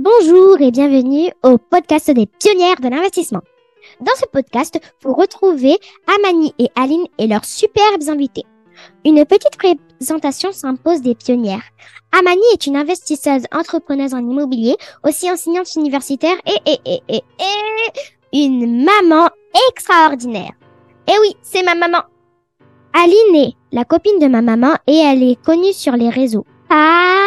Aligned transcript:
Bonjour 0.00 0.60
et 0.60 0.70
bienvenue 0.70 1.28
au 1.42 1.58
podcast 1.58 2.08
des 2.12 2.26
pionnières 2.26 2.80
de 2.80 2.86
l'investissement. 2.86 3.40
Dans 4.00 4.14
ce 4.14 4.26
podcast, 4.32 4.78
vous 5.02 5.12
retrouvez 5.12 5.76
Amani 6.06 6.54
et 6.60 6.68
Aline 6.76 7.08
et 7.18 7.26
leurs 7.26 7.44
superbes 7.44 8.08
invités. 8.08 8.44
Une 9.04 9.24
petite 9.24 9.58
présentation 9.58 10.52
s'impose 10.52 11.02
des 11.02 11.16
pionnières. 11.16 11.64
Amani 12.16 12.44
est 12.52 12.68
une 12.68 12.76
investisseuse 12.76 13.42
entrepreneuse 13.52 14.14
en 14.14 14.18
immobilier, 14.18 14.76
aussi 15.02 15.28
enseignante 15.28 15.74
universitaire 15.74 16.36
et, 16.46 16.70
et, 16.70 16.78
et, 17.08 17.16
et, 17.16 17.20
et 18.34 18.44
une 18.44 18.84
maman 18.84 19.28
extraordinaire. 19.70 20.52
Eh 21.08 21.18
oui, 21.22 21.34
c'est 21.42 21.64
ma 21.64 21.74
maman. 21.74 22.02
Aline 22.92 23.34
est 23.34 23.54
la 23.72 23.84
copine 23.84 24.20
de 24.20 24.28
ma 24.28 24.42
maman 24.42 24.76
et 24.86 24.96
elle 24.96 25.24
est 25.24 25.42
connue 25.44 25.72
sur 25.72 25.94
les 25.94 26.08
réseaux 26.08 26.46
par 26.68 27.17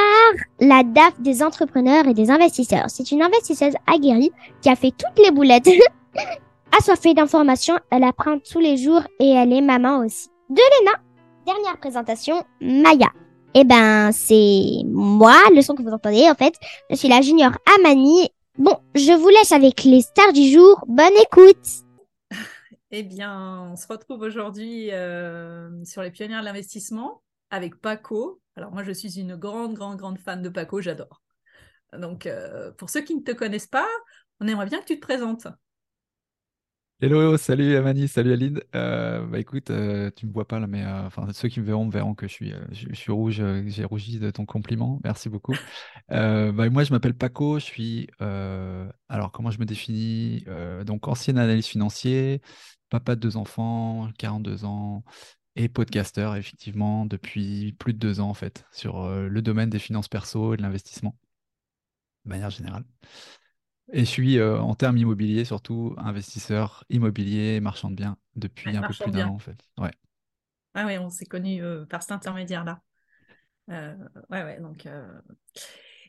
la 0.60 0.84
DAF 0.84 1.20
des 1.20 1.44
entrepreneurs 1.44 2.08
et 2.08 2.14
des 2.14 2.30
investisseurs. 2.30 2.90
C'est 2.90 3.12
une 3.12 3.22
investisseuse 3.22 3.74
aguerrie 3.88 4.32
qui 4.62 4.70
a 4.70 4.76
fait 4.76 4.92
toutes 4.92 5.24
les 5.24 5.32
boulettes. 5.32 5.70
Assoiffée 6.78 7.14
d'informations, 7.14 7.78
elle 7.92 8.04
apprend 8.04 8.40
tous 8.40 8.60
les 8.60 8.78
jours 8.78 9.02
et 9.20 9.30
elle 9.30 9.52
est 9.52 9.62
maman 9.62 10.00
aussi. 10.00 10.30
De 10.50 10.62
Léna, 10.80 10.98
dernière 11.46 11.78
présentation, 11.78 12.44
Maya. 12.62 13.10
Eh 13.54 13.66
ben, 13.66 14.12
c'est 14.14 14.84
moi, 14.86 15.36
le 15.54 15.62
son 15.62 15.76
que 15.76 15.84
vous 15.84 15.92
entendez 15.92 16.30
en 16.30 16.36
fait. 16.36 16.54
Je 16.90 16.96
suis 16.96 17.10
la 17.10 17.22
junior 17.22 17.52
Amani. 17.78 18.30
Bon, 18.58 18.78
je 18.96 19.12
vous 19.12 19.30
laisse 19.30 19.52
avec 19.52 19.84
les 19.84 20.02
stars 20.02 20.34
du 20.34 20.50
jour. 20.50 20.84
Bonne 20.88 21.18
écoute 21.22 21.66
Eh 22.92 23.04
bien, 23.04 23.70
on 23.72 23.76
se 23.76 23.88
retrouve 23.88 24.22
aujourd'hui 24.22 24.92
euh, 24.92 25.70
sur 25.84 26.02
les 26.02 26.12
pionnières 26.12 26.42
de 26.42 26.46
l'investissement 26.46 27.22
avec 27.52 27.80
Paco. 27.80 28.42
Alors 28.56 28.72
moi, 28.72 28.84
je 28.84 28.92
suis 28.92 29.20
une 29.20 29.36
grande, 29.36 29.76
grande, 29.76 29.98
grande 29.98 30.18
fan 30.18 30.42
de 30.42 30.50
Paco, 30.50 30.82
j'adore. 30.82 31.22
Donc, 31.94 32.26
euh, 32.26 32.72
pour 32.72 32.90
ceux 32.90 33.02
qui 33.02 33.16
ne 33.16 33.22
te 33.22 33.32
connaissent 33.32 33.68
pas, 33.68 33.88
on 34.40 34.48
aimerait 34.48 34.66
bien 34.66 34.80
que 34.80 34.86
tu 34.86 35.00
te 35.00 35.06
présentes. 35.06 35.48
Hello, 37.04 37.36
salut 37.36 37.76
Amani, 37.78 38.08
salut 38.08 38.32
Aline. 38.32 38.62
Euh, 38.76 39.26
bah 39.26 39.40
écoute, 39.40 39.72
euh, 39.72 40.12
tu 40.16 40.28
me 40.28 40.32
vois 40.32 40.48
pas 40.48 40.60
là, 40.60 40.68
mais 40.68 40.86
euh, 40.86 41.08
enfin 41.08 41.26
ceux 41.34 41.50
qui 41.50 41.60
me 41.60 41.66
verront 41.66 41.86
me 41.86 41.92
verront 41.92 42.14
que 42.14 42.28
je 42.28 42.32
suis, 42.32 42.54
je, 42.72 42.94
suis 42.94 43.12
rouge, 43.12 43.42
j'ai 43.66 43.86
rougi 43.86 44.20
de 44.20 44.30
ton 44.30 44.46
compliment. 44.46 45.00
Merci 45.04 45.28
beaucoup. 45.28 45.56
Bah, 46.10 46.70
moi, 46.70 46.84
je 46.84 46.92
m'appelle 46.92 47.16
Paco, 47.16 47.58
je 47.58 47.66
suis 47.66 48.08
alors 48.20 49.32
comment 49.32 49.50
je 49.50 49.60
me 49.60 49.66
définis? 49.66 50.46
donc 50.86 51.08
ancien 51.08 51.38
analyste 51.38 51.70
financier, 51.70 52.42
papa 52.90 53.16
de 53.16 53.22
deux 53.22 53.36
enfants, 53.36 54.10
42 54.20 54.66
ans 54.66 55.04
et 55.56 55.70
podcasteur 55.70 56.36
effectivement 56.36 57.06
depuis 57.06 57.74
plus 57.74 57.94
de 57.94 58.00
deux 58.00 58.20
ans 58.20 58.30
en 58.30 58.34
fait 58.34 58.66
sur 58.72 59.10
le 59.10 59.42
domaine 59.42 59.70
des 59.70 59.80
finances 59.80 60.08
perso 60.08 60.54
et 60.54 60.58
de 60.58 60.62
l'investissement 60.62 61.18
de 62.26 62.30
manière 62.30 62.50
générale. 62.50 62.84
Et 63.94 64.02
je 64.02 64.06
suis 64.06 64.38
euh, 64.40 64.60
en 64.60 64.74
termes 64.74 64.98
immobiliers, 64.98 65.44
surtout 65.44 65.94
investisseur 65.98 66.86
immobilier, 66.90 67.60
marchand 67.60 67.90
de 67.90 67.96
biens 67.96 68.18
depuis 68.36 68.76
un 68.76 68.82
peu 68.82 68.94
plus 68.94 69.12
d'un 69.12 69.28
an 69.28 69.36
en 69.36 69.40
fait. 69.40 69.58
Ouais. 69.78 69.92
Ah 70.74 70.86
ouais, 70.86 70.98
on 70.98 71.10
s'est 71.10 71.26
connus 71.26 71.62
euh, 71.62 71.86
par 71.86 72.02
cet 72.02 72.14
intermédiaire-là. 72.14 72.82
Euh, 73.70 73.96
ouais, 74.30 74.44
ouais, 74.44 74.60
donc. 74.62 74.88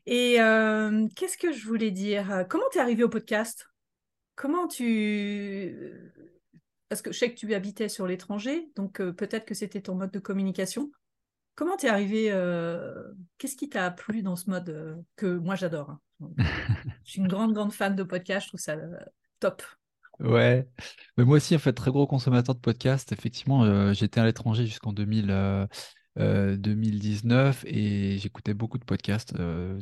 Et 0.07 0.35
qu'est-ce 1.17 1.37
que 1.37 1.53
je 1.53 1.67
voulais 1.67 1.91
dire? 1.91 2.45
Comment 2.49 2.65
tu 2.71 2.79
es 2.79 2.81
arrivé 2.81 3.03
au 3.03 3.09
podcast? 3.09 3.69
Comment 4.37 4.69
tu. 4.69 5.77
Parce 6.93 7.01
que 7.01 7.11
je 7.11 7.19
sais 7.19 7.33
que 7.33 7.39
tu 7.39 7.55
habitais 7.55 7.89
sur 7.89 8.07
l'étranger, 8.07 8.71
donc 8.77 8.99
peut-être 8.99 9.47
que 9.47 9.55
c'était 9.55 9.81
ton 9.81 9.95
mode 9.95 10.11
de 10.11 10.19
communication. 10.19 10.91
Comment 11.55 11.77
tu 11.77 11.87
es 11.87 11.89
arrivé 11.89 12.31
Qu'est-ce 13.39 13.57
qui 13.57 13.71
t'a 13.71 13.91
plu 13.91 14.23
dans 14.23 14.37
ce 14.37 14.51
mode 14.51 15.03
que 15.17 15.39
moi 15.39 15.55
j'adore 15.55 15.91
hein? 15.91 16.01
Je 17.05 17.11
suis 17.11 17.21
une 17.21 17.29
grande, 17.29 17.53
grande 17.53 17.73
fan 17.73 17.95
de 17.95 18.03
podcasts, 18.03 18.45
je 18.45 18.51
trouve 18.51 18.61
ça 18.61 18.73
euh, 18.73 18.97
top. 19.41 19.63
Ouais, 20.21 20.69
mais 21.17 21.25
moi 21.25 21.37
aussi, 21.37 21.57
en 21.57 21.59
fait, 21.59 21.73
très 21.73 21.91
gros 21.91 22.07
consommateur 22.07 22.55
de 22.55 22.61
podcasts. 22.61 23.13
Effectivement, 23.13 23.65
euh, 23.65 23.93
j'étais 23.93 24.21
à 24.21 24.25
l'étranger 24.25 24.67
jusqu'en 24.67 24.93
2019 24.93 25.69
euh, 26.19 26.57
et 27.65 28.19
j'écoutais 28.19 28.55
beaucoup 28.55 28.79
de 28.79 28.85
podcasts 28.85 29.35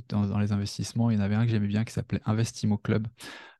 dans, 0.08 0.38
les 0.38 0.52
investissements. 0.52 1.10
Il 1.10 1.16
y 1.16 1.20
en 1.20 1.24
avait 1.24 1.34
un 1.34 1.44
que 1.44 1.50
j'aimais 1.50 1.66
bien 1.66 1.84
qui 1.84 1.92
s'appelait 1.92 2.20
Investimo 2.24 2.78
Club 2.78 3.08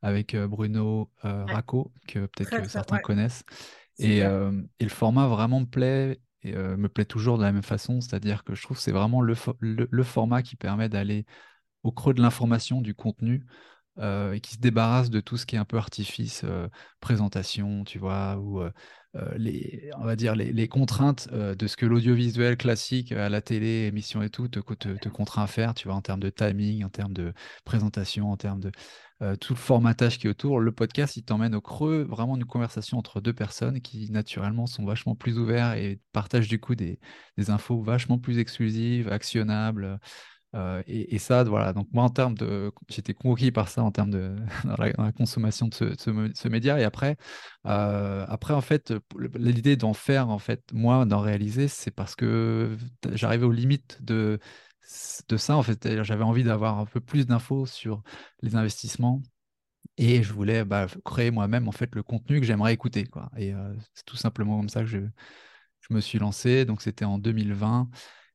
avec 0.02 0.36
Bruno 0.36 1.10
Racco, 1.22 1.92
que 2.06 2.26
peut-être 2.26 2.68
certains 2.68 2.98
connaissent. 2.98 3.44
Et, 3.98 4.20
le 4.20 4.88
format 4.88 5.26
vraiment 5.26 5.60
me 5.60 5.66
plaît 5.66 6.20
et 6.42 6.54
me 6.54 6.88
plaît 6.88 7.04
toujours 7.04 7.38
de 7.38 7.42
la 7.42 7.52
même 7.52 7.62
façon, 7.62 8.00
c'est-à-dire 8.00 8.44
que 8.44 8.54
je 8.54 8.62
trouve 8.62 8.76
que 8.76 8.82
c'est 8.82 8.92
vraiment 8.92 9.20
le, 9.20 9.34
le, 9.60 10.02
format 10.02 10.42
qui 10.42 10.56
permet 10.56 10.88
d'aller 10.88 11.26
au 11.82 11.92
creux 11.92 12.14
de 12.14 12.22
l'information, 12.22 12.80
du 12.80 12.94
contenu, 12.94 13.44
euh, 13.98 14.32
et 14.32 14.40
qui 14.40 14.54
se 14.54 14.58
débarrasse 14.58 15.10
de 15.10 15.20
tout 15.20 15.36
ce 15.36 15.44
qui 15.44 15.56
est 15.56 15.58
un 15.58 15.64
peu 15.64 15.76
artifice, 15.76 16.42
euh, 16.44 16.68
présentation, 17.00 17.84
tu 17.84 17.98
vois, 17.98 18.36
ou 18.36 18.60
euh, 18.60 18.70
les, 19.36 19.90
on 19.98 20.04
va 20.04 20.16
dire 20.16 20.34
les, 20.34 20.68
contraintes 20.68 21.28
de 21.32 21.66
ce 21.66 21.76
que 21.76 21.86
l'audiovisuel 21.86 22.56
classique 22.56 23.12
à 23.12 23.28
la 23.28 23.40
télé, 23.40 23.86
émission 23.86 24.22
et 24.22 24.30
tout, 24.30 24.48
te, 24.48 25.08
contraint 25.08 25.42
à 25.42 25.46
faire, 25.46 25.74
tu 25.74 25.88
vois, 25.88 25.96
en 25.96 26.00
termes 26.00 26.20
de 26.20 26.30
timing, 26.30 26.84
en 26.84 26.88
termes 26.88 27.12
de 27.12 27.32
présentation, 27.64 28.30
en 28.30 28.36
termes 28.36 28.60
de 28.60 28.70
tout 29.40 29.52
le 29.52 29.58
formatage 29.58 30.18
qui 30.18 30.26
est 30.26 30.30
autour. 30.30 30.60
Le 30.60 30.72
podcast, 30.72 31.16
il 31.16 31.24
t'emmène 31.24 31.54
au 31.54 31.60
creux 31.60 32.02
vraiment 32.02 32.36
d'une 32.36 32.46
conversation 32.46 32.98
entre 32.98 33.20
deux 33.20 33.34
personnes 33.34 33.80
qui, 33.80 34.10
naturellement, 34.10 34.66
sont 34.66 34.84
vachement 34.84 35.14
plus 35.14 35.38
ouverts 35.38 35.74
et 35.74 36.00
partagent 36.12 36.48
du 36.48 36.60
coup 36.60 36.74
des 36.74 36.98
infos 37.48 37.82
vachement 37.82 38.18
plus 38.18 38.38
exclusives, 38.38 39.08
actionnables. 39.08 39.98
Euh, 40.54 40.82
et, 40.86 41.18
ça, 41.18 41.44
voilà. 41.44 41.72
Donc 41.72 41.88
moi, 41.92 42.04
en 42.04 42.08
termes 42.08 42.34
de, 42.34 42.72
j'étais 42.88 43.14
conquis 43.14 43.52
par 43.52 43.68
ça 43.68 43.82
en 43.82 43.92
termes 43.92 44.10
de 44.10 44.34
dans 44.64 44.76
la, 44.76 45.12
consommation 45.12 45.68
de 45.68 45.74
ce, 45.74 46.48
média. 46.48 46.80
Et 46.80 46.84
après, 46.84 47.16
euh, 47.66 48.24
après 48.28 48.54
en 48.54 48.60
fait, 48.60 48.92
l'idée 49.36 49.76
d'en 49.76 49.94
faire, 49.94 50.28
en 50.28 50.38
fait, 50.38 50.62
moi, 50.72 51.04
d'en 51.04 51.20
réaliser, 51.20 51.68
c'est 51.68 51.92
parce 51.92 52.16
que 52.16 52.76
j'arrivais 53.12 53.46
aux 53.46 53.52
limites 53.52 53.98
de 54.02 54.38
de 55.28 55.36
ça. 55.36 55.56
En 55.56 55.62
fait, 55.62 56.02
j'avais 56.02 56.24
envie 56.24 56.42
d'avoir 56.44 56.78
un 56.78 56.86
peu 56.86 57.00
plus 57.00 57.26
d'infos 57.26 57.66
sur 57.66 58.02
les 58.42 58.56
investissements. 58.56 59.22
Et 59.98 60.22
je 60.22 60.32
voulais 60.32 60.64
bah, 60.64 60.86
créer 61.04 61.30
moi-même 61.30 61.68
en 61.68 61.72
fait 61.72 61.94
le 61.94 62.02
contenu 62.02 62.40
que 62.40 62.46
j'aimerais 62.46 62.72
écouter. 62.74 63.06
Et 63.36 63.52
euh, 63.54 63.74
c'est 63.94 64.04
tout 64.04 64.16
simplement 64.16 64.58
comme 64.58 64.68
ça 64.68 64.80
que 64.80 64.86
je 64.86 65.00
me 65.90 66.00
suis 66.00 66.18
lancé. 66.18 66.64
Donc 66.64 66.82
c'était 66.82 67.04
en 67.04 67.18
2020 67.18 67.88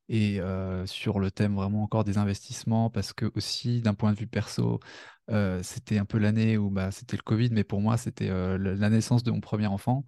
et 0.08 0.40
sur 0.86 1.18
le 1.18 1.30
thème 1.30 1.54
vraiment 1.54 1.82
encore 1.82 2.04
des 2.04 2.18
investissements, 2.18 2.90
parce 2.90 3.12
que 3.12 3.30
aussi 3.34 3.80
d'un 3.80 3.94
point 3.94 4.12
de 4.12 4.18
vue 4.18 4.26
perso, 4.26 4.80
c'était 5.62 5.98
un 5.98 6.04
peu 6.04 6.18
l'année 6.18 6.56
où 6.58 6.70
bah, 6.70 6.90
c'était 6.90 7.16
le 7.16 7.22
Covid, 7.22 7.50
mais 7.52 7.64
pour 7.64 7.80
moi, 7.80 7.96
c'était 7.96 8.28
la 8.28 8.90
naissance 8.90 9.22
de 9.22 9.30
mon 9.30 9.40
premier 9.40 9.66
enfant. 9.66 10.04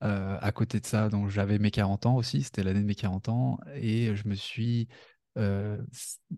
à 0.00 0.52
côté 0.52 0.80
de 0.80 0.86
ça, 0.86 1.08
j'avais 1.28 1.58
mes 1.58 1.70
40 1.70 2.06
ans 2.06 2.16
aussi, 2.16 2.42
c'était 2.42 2.62
l'année 2.62 2.80
de 2.80 2.86
mes 2.86 2.94
40 2.94 3.28
ans, 3.28 3.58
et 3.74 4.14
je 4.16 4.28
me 4.28 4.34
suis 4.34 4.88
euh, 5.38 5.76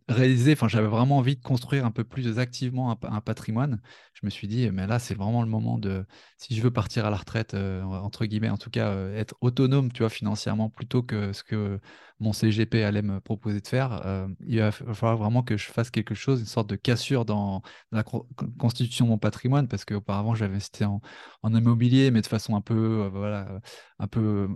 réaliser, 0.09 0.53
enfin 0.53 0.69
j'avais 0.69 0.87
vraiment 0.87 1.17
envie 1.17 1.37
de 1.37 1.43
construire 1.43 1.87
un 1.87 1.91
peu 1.91 2.05
plus 2.05 2.39
activement 2.39 2.91
un, 3.03 3.21
patrimoine. 3.21 3.81
Je 4.13 4.21
me 4.25 4.31
suis 4.31 4.49
dit, 4.49 4.71
mais 4.71 4.87
là 4.87 4.99
c'est 4.99 5.15
vraiment 5.15 5.43
le 5.43 5.49
moment 5.49 5.79
de, 5.79 6.05
si 6.37 6.55
je 6.55 6.63
veux 6.63 6.71
partir 6.71 7.07
à 7.07 7.11
la 7.11 7.17
retraite, 7.17 7.55
euh, 7.55 7.83
entre 7.83 8.27
guillemets, 8.27 8.51
en 8.51 8.59
tout 8.59 8.71
cas 8.71 8.91
euh, 8.91 9.17
être 9.17 9.35
autonome, 9.41 9.93
tu 9.93 10.01
vois, 10.01 10.11
financièrement, 10.11 10.69
plutôt 10.69 11.03
que 11.03 11.33
ce 11.33 11.43
que 11.43 11.81
mon 12.21 12.33
CGP 12.35 12.85
allait 12.85 13.03
me 13.03 13.21
proposer 13.21 13.61
de 13.61 13.67
faire, 13.67 14.29
il 14.47 14.61
va 14.61 14.71
falloir 14.71 15.17
vraiment 15.17 15.43
que 15.43 15.57
je 15.57 15.67
fasse 15.67 15.91
quelque 15.91 16.15
chose, 16.15 16.41
une 16.41 16.47
sorte 16.47 16.69
de 16.69 16.77
cassure 16.77 17.25
dans, 17.25 17.63
la 17.91 18.05
constitution 18.05 19.07
de 19.07 19.11
mon 19.11 19.19
patrimoine, 19.19 19.67
parce 19.69 19.85
qu'auparavant 19.85 20.35
j'avais 20.35 20.53
investi 20.53 20.85
en, 20.85 21.01
en, 21.43 21.55
immobilier, 21.55 22.11
mais 22.11 22.21
de 22.21 22.27
façon 22.27 22.55
un 22.55 22.61
peu, 22.61 23.09
voilà, 23.13 23.61
un 23.99 24.07
peu, 24.07 24.49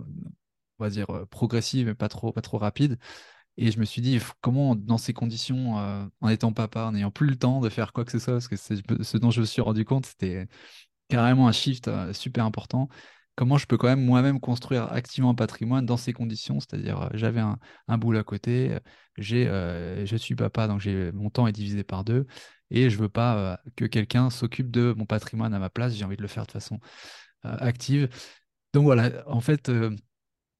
on 0.79 0.83
va 0.83 0.89
dire, 0.89 1.07
progressive, 1.29 1.87
mais 1.87 1.95
pas 1.95 2.07
trop, 2.07 2.31
pas 2.31 2.41
trop 2.41 2.57
rapide. 2.57 2.97
Et 3.57 3.71
je 3.71 3.79
me 3.79 3.85
suis 3.85 4.01
dit, 4.01 4.19
comment, 4.41 4.75
dans 4.75 4.99
ces 4.99 5.13
conditions, 5.13 5.79
euh, 5.79 6.05
en 6.21 6.29
étant 6.29 6.53
papa, 6.53 6.85
en 6.85 6.91
n'ayant 6.91 7.11
plus 7.11 7.27
le 7.27 7.35
temps 7.35 7.59
de 7.59 7.69
faire 7.69 7.91
quoi 7.91 8.05
que 8.05 8.11
ce 8.11 8.19
soit, 8.19 8.33
parce 8.33 8.47
que 8.47 8.55
ce 8.55 9.17
dont 9.17 9.31
je 9.31 9.41
me 9.41 9.45
suis 9.45 9.61
rendu 9.61 9.83
compte, 9.83 10.05
c'était 10.05 10.47
carrément 11.09 11.47
un 11.47 11.51
shift 11.51 11.87
euh, 11.87 12.13
super 12.13 12.45
important. 12.45 12.89
Comment 13.35 13.57
je 13.57 13.65
peux 13.67 13.77
quand 13.77 13.87
même 13.87 14.03
moi-même 14.03 14.39
construire 14.39 14.91
activement 14.91 15.31
un 15.31 15.35
patrimoine 15.35 15.85
dans 15.85 15.97
ces 15.97 16.13
conditions, 16.13 16.59
c'est-à-dire 16.59 17.01
euh, 17.03 17.09
j'avais 17.13 17.39
un, 17.39 17.57
un, 17.87 17.97
boulot 17.97 18.19
à 18.19 18.23
côté, 18.23 18.77
j'ai, 19.17 19.45
je 19.45 20.15
suis 20.17 20.35
papa, 20.35 20.67
donc 20.67 20.85
mon 21.13 21.29
temps 21.29 21.47
est 21.47 21.51
divisé 21.51 21.83
par 21.83 22.03
deux, 22.03 22.27
et 22.69 22.89
je 22.89 22.97
veux 22.97 23.09
pas 23.09 23.59
que 23.75 23.85
quelqu'un 23.85 24.29
s'occupe 24.29 24.71
de 24.71 24.93
mon 24.97 25.05
patrimoine 25.05 25.53
à 25.53 25.59
ma 25.59 25.69
place, 25.69 25.95
j'ai 25.95 26.05
envie 26.05 26.17
de 26.17 26.21
le 26.21 26.27
faire 26.27 26.45
de 26.45 26.51
façon 26.51 26.79
active. 27.43 28.09
Donc 28.73 28.83
voilà, 28.83 29.23
en 29.27 29.39
fait, 29.41 29.71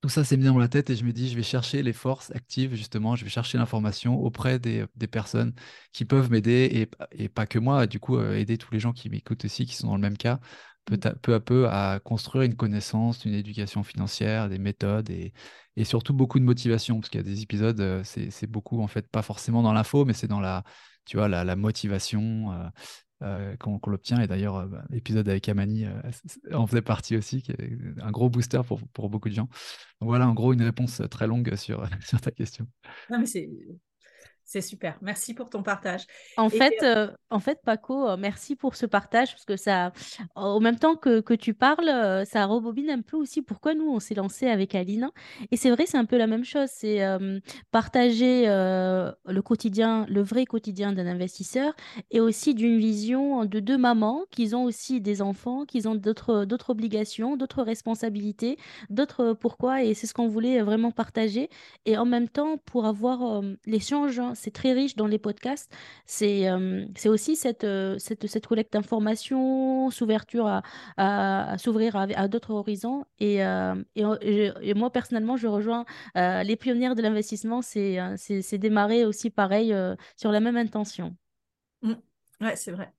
tout 0.01 0.09
ça 0.09 0.23
s'est 0.23 0.38
mis 0.38 0.45
dans 0.45 0.57
la 0.57 0.67
tête 0.67 0.89
et 0.89 0.95
je 0.95 1.03
me 1.03 1.11
dis, 1.11 1.29
je 1.29 1.35
vais 1.35 1.44
chercher 1.44 1.81
les 1.81 1.94
forces 1.94 2.31
actives, 2.31 2.75
justement, 2.75 3.15
je 3.15 3.23
vais 3.23 3.29
chercher 3.29 3.57
l'information 3.57 4.15
auprès 4.19 4.59
des, 4.59 4.85
personnes 5.11 5.53
qui 5.91 6.05
peuvent 6.05 6.29
m'aider 6.29 6.88
et, 7.11 7.29
pas 7.29 7.47
que 7.47 7.59
moi, 7.59 7.88
du 7.88 7.99
coup, 7.99 8.17
euh, 8.17 8.35
aider 8.35 8.57
tous 8.57 8.71
les 8.73 8.79
gens 8.79 8.94
qui 8.94 9.09
m'écoutent 9.09 9.45
aussi, 9.45 9.65
qui 9.65 9.75
sont 9.75 9.88
dans 9.88 9.95
le 9.95 10.01
même 10.01 10.17
cas, 10.17 10.39
peu 10.85 10.97
à, 11.03 11.15
peu 11.15 11.33
à, 11.33 11.39
peu 11.39 11.67
à 11.67 11.99
construire 12.03 12.44
une 12.44 12.55
connaissance, 12.55 13.25
une 13.25 13.33
éducation 13.33 13.83
financière, 13.83 14.49
des 14.49 14.59
méthodes 14.59 15.09
et, 15.09 15.33
et 15.75 15.83
surtout 15.83 16.13
beaucoup 16.13 16.39
de 16.39 16.45
motivation, 16.45 17.00
parce 17.00 17.09
qu'il 17.09 17.19
y 17.19 17.23
a 17.23 17.27
des 17.27 17.41
épisodes, 17.41 17.79
euh, 17.81 18.03
c'est 18.03 18.47
beaucoup, 18.47 18.81
en 18.81 18.88
fait, 18.88 19.07
pas 19.07 19.23
forcément 19.23 19.63
dans 19.63 19.73
l'info, 19.73 20.05
mais 20.05 20.13
c'est 20.13 20.27
dans 20.27 20.39
la 20.39 20.63
tu 21.07 21.17
vois, 21.17 21.29
la, 21.29 21.55
motivation 21.55 22.51
qu'on 23.19 23.79
l'obtient. 23.87 24.19
Et 24.21 24.27
d'ailleurs, 24.27 24.67
bah, 24.67 24.83
l'épisode 24.89 25.27
avec 25.29 25.47
Amani 25.49 25.85
en 26.51 26.67
faisait 26.67 26.81
partie 26.81 27.17
aussi, 27.17 27.41
qui 27.41 27.51
est 27.51 27.69
un 28.01 28.11
gros 28.11 28.29
booster 28.29 28.61
pour, 28.67 28.79
pour 28.89 29.09
beaucoup 29.09 29.29
de 29.29 29.33
gens. 29.33 29.49
Voilà, 30.01 30.27
en 30.27 30.33
gros, 30.33 30.53
une 30.53 30.61
réponse 30.61 31.01
très 31.09 31.27
longue 31.27 31.55
sur, 31.55 31.87
sur 32.01 32.21
ta 32.21 32.31
question. 32.31 32.67
Non, 33.09 33.19
mais 33.19 33.25
c'est 34.47 34.61
super. 34.61 34.97
Merci 35.01 35.33
pour 35.33 35.49
ton 35.49 35.61
partage. 35.61 36.07
En, 36.38 36.49
fait, 36.49 36.81
euh, 36.81 37.11
en 37.29 37.41
fait, 37.41 37.59
Paco, 37.65 38.07
euh, 38.07 38.15
merci 38.17 38.55
pour 38.55 38.77
ce 38.77 38.85
partage 38.85 39.31
parce 39.31 39.44
que 39.44 39.57
ça, 39.57 39.91
en 40.35 40.61
même 40.61 40.79
temps 40.79 40.95
que, 40.95 41.19
que 41.19 41.33
tu 41.33 41.53
parles, 41.53 41.89
euh, 41.89 42.23
ça 42.23 42.45
rebobine 42.45 42.89
un 42.89 43.01
peu 43.01 43.17
aussi 43.17 43.41
pourquoi 43.41 43.73
nous, 43.73 43.89
on 43.89 43.99
s'est 43.99 44.15
lancé 44.15 44.47
avec 44.47 44.73
Aline. 44.73 45.09
Et 45.51 45.57
c'est 45.57 45.69
vrai, 45.69 45.83
c'est 45.85 45.97
un 45.97 46.05
peu 46.05 46.17
la 46.17 46.27
même 46.27 46.45
chose. 46.45 46.69
C'est 46.71 47.01
partager 47.71 48.45
le 48.45 49.39
quotidien, 49.41 50.05
le 50.07 50.21
vrai 50.21 50.45
quotidien 50.45 50.93
d'un 50.93 51.07
investisseur 51.07 51.73
et 52.09 52.21
aussi 52.21 52.55
d'une 52.55 52.77
vision 52.77 53.43
de 53.43 53.59
deux 53.59 53.77
mamans 53.77 54.23
qui 54.31 54.55
ont 54.55 54.63
aussi 54.63 55.01
des 55.01 55.21
enfants, 55.21 55.65
qui 55.65 55.85
ont 55.88 55.95
d'autres, 55.95 56.45
d'autres 56.45 56.69
obligations, 56.69 57.35
d'autres 57.35 57.63
responsabilités, 57.63 58.57
d'autres 58.89 59.33
pourquoi. 59.33 59.83
Et 59.83 59.93
c'est 59.93 60.07
ce 60.07 60.13
qu'on 60.13 60.29
voulait 60.29 60.61
vraiment 60.61 60.91
partager. 60.91 61.50
Et 61.85 61.97
en 61.97 62.05
même 62.05 62.29
temps, 62.29 62.57
pour 62.57 62.85
avoir 62.85 63.41
l'échange 63.65 64.19
hein, 64.19 64.35
c'est 64.38 64.51
très 64.51 64.74
riche 64.74 64.95
dans 64.95 65.07
les 65.07 65.19
podcasts. 65.19 65.72
C'est 66.06 66.50
euh, 66.50 66.86
aussi 67.06 67.36
cette, 67.36 67.63
euh, 67.63 67.98
cette, 68.00 68.28
cette 68.28 68.48
collecte 68.48 68.74
d'informations, 68.74 69.89
s'ouverture 69.89 70.62
à, 70.98 71.57
s'ouvrir 71.57 71.95
à, 71.95 72.28
d'autres 72.28 72.51
horizons. 72.51 73.06
Et, 73.19 73.44
euh, 73.44 73.75
et, 73.95 74.74
moi, 74.74 74.92
personnellement, 74.92 75.38
je 75.38 75.48
rejoins 75.48 75.86
les 76.16 76.56
pionnières 76.56 76.95
de 76.95 77.01
l'investissement. 77.01 77.62
C'est 77.62 77.98
c'est 78.18 78.57
démarrer 78.57 79.06
aussi 79.06 79.30
pareil 79.30 79.75
sur 80.16 80.31
la 80.31 80.39
même 80.39 80.57
intention. 80.57 81.16
Mmh. 81.81 81.94
Ouais, 82.42 82.56
c'est 82.56 82.72
vrai. 82.72 82.94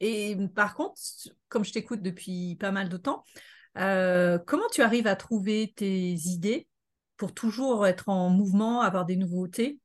Et 0.00 0.36
par 0.54 0.74
contre, 0.74 1.00
comme 1.48 1.64
je 1.64 1.72
t'écoute 1.72 2.02
depuis 2.02 2.56
pas 2.56 2.70
mal 2.70 2.88
de 2.88 2.96
temps, 2.96 3.24
comment 3.74 4.68
tu 4.72 4.82
arrives 4.82 5.06
à 5.06 5.16
trouver 5.16 5.72
tes 5.76 6.12
idées 6.12 6.68
pour 7.16 7.34
toujours 7.34 7.86
être 7.86 8.08
en 8.08 8.30
mouvement, 8.30 8.80
avoir 8.80 9.04
des 9.04 9.16
nouveautés? 9.16 9.78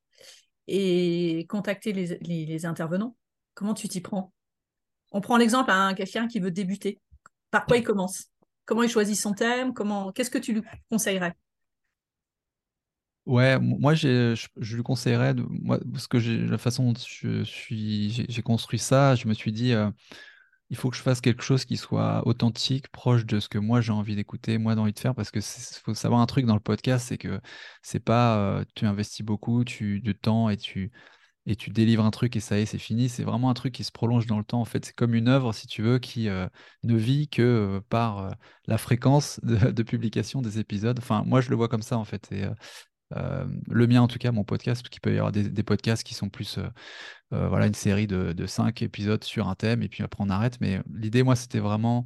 Et 0.67 1.45
contacter 1.50 1.94
les, 1.94 2.65
intervenants. 2.65 3.15
Comment 3.53 3.73
tu 3.73 3.88
t'y 3.88 4.01
prends? 4.01 4.33
On 5.12 5.21
prend 5.21 5.38
l'exemple 5.38 5.71
à 5.71 5.94
quelqu'un 5.94 6.27
qui 6.27 6.39
veut 6.39 6.51
débuter. 6.51 7.00
Par 7.51 7.65
quoi 7.65 7.77
il 7.77 7.83
commence? 7.83 8.25
Comment 8.65 8.83
il 8.83 8.89
choisit 8.89 9.15
son 9.15 9.33
thème? 9.33 9.73
Comment 9.73 10.12
Qu'est-ce 10.12 10.31
que 10.31 10.38
tu 10.38 10.53
lui 10.53 10.62
conseillerais? 10.89 11.33
Ouais, 13.25 13.57
moi 13.59 13.95
je, 13.95 14.35
lui 14.75 14.83
conseillerais, 14.83 15.33
moi, 15.33 15.79
parce 15.91 16.06
que 16.07 16.17
la 16.17 16.59
façon 16.59 16.91
dont 16.91 17.44
j'ai 17.44 18.41
construit 18.44 18.77
ça, 18.77 19.15
je 19.15 19.27
me 19.27 19.33
suis 19.33 19.51
dit, 19.51 19.73
euh, 19.73 19.89
il 20.69 20.77
faut 20.77 20.89
que 20.89 20.97
je 20.97 21.01
fasse 21.01 21.21
quelque 21.21 21.44
chose 21.44 21.65
qui 21.65 21.77
soit 21.77 22.25
authentique, 22.27 22.88
proche 22.89 23.25
de 23.25 23.39
ce 23.39 23.50
que 23.50 23.57
moi 23.57 23.81
j'ai 23.81 23.91
envie 23.91 24.15
d'écouter, 24.15 24.57
moi 24.57 24.73
j'ai 24.73 24.79
envie 24.79 24.94
de 24.94 25.00
faire, 25.00 25.15
parce 25.15 25.31
que 25.31 25.39
faut 25.41 25.94
savoir 25.94 26.21
un 26.21 26.25
truc 26.25 26.45
dans 26.45 26.56
le 26.56 26.59
podcast, 26.59 27.07
c'est 27.07 27.17
que 27.17 27.39
c'est 27.81 28.00
pas 28.00 28.38
euh, 28.38 28.65
tu 28.75 28.85
investis 28.85 29.25
beaucoup 29.25 29.63
tu, 29.63 30.01
de 30.01 30.12
temps 30.12 30.50
et 30.50 30.57
tu, 30.57 30.91
et 31.45 31.56
tu 31.56 31.69
délivres 31.69 32.03
un 32.03 32.12
truc 32.12 32.35
et 32.35 32.39
ça 32.39 32.57
y 32.57 32.63
est, 32.63 32.65
c'est 32.65 32.79
fini. 32.79 33.09
C'est 33.09 33.23
vraiment 33.23 33.50
un 33.50 33.53
truc 33.53 33.73
qui 33.73 33.83
se 33.83 33.91
prolonge 33.91 34.25
dans 34.25 34.39
le 34.39 34.44
temps. 34.44 34.62
En 34.62 34.65
fait, 34.65 34.83
c'est 34.85 34.95
comme 34.95 35.13
une 35.13 35.27
œuvre, 35.27 35.53
si 35.53 35.67
tu 35.67 35.83
veux, 35.83 36.00
qui 36.00 36.27
euh, 36.29 36.47
ne 36.83 36.95
vit 36.95 37.27
que 37.29 37.41
euh, 37.44 37.81
par 37.89 38.35
la 38.67 38.77
fréquence 38.77 39.39
de, 39.44 39.83
publication 39.83 40.41
des 40.41 40.59
épisodes. 40.59 40.97
Enfin, 40.97 41.23
moi, 41.25 41.41
je 41.41 41.50
le 41.51 41.56
vois 41.56 41.67
comme 41.67 41.83
ça, 41.83 41.97
en 41.97 42.06
fait. 42.06 42.33
Le 43.12 43.88
mien, 43.88 44.02
en 44.02 44.07
tout 44.07 44.19
cas, 44.19 44.31
mon 44.31 44.44
podcast, 44.44 44.81
parce 44.81 44.90
qu'il 44.90 45.02
peut 45.02 45.13
y 45.13 45.18
avoir 45.18 45.31
des, 45.31 45.63
podcasts 45.63 46.04
qui 46.04 46.13
sont 46.13 46.30
plus 46.30 46.60
euh, 47.34 47.48
voilà, 47.48 47.68
une 47.68 47.74
série 47.74 48.07
de, 48.07 48.46
cinq 48.46 48.81
épisodes 48.81 49.24
sur 49.24 49.48
un 49.48 49.56
thème, 49.56 49.81
et 49.81 49.90
puis 49.90 50.04
après 50.04 50.24
on 50.24 50.30
arrête. 50.30 50.60
Mais 50.62 50.81
l'idée, 50.94 51.24
moi, 51.24 51.36
c'était 51.36 51.60
vraiment 51.60 52.06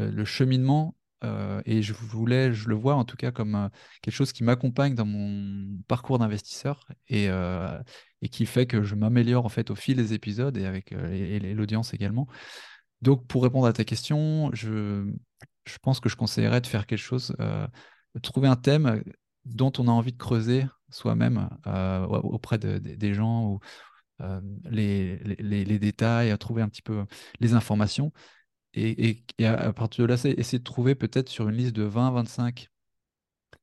euh, 0.00 0.10
le 0.10 0.24
cheminement, 0.24 0.96
euh, 1.24 1.60
et 1.66 1.82
je 1.82 1.92
voulais, 1.92 2.52
je 2.52 2.68
le 2.68 2.74
vois 2.74 2.94
en 2.94 3.04
tout 3.04 3.16
cas 3.16 3.30
comme 3.32 3.70
quelque 4.02 4.14
chose 4.14 4.32
qui 4.32 4.44
m'accompagne 4.44 4.94
dans 4.94 5.06
mon 5.06 5.78
parcours 5.88 6.18
d'investisseur 6.18 6.86
et, 7.08 7.28
qui 8.30 8.46
fait 8.46 8.66
que 8.66 8.82
je 8.82 8.94
m'améliore 8.96 9.46
en 9.46 9.48
fait 9.48 9.70
au 9.70 9.76
fil 9.76 9.96
des 9.96 10.12
épisodes 10.12 10.56
et 10.56 10.66
avec 10.66 10.90
l'audience 10.90 11.94
également. 11.94 12.26
Donc, 13.02 13.26
pour 13.26 13.42
répondre 13.42 13.66
à 13.66 13.72
ta 13.72 13.84
question, 13.84 14.50
je, 14.52 15.06
je 15.64 15.78
pense 15.78 16.00
que 16.00 16.08
je 16.08 16.16
conseillerais 16.16 16.60
de 16.60 16.66
faire 16.66 16.86
quelque 16.86 16.98
chose, 16.98 17.36
trouver 18.22 18.48
un 18.48 18.56
thème 18.56 19.02
dont 19.46 19.72
on 19.78 19.88
a 19.88 19.90
envie 19.90 20.12
de 20.12 20.18
creuser 20.18 20.66
soi-même 20.90 21.48
auprès 22.22 22.58
des 22.58 23.14
gens 23.14 23.44
ou, 23.46 23.60
euh, 24.22 24.40
les, 24.70 25.18
les, 25.18 25.78
détails, 25.78 26.30
à 26.30 26.38
trouver 26.38 26.62
un 26.62 26.68
petit 26.68 26.82
peu 26.82 27.04
les 27.40 27.52
informations. 27.54 28.12
Et, 28.74 29.24
à, 29.40 29.72
partir 29.72 30.06
de 30.06 30.08
là, 30.08 30.14
essayer 30.14 30.58
de 30.58 30.64
trouver 30.64 30.94
peut-être 30.94 31.28
sur 31.28 31.48
une 31.48 31.56
liste 31.56 31.74
de 31.74 31.86
20-25 31.86 32.68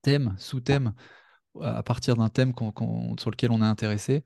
thèmes, 0.01 0.35
sous-thèmes, 0.37 0.93
à 1.61 1.83
partir 1.83 2.15
d'un 2.15 2.29
thème 2.29 2.53
sur 3.19 3.31
lequel 3.31 3.51
on 3.51 3.61
est 3.61 3.65
intéressé. 3.65 4.23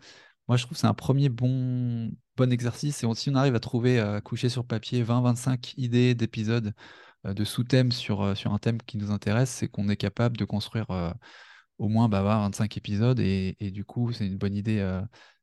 Moi, 0.48 0.58
je 0.58 0.64
trouve 0.64 0.76
que 0.76 0.82
c'est 0.82 0.88
un 0.88 0.94
premier 0.94 1.30
bon, 1.30 2.12
bon 2.38 2.52
exercice. 2.52 3.04
Et 3.04 3.14
si 3.16 3.30
on 3.30 3.36
arrive 3.36 3.56
à 3.56 3.60
trouver, 3.60 4.00
à 4.00 4.22
coucher 4.22 4.50
sur 4.50 4.66
papier 4.66 5.04
20-25 5.04 5.74
idées 5.78 6.16
d'épisodes, 6.16 6.74
euh, 7.26 7.34
de 7.34 7.44
sous-thèmes 7.44 7.92
sur, 7.92 8.22
euh, 8.22 8.36
sur 8.36 8.54
un 8.54 8.60
thème 8.60 8.82
qui 8.82 8.98
nous 8.98 9.12
intéresse, 9.12 9.50
c'est 9.50 9.68
qu'on 9.68 9.90
est 9.90 9.98
capable 9.98 10.38
de 10.38 10.46
construire 10.46 10.88
au 11.78 11.88
moins 11.90 12.10
bah, 12.10 12.22
25 12.22 12.78
épisodes. 12.78 13.20
Et, 13.20 13.56
du 13.72 13.86
coup, 13.86 14.12
c'est 14.14 14.28
une 14.28 14.38
bonne 14.38 14.56
idée 14.56 14.82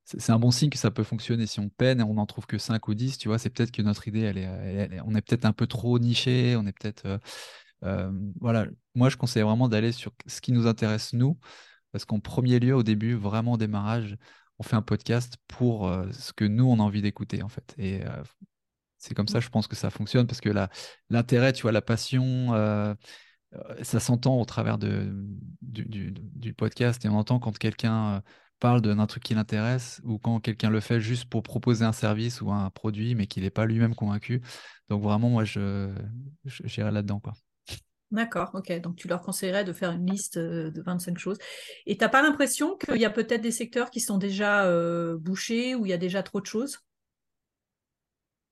c'est 0.05 0.33
un 0.33 0.39
bon 0.39 0.51
signe 0.51 0.71
que 0.71 0.79
ça 0.79 0.91
peut 0.91 1.03
fonctionner. 1.03 1.47
Si 1.47 1.61
on 1.61 1.69
peine 1.69 2.01
et 2.01 2.03
on 2.03 2.15
n'en 2.15 2.27
trouve 2.27 2.47
que 2.47 2.59
5 2.59 2.89
ou 2.89 2.95
10, 2.95 3.19
tu 3.19 3.29
vois, 3.29 3.39
c'est 3.39 3.51
peut-être 3.51 3.73
que 3.73 3.83
notre 3.83 4.07
idée, 4.07 4.21
elle 4.21 4.39
est, 4.39 5.01
on 5.05 5.15
est 5.15 5.23
peut-être 5.23 5.47
un 5.47 5.53
peu 5.53 5.67
trop 5.67 5.99
niché, 5.99 6.57
on 6.57 6.67
est 6.67 6.79
peut-être. 6.79 7.07
Euh, 7.07 7.19
euh, 7.85 8.11
voilà, 8.41 8.67
moi 8.95 9.09
je 9.11 9.17
conseille 9.17 9.43
vraiment 9.43 9.69
d'aller 9.69 9.93
sur 9.93 10.13
ce 10.27 10.41
qui 10.41 10.53
nous 10.53 10.67
intéresse 10.67 11.13
nous, 11.13 11.39
parce 11.93 12.05
qu'en 12.05 12.21
premier 12.21 12.59
lieu, 12.59 12.75
au 12.75 12.83
début, 12.83 13.15
vraiment 13.15 13.53
au 13.53 13.57
démarrage, 13.59 14.17
on 14.59 14.63
fait 14.63 14.77
un 14.77 14.83
podcast 14.83 15.37
pour 15.49 15.89
euh, 15.89 16.07
ce 16.13 16.33
que 16.33 16.45
nous 16.45 16.65
on 16.65 16.81
a 16.81 16.83
envie 16.83 17.03
d'écouter 17.03 17.43
en 17.43 17.49
fait. 17.49 17.75
Et 17.79 18.03
c'est 18.99 19.15
comme 19.15 19.29
ça, 19.29 19.41
je 19.41 19.49
pense 19.49 19.67
que 19.67 19.77
ça 19.77 19.91
fonctionne, 19.91 20.27
parce 20.27 20.41
que 20.41 20.51
l'intérêt, 21.11 21.53
tu 21.53 21.63
vois, 21.63 21.73
la 21.73 21.83
passion 21.83 22.53
ça 23.83 24.01
s'entend 24.01 24.41
au 24.41 24.45
travers 24.45 24.79
de, 24.79 25.13
du, 25.63 26.55
podcast 26.55 27.05
et 27.05 27.09
on 27.09 27.17
entend 27.17 27.39
quand 27.39 27.57
quelqu'un 27.59 28.23
parle 28.61 28.81
d'un 28.81 29.07
truc 29.07 29.23
qui 29.23 29.35
l'intéresse 29.35 30.01
ou 30.05 30.19
quand 30.19 30.41
quelqu'un 30.41 30.71
le 30.71 30.81
fait 30.81 31.01
juste 31.01 31.27
pour 31.27 31.43
proposer 31.43 31.85
un 31.85 31.93
service 31.93 32.41
ou 32.41 32.51
un 32.51 32.71
produit, 32.71 33.15
mais 33.15 33.27
qu'il 33.27 33.43
n'est 33.43 33.51
pas 33.51 33.67
lui-même 33.67 33.95
convaincu. 33.95 34.41
Donc 34.89 35.03
vraiment, 35.03 35.31
moi, 35.31 35.45
je 35.45 35.91
j'irai 36.45 36.91
là-dedans. 36.91 37.21
quoi. 37.21 37.35
D'accord, 38.15 38.51
ok. 38.55 38.81
Donc 38.81 38.97
tu 38.97 39.09
leur 39.09 39.23
conseillerais 39.23 39.65
de 39.65 39.73
faire 39.73 39.91
une 39.91 40.07
liste 40.07 40.37
euh, 40.37 40.71
de 40.71 40.83
25 40.83 41.19
choses. 41.19 41.39
Et 41.85 41.97
tu 41.97 42.05
n'as 42.05 42.09
pas 42.09 42.23
l'impression 42.23 42.77
qu'il 42.77 43.01
y 43.01 43.05
a 43.05 43.11
peut-être 43.11 43.41
des 43.41 43.51
secteurs 43.51 43.91
qui 43.91 44.01
sont 44.01 44.19
déjà 44.19 44.67
euh, 44.67 45.17
bouchés, 45.19 45.75
où 45.75 45.85
il 45.85 45.89
y 45.89 45.93
a 45.93 45.99
déjà 45.99 46.23
trop 46.23 46.41
de 46.41 46.47
choses? 46.47 46.79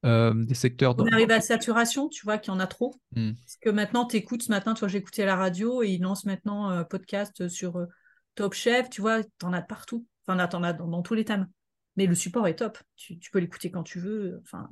Euh, 0.05 0.33
des 0.35 0.55
secteurs. 0.55 0.95
On 0.99 1.07
arrive 1.07 1.31
à 1.31 1.37
la 1.37 1.41
saturation, 1.41 2.09
tu 2.09 2.25
vois, 2.25 2.39
qu'il 2.39 2.53
y 2.53 2.57
en 2.57 2.61
a 2.61 2.67
trop. 2.67 2.95
Hmm. 3.15 3.33
Parce 3.33 3.57
que 3.61 3.71
maintenant, 3.71 4.07
tu 4.07 4.17
écoutes 4.17 4.43
ce 4.43 4.51
matin, 4.51 4.75
toi, 4.75 4.89
j'ai 4.89 4.99
écouté 4.99 5.25
la 5.25 5.37
radio 5.37 5.83
et 5.83 5.91
ils 5.91 6.01
lancent 6.01 6.25
maintenant 6.25 6.69
un 6.69 6.85
podcast 6.85 7.49
sur 7.49 7.87
Top 8.35 8.55
Chef, 8.55 8.91
tu 8.91 9.01
vois, 9.01 9.23
t'en 9.39 9.53
as 9.53 9.63
partout. 9.63 10.07
Enfin, 10.27 10.47
t'en 10.47 10.63
as 10.63 10.73
dans, 10.73 11.03
tous 11.03 11.15
les 11.15 11.25
thèmes. 11.25 11.49
Mais 11.97 12.07
le 12.07 12.15
support 12.15 12.47
est 12.49 12.57
top. 12.57 12.79
Tu, 12.97 13.19
peux 13.33 13.39
l'écouter 13.39 13.71
quand 13.71 13.83
tu 13.83 13.99
veux. 14.01 14.41
Enfin. 14.43 14.69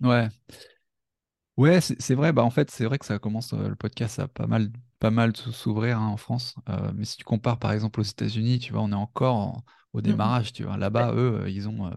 Ouais. 0.00 0.28
Ouais, 1.56 1.80
c'est 1.80 2.14
vrai. 2.14 2.32
Bah, 2.32 2.44
en 2.44 2.50
fait, 2.50 2.70
c'est 2.70 2.84
vrai 2.84 2.98
que 2.98 3.04
ça 3.04 3.18
commence, 3.18 3.52
euh, 3.52 3.68
le 3.68 3.76
podcast 3.76 4.18
a 4.18 4.28
pas 4.28 4.46
mal, 4.46 4.70
pas 4.98 5.10
mal 5.10 5.36
s'ouvrir 5.36 5.98
hein, 5.98 6.06
en 6.06 6.16
France. 6.16 6.54
Euh, 6.68 6.92
mais 6.94 7.04
si 7.04 7.16
tu 7.16 7.24
compares 7.24 7.58
par 7.58 7.72
exemple 7.72 8.00
aux 8.00 8.04
États-Unis, 8.04 8.58
tu 8.58 8.72
vois, 8.72 8.82
on 8.82 8.92
est 8.92 8.94
encore 8.94 9.62
au 9.92 9.98
mmh 9.98 10.02
démarrage. 10.02 10.52
Tu 10.52 10.64
vois, 10.64 10.76
là-bas, 10.76 11.12
eux, 11.14 11.42
euh, 11.42 11.50
ils 11.50 11.68
ont, 11.68 11.90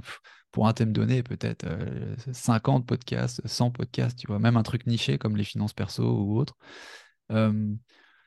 pour 0.55 0.67
un 0.67 0.73
thème 0.73 0.93
donné, 0.93 1.21
peut-être 1.21 1.67
50 2.31 2.87
podcasts, 2.87 3.45
100 3.45 3.71
podcasts, 3.71 4.17
tu 4.17 4.25
vois, 4.27 4.39
même 4.39 4.57
un 4.57 4.63
truc 4.63 4.87
niché 4.87 5.17
comme 5.17 5.35
les 5.35 5.43
finances 5.43 5.73
perso 5.73 6.03
ou 6.03 6.39
autre. 6.39 6.55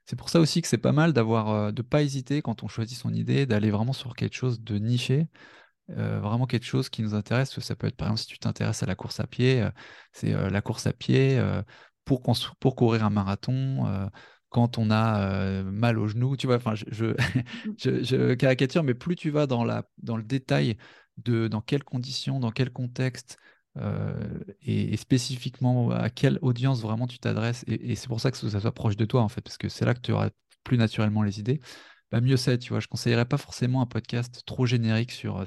C'est 0.08 0.16
pour 0.16 0.30
ça 0.30 0.40
aussi 0.40 0.62
que 0.62 0.68
c'est 0.68 0.78
pas 0.78 0.92
mal 0.92 1.12
d'avoir, 1.12 1.50
euh, 1.50 1.70
de 1.70 1.82
pas 1.82 2.02
hésiter 2.02 2.40
quand 2.40 2.62
on 2.62 2.68
choisit 2.68 2.96
son 2.96 3.12
idée, 3.12 3.44
d'aller 3.44 3.70
vraiment 3.70 3.92
sur 3.92 4.14
quelque 4.14 4.34
chose 4.34 4.62
de 4.62 4.78
niché, 4.78 5.28
euh, 5.90 6.18
vraiment 6.20 6.46
quelque 6.46 6.64
chose 6.64 6.88
qui 6.88 7.02
nous 7.02 7.14
intéresse. 7.14 7.60
Ça 7.60 7.76
peut 7.76 7.86
être 7.86 7.96
par 7.96 8.08
exemple 8.08 8.22
si 8.22 8.26
tu 8.26 8.38
t'intéresses 8.38 8.82
à 8.82 8.86
la 8.86 8.94
course 8.94 9.20
à 9.20 9.26
pied, 9.26 9.60
euh, 9.60 9.70
c'est 10.12 10.32
la 10.32 10.62
course 10.62 10.86
à 10.86 10.94
pied 10.94 11.38
pour, 12.06 12.22
pour 12.58 12.74
courir 12.74 13.04
un 13.04 13.10
marathon. 13.10 14.10
quand 14.48 14.78
on 14.78 14.90
a 14.90 15.62
mal 15.64 15.98
au 15.98 16.08
genou, 16.08 16.38
tu 16.38 16.46
vois, 16.46 16.56
enfin, 16.56 16.72
je, 16.90 17.14
je, 17.76 18.32
caricature, 18.32 18.82
mais 18.84 18.94
plus 18.94 19.14
tu 19.14 19.28
vas 19.28 19.46
dans, 19.46 19.62
la, 19.62 19.84
dans 19.98 20.16
le 20.16 20.22
détail 20.22 20.78
dans 21.24 21.60
quelles 21.60 21.84
conditions, 21.84 22.40
dans 22.40 22.50
quel 22.50 22.70
contexte, 22.70 23.38
euh, 23.76 24.40
et, 24.62 24.96
spécifiquement 24.96 25.90
à 25.90 26.10
quelle 26.10 26.38
audience 26.42 26.80
vraiment 26.80 27.06
tu 27.06 27.18
t'adresses. 27.18 27.64
Et, 27.66 27.94
c'est 27.96 28.08
pour 28.08 28.20
ça 28.20 28.30
que 28.30 28.36
ça 28.36 28.60
soit 28.60 28.72
proche 28.72 28.96
de 28.96 29.04
toi, 29.04 29.22
en 29.22 29.28
fait, 29.28 29.40
parce 29.40 29.58
que 29.58 29.68
c'est 29.68 29.84
là 29.84 29.94
que 29.94 30.00
tu 30.00 30.12
auras 30.12 30.30
plus 30.64 30.78
naturellement 30.78 31.22
les 31.22 31.40
idées. 31.40 31.60
Bah, 32.10 32.20
mieux 32.20 32.36
c'est, 32.36 32.58
tu 32.58 32.70
vois. 32.70 32.80
Je 32.80 32.88
conseillerais 32.88 33.26
pas 33.26 33.36
forcément 33.38 33.82
un 33.82 33.86
podcast 33.86 34.42
trop 34.46 34.66
générique 34.66 35.12
sur 35.12 35.46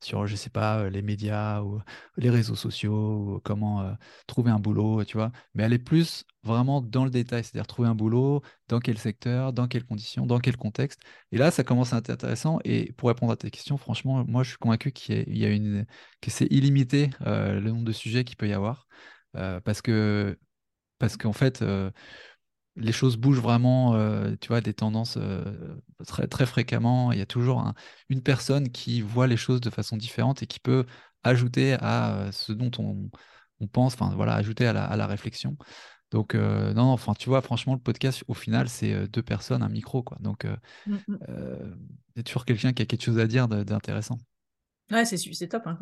sur, 0.00 0.26
je 0.26 0.36
sais 0.36 0.50
pas, 0.50 0.88
les 0.90 1.02
médias 1.02 1.62
ou 1.62 1.80
les 2.16 2.30
réseaux 2.30 2.54
sociaux, 2.54 3.36
ou 3.36 3.40
comment 3.40 3.96
trouver 4.26 4.50
un 4.50 4.58
boulot, 4.58 5.04
tu 5.04 5.16
vois. 5.16 5.32
Mais 5.54 5.64
est 5.64 5.78
plus 5.78 6.24
vraiment 6.42 6.80
dans 6.82 7.04
le 7.04 7.10
détail, 7.10 7.44
c'est-à-dire 7.44 7.66
trouver 7.66 7.88
un 7.88 7.94
boulot, 7.94 8.42
dans 8.68 8.80
quel 8.80 8.98
secteur, 8.98 9.52
dans 9.52 9.66
quelles 9.68 9.84
conditions, 9.84 10.26
dans 10.26 10.38
quel 10.40 10.56
contexte. 10.56 11.00
Et 11.32 11.38
là, 11.38 11.50
ça 11.50 11.64
commence 11.64 11.92
à 11.92 11.98
être 11.98 12.10
intéressant. 12.10 12.58
Et 12.64 12.92
pour 12.92 13.08
répondre 13.08 13.32
à 13.32 13.36
tes 13.36 13.50
questions, 13.50 13.76
franchement, 13.76 14.24
moi, 14.26 14.42
je 14.42 14.50
suis 14.50 14.58
convaincu 14.58 14.92
qu'il 14.92 15.36
y 15.36 15.44
a, 15.44 15.50
une, 15.50 15.86
que 16.20 16.30
c'est 16.30 16.46
illimité 16.50 17.10
le 17.20 17.60
nombre 17.60 17.84
de 17.84 17.92
sujets 17.92 18.24
qu'il 18.24 18.36
peut 18.36 18.48
y 18.48 18.52
avoir. 18.52 18.86
parce 19.32 19.82
que, 19.82 20.38
parce 20.98 21.16
qu'en 21.16 21.32
fait, 21.32 21.64
les 22.76 22.92
choses 22.92 23.16
bougent 23.16 23.40
vraiment, 23.40 23.94
euh, 23.94 24.34
tu 24.40 24.48
vois, 24.48 24.60
des 24.60 24.74
tendances 24.74 25.16
euh, 25.16 25.76
très, 26.06 26.26
très 26.26 26.46
fréquemment. 26.46 27.12
Il 27.12 27.18
y 27.18 27.22
a 27.22 27.26
toujours 27.26 27.72
une 28.08 28.22
personne 28.22 28.70
qui 28.70 29.00
voit 29.00 29.26
les 29.26 29.36
choses 29.36 29.60
de 29.60 29.70
façon 29.70 29.96
différente 29.96 30.42
et 30.42 30.46
qui 30.46 30.60
peut 30.60 30.84
ajouter 31.22 31.74
à 31.74 32.16
euh, 32.16 32.32
ce 32.32 32.52
dont 32.52 32.70
on, 32.78 33.10
pense, 33.68 33.94
enfin 33.94 34.12
voilà, 34.14 34.34
ajouter 34.34 34.66
à 34.66 34.72
la, 34.72 35.06
réflexion. 35.06 35.56
Donc, 36.10 36.34
non, 36.34 36.74
non, 36.74 36.92
enfin, 36.92 37.14
tu 37.14 37.28
vois, 37.28 37.40
franchement, 37.40 37.72
le 37.74 37.80
podcast, 37.80 38.24
au 38.28 38.34
final, 38.34 38.68
c'est 38.68 39.08
deux 39.08 39.22
personnes, 39.22 39.62
un 39.62 39.68
micro, 39.68 40.02
quoi. 40.02 40.18
Donc, 40.20 40.46
il 40.86 40.98
y 42.16 42.20
a 42.20 42.22
toujours 42.22 42.44
quelqu'un 42.44 42.74
qui 42.74 42.82
a 42.82 42.86
quelque 42.86 43.02
chose 43.02 43.18
à 43.18 43.26
dire 43.26 43.48
d'intéressant. 43.48 44.18
Ouais, 44.90 45.04
c'est 45.06 45.48
top. 45.48 45.66
Hein, 45.66 45.78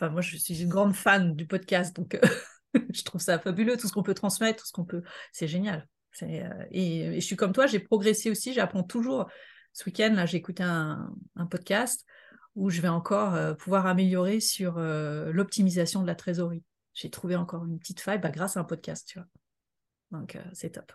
Enfin, 0.00 0.10
moi, 0.10 0.20
je 0.20 0.36
suis 0.36 0.62
une 0.62 0.68
grande 0.68 0.94
fan 0.94 1.34
du 1.34 1.46
podcast, 1.46 1.94
donc 1.94 2.18
je 2.94 3.02
trouve 3.02 3.20
ça 3.20 3.38
fabuleux, 3.38 3.76
tout 3.76 3.88
ce 3.88 3.92
qu'on 3.92 4.02
peut 4.02 4.14
transmettre, 4.14 4.62
tout 4.62 4.68
ce 4.68 4.72
qu'on 4.72 4.84
peut. 4.84 5.02
C'est 5.32 5.48
génial. 5.48 5.88
Euh, 6.22 6.64
et, 6.70 7.20
je 7.20 7.24
suis 7.24 7.36
comme 7.36 7.52
toi, 7.52 7.66
j'ai 7.66 7.78
progressé 7.78 8.30
aussi, 8.30 8.52
j'apprends 8.52 8.82
toujours. 8.82 9.28
Ce 9.72 9.84
week-end, 9.84 10.12
là, 10.14 10.26
j'ai 10.26 10.36
écouté 10.36 10.62
un, 10.62 11.10
podcast 11.50 12.04
où 12.54 12.68
je 12.68 12.82
vais 12.82 12.88
encore 12.88 13.34
euh, 13.34 13.54
pouvoir 13.54 13.86
améliorer 13.86 14.40
sur 14.40 14.76
euh, 14.76 15.32
l'optimisation 15.32 16.02
de 16.02 16.06
la 16.06 16.14
trésorerie. 16.14 16.62
J'ai 16.92 17.08
trouvé 17.08 17.36
encore 17.36 17.64
une 17.64 17.78
petite 17.78 18.00
faille 18.00 18.18
bah, 18.18 18.30
grâce 18.30 18.58
à 18.58 18.60
un 18.60 18.64
podcast, 18.64 19.08
tu 19.08 19.18
vois. 19.18 19.28
Donc, 20.10 20.38
c'est 20.52 20.70
top. 20.70 20.92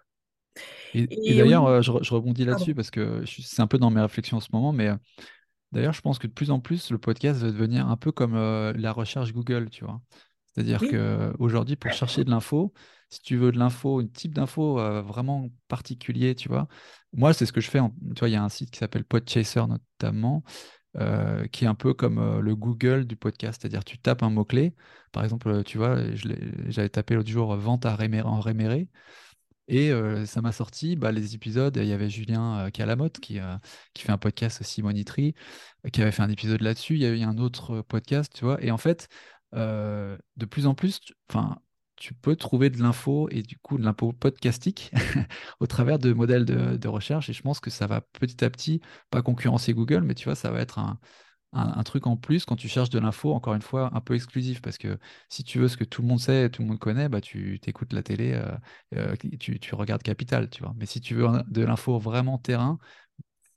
Et, 0.94 1.08
d'ailleurs, 1.08 1.82
je, 1.82 2.14
rebondis 2.14 2.46
là-dessus 2.46 2.76
parce 2.76 2.92
que 2.92 3.24
c'est 3.26 3.62
un 3.62 3.68
peu 3.68 3.80
dans 3.80 3.90
mes 3.90 4.02
réflexions 4.02 4.38
en 4.38 4.42
ce 4.42 4.50
moment, 4.54 4.74
mais 4.74 4.90
d'ailleurs, 5.72 5.94
je 5.94 6.02
pense 6.02 6.20
que 6.20 6.28
de 6.28 6.32
plus 6.32 6.52
en 6.52 6.60
plus, 6.60 6.92
le 6.92 7.00
podcast 7.00 7.42
va 7.42 7.48
devenir 7.48 7.88
un 7.88 7.98
peu 7.98 8.12
comme 8.12 8.36
la 8.36 8.92
recherche 8.92 9.34
Google, 9.34 9.72
tu 9.72 9.86
vois. 9.86 10.02
C'est-à-dire 10.54 10.82
qu'aujourd'hui, 10.82 11.76
pour 11.76 11.92
chercher 11.92 12.24
de 12.24 12.30
l'info, 12.30 12.74
si 13.10 13.22
tu 13.22 13.38
veux 13.38 13.52
de 13.52 13.60
l'info, 13.60 14.00
un 14.00 14.08
type 14.08 14.34
d'info 14.34 14.80
euh, 14.80 15.02
vraiment 15.02 15.50
particulier, 15.68 16.36
tu 16.36 16.50
vois, 16.50 16.68
moi, 17.14 17.34
c'est 17.34 17.46
ce 17.46 17.54
que 17.54 17.62
je 17.62 17.70
fais. 17.70 17.80
tu 17.80 18.20
vois, 18.20 18.30
il 18.30 18.34
y 18.34 18.36
a 18.36 18.44
un 18.44 18.50
site 18.50 18.72
qui 18.72 18.80
s'appelle 18.80 19.06
Podchaser 19.06 19.64
notamment, 19.68 20.44
euh, 20.98 21.48
qui 21.48 21.66
est 21.66 21.68
un 21.68 21.76
peu 21.76 21.94
comme 21.94 22.20
euh, 22.20 22.42
le 22.42 22.56
Google 22.56 23.06
du 23.06 23.16
podcast. 23.16 23.62
C'est-à-dire, 23.62 23.86
tu 23.86 23.98
tapes 23.98 24.24
un 24.24 24.30
mot-clé. 24.30 24.76
Par 25.12 25.24
exemple, 25.24 25.64
tu 25.64 25.78
vois, 25.78 25.98
j'avais 26.68 26.90
tapé 26.90 27.16
l'autre 27.16 27.30
jour 27.30 27.56
vente 27.56 27.86
à 27.86 27.98
en 28.26 28.40
réméré. 28.40 28.90
Et 29.70 29.92
ça 30.26 30.42
m'a 30.42 30.54
sorti 30.54 30.96
bah, 30.96 31.12
les 31.12 31.36
épisodes. 31.36 31.76
Il 31.76 31.88
y 31.88 31.92
avait 31.92 32.10
Julien 32.10 32.70
Calamotte 32.72 33.20
qui, 33.20 33.40
qui 33.94 34.04
fait 34.04 34.12
un 34.12 34.18
podcast 34.18 34.62
aussi, 34.62 34.82
Monitry, 34.82 35.36
qui 35.92 36.02
avait 36.02 36.12
fait 36.12 36.24
un 36.24 36.30
épisode 36.30 36.62
là-dessus. 36.62 36.96
Il 36.96 37.02
y 37.02 37.06
a 37.06 37.10
eu 37.10 37.22
un 37.24 37.38
autre 37.38 37.82
podcast, 37.82 38.32
tu 38.34 38.46
vois. 38.46 38.64
Et 38.64 38.72
en 38.72 38.78
fait, 38.78 39.10
de 39.54 40.46
plus 40.50 40.68
en 40.68 40.76
plus, 40.76 41.02
enfin, 41.30 41.58
tu 41.98 42.14
peux 42.14 42.36
trouver 42.36 42.70
de 42.70 42.82
l'info 42.82 43.28
et 43.32 43.42
du 43.42 43.58
coup 43.58 43.78
de 43.78 43.84
l'info 43.84 44.14
podcastique 44.14 44.92
au 45.60 45.68
travers 45.68 46.00
de 46.00 46.14
modèles 46.14 46.46
de, 46.46 46.88
recherche. 46.88 47.30
Et 47.30 47.34
je 47.34 47.42
pense 47.42 47.60
que 47.60 47.70
ça 47.70 47.88
va 47.88 48.02
petit 48.02 48.44
à 48.46 48.50
petit, 48.50 48.82
pas 49.10 49.22
concurrencer 49.22 49.74
Google, 49.74 50.02
mais 50.04 50.16
tu 50.16 50.26
vois, 50.26 50.36
ça 50.36 50.52
va 50.52 50.62
être 50.62 50.80
un, 50.80 51.00
truc 51.84 52.08
en 52.08 52.18
plus 52.18 52.46
quand 52.46 52.56
tu 52.56 52.68
cherches 52.68 52.90
de 52.92 53.00
l'info, 53.00 53.34
encore 53.34 53.56
une 53.56 53.62
fois, 53.62 53.90
un 53.94 54.02
peu 54.02 54.16
exclusif. 54.16 54.62
Parce 54.62 54.78
que 54.78 55.00
si 55.30 55.44
tu 55.44 55.60
veux 55.60 55.68
ce 55.68 55.78
que 55.78 55.84
tout 55.84 56.02
le 56.02 56.08
monde 56.08 56.20
sait, 56.20 56.50
tout 56.50 56.62
le 56.62 56.68
monde 56.68 56.80
connaît, 56.80 57.10
bah, 57.10 57.22
tu 57.22 57.60
écoutes 57.66 57.94
la 57.94 58.04
télé, 58.04 58.40
tu, 59.40 59.60
tu, 59.60 59.76
regardes 59.76 60.04
Capital, 60.04 60.50
tu 60.50 60.64
vois. 60.64 60.74
Mais 60.78 60.86
si 60.86 61.02
tu 61.02 61.16
veux 61.16 61.28
de 61.48 61.64
l'info 61.64 61.98
vraiment 62.00 62.38
terrain, 62.38 62.78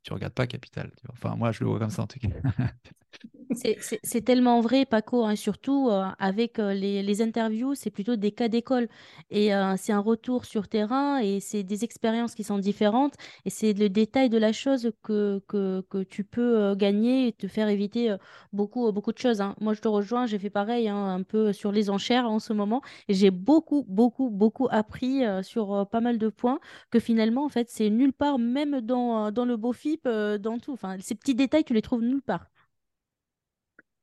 tu 0.02 0.12
regardes 0.12 0.34
pas 0.34 0.46
Capital. 0.46 0.92
Enfin, 1.10 1.36
moi, 1.36 1.52
je 1.52 1.62
le 1.62 1.70
vois 1.70 1.78
comme 1.78 1.90
ça 1.90 2.02
en 2.02 2.06
tout 2.06 2.18
cas. 2.18 2.28
C'est 3.54 4.24
tellement 4.24 4.60
vrai, 4.60 4.86
Paco, 4.86 5.24
hein, 5.24 5.34
surtout 5.34 5.88
euh, 5.90 6.04
avec 6.18 6.58
euh, 6.58 6.72
les, 6.72 7.22
interviews, 7.22 7.74
c'est 7.74 7.90
plutôt 7.90 8.16
des 8.16 8.30
cas 8.30 8.48
d'école. 8.48 8.88
Et 9.30 9.54
euh, 9.54 9.74
c'est 9.76 9.92
un 9.92 9.98
retour 10.00 10.44
sur 10.44 10.68
terrain 10.68 11.18
et 11.18 11.40
c'est 11.40 11.62
des 11.64 11.84
expériences 11.84 12.34
qui 12.34 12.44
sont 12.44 12.58
différentes. 12.58 13.14
Et 13.44 13.50
c'est 13.50 13.72
le 13.72 13.88
détail 13.88 14.30
de 14.30 14.38
la 14.38 14.52
chose 14.52 14.92
que, 15.02 15.42
que, 15.48 15.84
que 15.90 16.02
tu 16.02 16.22
peux 16.24 16.74
gagner 16.76 17.28
et 17.28 17.32
te 17.32 17.48
faire 17.48 17.68
éviter 17.68 18.14
beaucoup, 18.52 18.90
beaucoup 18.92 19.12
de 19.12 19.18
choses. 19.18 19.40
Hein. 19.40 19.56
Moi, 19.60 19.74
je 19.74 19.80
te 19.80 19.88
rejoins, 19.88 20.26
j'ai 20.26 20.38
fait 20.38 20.50
pareil 20.50 20.88
hein, 20.88 21.14
un 21.14 21.22
peu 21.22 21.52
sur 21.52 21.72
les 21.72 21.90
enchères 21.90 22.30
en 22.30 22.38
ce 22.38 22.52
moment. 22.52 22.82
Et 23.08 23.14
j'ai 23.14 23.30
beaucoup, 23.30 23.84
beaucoup, 23.88 24.30
beaucoup 24.30 24.68
appris 24.70 25.22
sur 25.42 25.88
pas 25.90 26.00
mal 26.00 26.18
de 26.18 26.28
points 26.28 26.60
que 26.90 27.00
finalement, 27.00 27.44
en 27.44 27.48
fait, 27.48 27.68
c'est 27.70 27.90
nulle 27.90 28.12
part, 28.12 28.38
même 28.38 28.80
dans, 28.80 29.32
dans 29.32 29.44
le 29.44 29.56
beau 29.56 29.72
FIP, 29.72 30.08
dans 30.08 30.58
tout. 30.58 30.72
Enfin, 30.72 30.96
ces 31.00 31.14
petits 31.14 31.34
détails, 31.34 31.64
tu 31.64 31.74
les 31.74 31.82
trouves 31.82 32.02
nulle 32.02 32.22
part. 32.22 32.46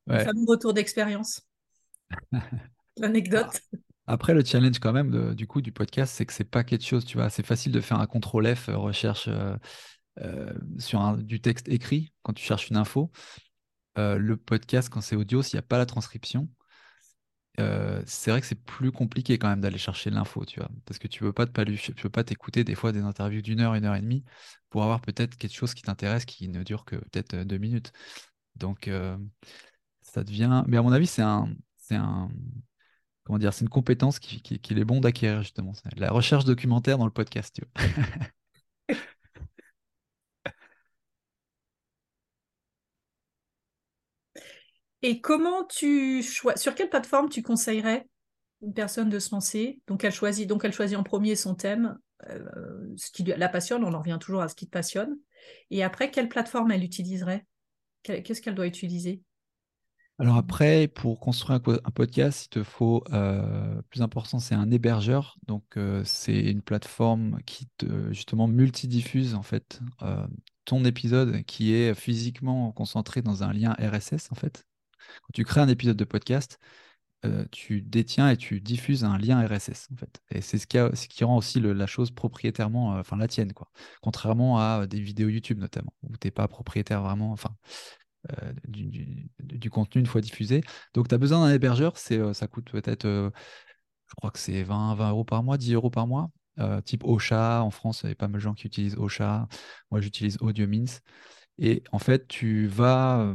Ouais. 0.08 0.24
fameux 0.24 0.44
retour 0.46 0.72
d'expérience. 0.74 1.42
L'anecdote. 2.96 3.60
Après, 4.08 4.32
le 4.32 4.42
challenge 4.42 4.78
quand 4.78 4.94
même 4.94 5.34
du 5.34 5.46
coup 5.46 5.60
du 5.60 5.70
podcast, 5.70 6.14
c'est 6.16 6.24
que 6.24 6.32
c'est 6.32 6.50
pas 6.50 6.64
quelque 6.64 6.84
chose, 6.84 7.04
tu 7.04 7.18
vois, 7.18 7.28
c'est 7.28 7.44
facile 7.44 7.72
de 7.72 7.80
faire 7.82 8.00
un 8.00 8.06
contrôle 8.06 8.52
F, 8.54 8.70
euh, 8.70 8.76
recherche 8.78 9.28
euh, 9.28 9.54
euh, 10.20 10.54
sur 10.78 11.18
du 11.18 11.42
texte 11.42 11.68
écrit 11.68 12.14
quand 12.22 12.32
tu 12.32 12.42
cherches 12.42 12.70
une 12.70 12.78
info. 12.78 13.12
le 13.96 14.36
podcast, 14.36 14.88
quand 14.88 15.02
c'est 15.02 15.14
audio, 15.14 15.42
s'il 15.42 15.56
n'y 15.56 15.60
a 15.60 15.68
pas 15.68 15.76
la 15.76 15.84
transcription, 15.84 16.48
c'est 18.06 18.30
vrai 18.30 18.40
que 18.40 18.46
c'est 18.46 18.64
plus 18.64 18.92
compliqué 18.92 19.36
quand 19.36 19.48
même 19.48 19.60
d'aller 19.60 19.78
chercher 19.78 20.08
l'info, 20.08 20.44
tu 20.46 20.60
vois, 20.60 20.70
parce 20.86 20.98
que 20.98 21.08
tu 21.08 21.20
peux 21.20 21.32
pas 21.32 21.46
te 21.46 21.62
tu 21.74 21.92
peux 21.92 22.08
pas 22.08 22.24
t'écouter 22.24 22.64
des 22.64 22.76
fois 22.76 22.92
des 22.92 23.00
interviews 23.02 23.42
d'une 23.42 23.60
heure, 23.60 23.74
une 23.74 23.84
heure 23.84 23.96
et 23.96 24.00
demie 24.00 24.24
pour 24.70 24.84
avoir 24.84 25.00
peut-être 25.02 25.36
quelque 25.36 25.54
chose 25.54 25.74
qui 25.74 25.82
t'intéresse 25.82 26.24
qui 26.24 26.48
ne 26.48 26.62
dure 26.62 26.86
que 26.86 26.96
peut-être 26.96 27.36
deux 27.44 27.58
minutes. 27.58 27.92
Donc 28.56 28.88
ça 30.08 30.24
devient. 30.24 30.64
Mais 30.66 30.76
à 30.76 30.82
mon 30.82 30.92
avis, 30.92 31.06
c'est 31.06 31.22
comment 33.24 33.38
dire, 33.38 33.52
c'est 33.52 33.62
une 33.64 33.68
compétence 33.68 34.18
qu'il 34.18 34.42
qui, 34.42 34.74
est 34.74 34.84
bon 34.84 35.00
d'acquérir 35.00 35.42
justement. 35.42 35.72
La 35.96 36.10
recherche 36.10 36.44
documentaire 36.44 36.98
dans 36.98 37.06
le 37.06 37.10
podcast. 37.10 37.60
Et 45.02 45.20
comment 45.20 45.64
tu 45.64 46.22
choisis, 46.22 46.60
sur 46.60 46.74
quelle 46.74 46.90
plateforme 46.90 47.28
tu 47.28 47.42
conseillerais 47.42 48.08
une 48.62 48.74
personne 48.74 49.08
de 49.08 49.18
se 49.20 49.30
lancer? 49.32 49.80
Donc 49.86 50.02
elle 50.02 50.12
choisit, 50.12 50.48
donc 50.48 50.64
elle 50.64 50.72
choisit 50.72 50.98
en 50.98 51.04
premier 51.04 51.36
son 51.36 51.54
thème, 51.54 51.96
euh, 52.28 52.44
ce 52.96 53.10
qui 53.12 53.22
la 53.22 53.48
passionne. 53.48 53.84
On 53.84 53.94
en 53.94 54.00
revient 54.00 54.18
toujours 54.20 54.42
à 54.42 54.48
ce 54.48 54.56
qui 54.56 54.66
te 54.66 54.72
passionne. 54.72 55.16
Et 55.70 55.84
après, 55.84 56.10
quelle 56.10 56.28
plateforme 56.28 56.72
elle 56.72 56.82
utiliserait? 56.82 57.46
Qu'est-ce 58.02 58.42
qu'elle 58.42 58.56
doit 58.56 58.66
utiliser? 58.66 59.22
Alors 60.20 60.36
après, 60.36 60.88
pour 60.88 61.20
construire 61.20 61.60
un, 61.84 61.90
podcast, 61.92 62.46
il 62.46 62.48
te 62.48 62.62
faut, 62.64 63.04
euh, 63.12 63.80
plus 63.88 64.02
important, 64.02 64.40
c'est 64.40 64.56
un 64.56 64.68
hébergeur. 64.72 65.38
Donc 65.46 65.76
euh, 65.76 66.02
c'est 66.04 66.40
une 66.40 66.60
plateforme 66.60 67.40
qui 67.46 67.68
te 67.78 68.12
justement 68.12 68.48
multidiffuse 68.48 69.36
en 69.36 69.44
fait 69.44 69.80
euh, 70.02 70.26
ton 70.64 70.84
épisode 70.84 71.44
qui 71.44 71.72
est 71.72 71.94
physiquement 71.94 72.72
concentré 72.72 73.22
dans 73.22 73.44
un 73.44 73.52
lien 73.52 73.76
RSS 73.78 74.32
en 74.32 74.34
fait. 74.34 74.66
Quand 75.22 75.30
tu 75.34 75.44
crées 75.44 75.60
un 75.60 75.68
épisode 75.68 75.96
de 75.96 76.04
podcast, 76.04 76.58
tu 77.50 77.82
détiens 77.82 78.30
et 78.30 78.36
tu 78.36 78.60
diffuses 78.60 79.04
un 79.04 79.18
lien 79.18 79.44
RSS 79.46 79.88
en 79.92 79.96
fait. 79.96 80.20
Et 80.30 80.40
c'est 80.40 80.58
ce 80.58 80.66
qui, 80.66 81.24
rend 81.24 81.36
aussi 81.36 81.60
la 81.60 81.86
chose 81.86 82.10
propriétairement, 82.10 82.90
enfin 82.98 83.16
la 83.16 83.28
tienne 83.28 83.52
quoi. 83.52 83.70
Contrairement 84.02 84.58
à 84.58 84.86
des 84.86 85.00
vidéos 85.00 85.28
YouTube 85.28 85.58
notamment, 85.58 85.92
où 86.02 86.16
tu 86.16 86.26
n'es 86.26 86.30
pas 86.30 86.48
propriétaire 86.48 87.02
vraiment, 87.02 87.32
enfin 87.32 87.50
euh, 88.42 88.52
du, 88.66 89.70
contenu 89.70 90.00
une 90.00 90.06
fois 90.06 90.20
diffusé. 90.20 90.62
Donc, 90.94 91.08
tu 91.08 91.14
as 91.14 91.18
besoin 91.18 91.46
d'un 91.46 91.54
hébergeur. 91.54 91.96
C'est, 91.96 92.18
euh, 92.18 92.32
ça 92.32 92.46
coûte 92.46 92.70
peut-être, 92.70 93.04
euh, 93.04 93.30
je 94.08 94.14
crois 94.16 94.30
que 94.30 94.38
c'est 94.38 94.62
20, 94.62 94.94
20 94.96 95.10
euros 95.10 95.24
par 95.24 95.42
mois, 95.42 95.56
10 95.58 95.74
euros 95.74 95.90
par 95.90 96.06
mois. 96.06 96.30
type 96.84 97.04
Ocha, 97.04 97.62
en 97.62 97.70
France, 97.70 98.02
il 98.04 98.08
y 98.10 98.12
a 98.12 98.14
pas 98.16 98.28
mal 98.28 98.40
de 98.40 98.40
gens 98.40 98.54
qui 98.54 98.66
utilisent 98.66 98.96
Ocha. 98.98 99.48
Moi, 99.90 100.00
j'utilise 100.00 100.38
AudioMins. 100.40 101.00
Et 101.58 101.82
en 101.92 101.98
fait, 101.98 102.26
tu 102.28 102.66
vas. 102.66 103.34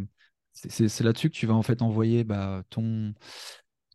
C'est 0.54 1.02
là-dessus 1.02 1.30
que 1.30 1.36
tu 1.36 1.48
vas 1.48 1.56
en 1.56 1.64
fait 1.64 1.82
envoyer 1.82 2.24
bah, 2.24 2.64
ton, 2.70 3.14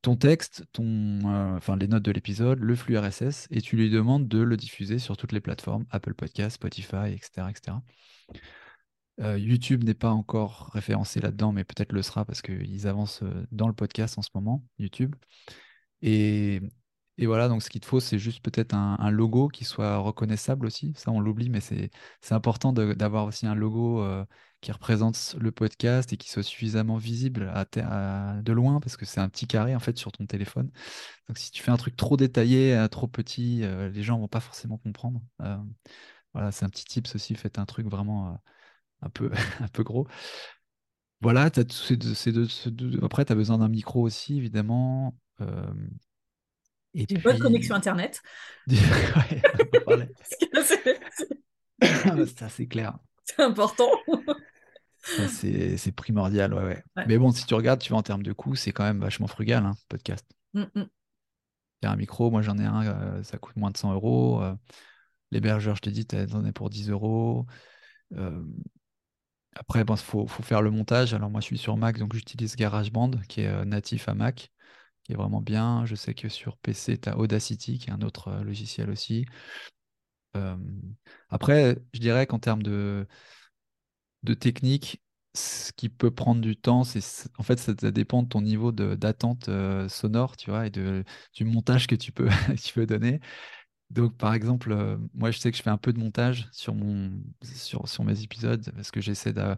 ton 0.02 0.16
texte, 0.16 0.64
ton, 0.72 1.20
enfin, 1.56 1.76
les 1.76 1.88
notes 1.88 2.02
de 2.02 2.10
l'épisode, 2.12 2.58
le 2.60 2.74
flux 2.74 2.98
RSS, 2.98 3.46
et 3.50 3.60
tu 3.60 3.76
lui 3.76 3.90
demandes 3.90 4.28
de 4.28 4.40
le 4.40 4.56
diffuser 4.56 4.98
sur 4.98 5.16
toutes 5.16 5.32
les 5.32 5.40
plateformes, 5.40 5.84
Apple 5.90 6.14
Podcast, 6.14 6.56
Spotify, 6.56 7.12
etc. 7.12 7.48
etc. 7.50 7.76
Euh, 9.20 9.38
YouTube 9.38 9.84
n'est 9.84 9.94
pas 9.94 10.10
encore 10.10 10.70
référencé 10.72 11.20
là-dedans, 11.20 11.52
mais 11.52 11.64
peut-être 11.64 11.92
le 11.92 12.02
sera 12.02 12.24
parce 12.24 12.40
qu'ils 12.42 12.86
avancent 12.86 13.22
euh, 13.22 13.46
dans 13.50 13.66
le 13.66 13.74
podcast 13.74 14.16
en 14.18 14.22
ce 14.22 14.30
moment, 14.34 14.64
YouTube. 14.78 15.16
Et, 16.02 16.60
voilà, 17.20 17.48
donc 17.48 17.62
ce 17.64 17.70
qu'il 17.70 17.80
te 17.80 17.86
faut, 17.86 17.98
c'est 17.98 18.18
juste 18.18 18.40
peut-être 18.44 18.74
un, 18.74 19.10
logo 19.10 19.48
qui 19.48 19.64
soit 19.64 19.96
reconnaissable 19.98 20.66
aussi. 20.66 20.92
Ça, 20.96 21.10
on 21.10 21.18
l'oublie, 21.18 21.50
mais 21.50 21.60
c'est 21.60 21.90
important 22.30 22.72
d'avoir 22.72 23.24
aussi 23.26 23.46
un 23.46 23.56
logo 23.56 24.02
euh, 24.02 24.24
qui 24.60 24.70
représente 24.70 25.34
le 25.40 25.50
podcast 25.50 26.12
et 26.12 26.16
qui 26.16 26.30
soit 26.30 26.44
suffisamment 26.44 26.96
visible 26.96 27.50
à, 27.52 27.64
de 28.40 28.52
loin, 28.52 28.78
parce 28.80 28.96
que 28.96 29.04
c'est 29.04 29.20
un 29.20 29.28
petit 29.28 29.48
carré 29.48 29.74
en 29.74 29.80
fait 29.80 29.98
sur 29.98 30.12
ton 30.12 30.26
téléphone. 30.26 30.70
Donc 31.26 31.38
si 31.38 31.50
tu 31.50 31.62
fais 31.62 31.72
un 31.72 31.76
truc 31.76 31.96
trop 31.96 32.16
détaillé, 32.16 32.86
trop 32.90 33.08
petit, 33.08 33.62
les 33.92 34.02
gens 34.04 34.18
vont 34.20 34.28
pas 34.28 34.40
forcément 34.40 34.78
comprendre. 34.78 35.20
Voilà, 36.34 36.52
c'est 36.52 36.64
un 36.64 36.68
petit 36.68 36.84
tips 36.84 37.16
aussi. 37.16 37.34
Faites 37.34 37.58
un 37.58 37.66
truc 37.66 37.88
vraiment 37.88 38.38
un 39.02 39.10
peu 39.10 39.30
un 39.60 39.68
peu 39.68 39.82
gros. 39.82 40.06
Voilà, 41.20 41.50
t'as 41.50 41.64
tous 41.64 41.74
ces 41.76 41.96
deux- 41.96 42.14
ces 42.14 42.32
deux- 42.32 42.48
ces 42.48 42.70
deux- 42.70 42.98
après, 43.04 43.24
tu 43.24 43.32
as 43.32 43.34
besoin 43.34 43.58
d'un 43.58 43.68
micro 43.68 44.02
aussi, 44.02 44.36
évidemment. 44.38 45.16
Euh, 45.40 45.72
et 46.94 47.06
Une 47.12 47.20
bonne 47.20 47.38
connexion 47.38 47.74
Internet. 47.74 48.22
Ouais, 49.86 50.08
que 51.80 52.26
c'est 52.48 52.66
clair. 52.66 52.98
c'est 53.24 53.40
important. 53.42 53.88
Ça, 55.02 55.28
c'est 55.28 55.92
primordial, 55.92 56.52
ouais, 56.54 56.62
ouais. 56.62 56.82
Ouais. 56.96 57.04
Mais 57.06 57.18
bon, 57.18 57.30
si 57.32 57.46
tu 57.46 57.54
regardes, 57.54 57.80
tu 57.80 57.90
vois, 57.90 57.98
en 57.98 58.02
termes 58.02 58.22
de 58.22 58.32
coûts, 58.32 58.56
c'est 58.56 58.72
quand 58.72 58.84
même 58.84 59.00
vachement 59.00 59.26
frugal, 59.28 59.64
hein, 59.64 59.74
podcast. 59.88 60.26
Mm, 60.54 60.62
mm. 60.74 60.86
Il 61.82 61.84
y 61.84 61.86
a 61.86 61.92
un 61.92 61.96
micro, 61.96 62.30
moi 62.30 62.42
j'en 62.42 62.58
ai 62.58 62.64
un, 62.64 62.84
euh, 62.86 63.22
ça 63.22 63.38
coûte 63.38 63.56
moins 63.56 63.70
de 63.70 63.76
100 63.76 63.92
euros. 63.92 64.42
euh, 64.42 64.54
L'hébergeur, 65.30 65.76
je 65.76 65.82
t'ai 65.82 65.90
dit, 65.92 66.06
t'en 66.06 66.44
as 66.44 66.52
pour 66.52 66.68
10 66.70 66.90
euros. 66.90 67.46
Euh, 68.14 68.42
après, 69.54 69.82
il 69.88 69.96
faut, 69.96 70.26
faut 70.26 70.42
faire 70.42 70.62
le 70.62 70.70
montage. 70.70 71.14
Alors 71.14 71.30
moi, 71.30 71.40
je 71.40 71.46
suis 71.46 71.58
sur 71.58 71.76
Mac, 71.76 71.98
donc 71.98 72.14
j'utilise 72.14 72.56
GarageBand, 72.56 73.12
qui 73.28 73.42
est 73.42 73.48
euh, 73.48 73.64
natif 73.64 74.08
à 74.08 74.14
Mac, 74.14 74.52
qui 75.04 75.12
est 75.12 75.16
vraiment 75.16 75.42
bien. 75.42 75.86
Je 75.86 75.94
sais 75.96 76.14
que 76.14 76.28
sur 76.28 76.56
PC, 76.58 76.98
tu 76.98 77.08
as 77.08 77.18
Audacity, 77.18 77.78
qui 77.78 77.90
est 77.90 77.92
un 77.92 78.02
autre 78.02 78.28
euh, 78.28 78.42
logiciel 78.44 78.90
aussi. 78.90 79.26
Après, 81.30 81.76
je 81.94 82.00
dirais 82.00 82.26
qu'en 82.26 82.38
termes 82.38 82.62
de, 82.62 83.06
de 84.22 84.34
technique, 84.34 85.02
ce 85.34 85.72
qui 85.72 85.88
peut 85.88 86.10
prendre 86.10 86.40
du 86.40 86.56
temps, 86.56 86.84
c'est 86.84 87.00
en 87.38 87.42
fait 87.42 87.58
ça, 87.58 87.72
dépend 87.74 88.22
de 88.22 88.28
ton 88.28 88.40
niveau 88.42 88.72
d'attente 88.72 89.48
euh, 89.48 89.88
sonore, 89.88 90.36
tu 90.36 90.50
vois, 90.50 90.66
et 90.66 90.70
du 90.70 91.04
montage 91.44 91.86
que 91.86 91.94
tu 91.94 92.12
peux, 92.12 92.28
tu 92.62 92.72
peux 92.74 92.86
donner. 92.86 93.20
Donc, 93.90 94.16
par 94.16 94.34
exemple, 94.34 94.72
euh, 94.72 94.98
moi, 95.14 95.30
je 95.30 95.38
sais 95.38 95.50
que 95.50 95.56
je 95.56 95.62
fais 95.62 95.70
un 95.70 95.78
peu 95.78 95.92
de 95.92 95.98
montage 95.98 96.48
sur 96.52 96.74
mon, 96.74 97.10
mes 98.04 98.22
épisodes 98.22 98.70
parce 98.74 98.90
que 98.90 99.00
j'essaie 99.00 99.32
de, 99.32 99.56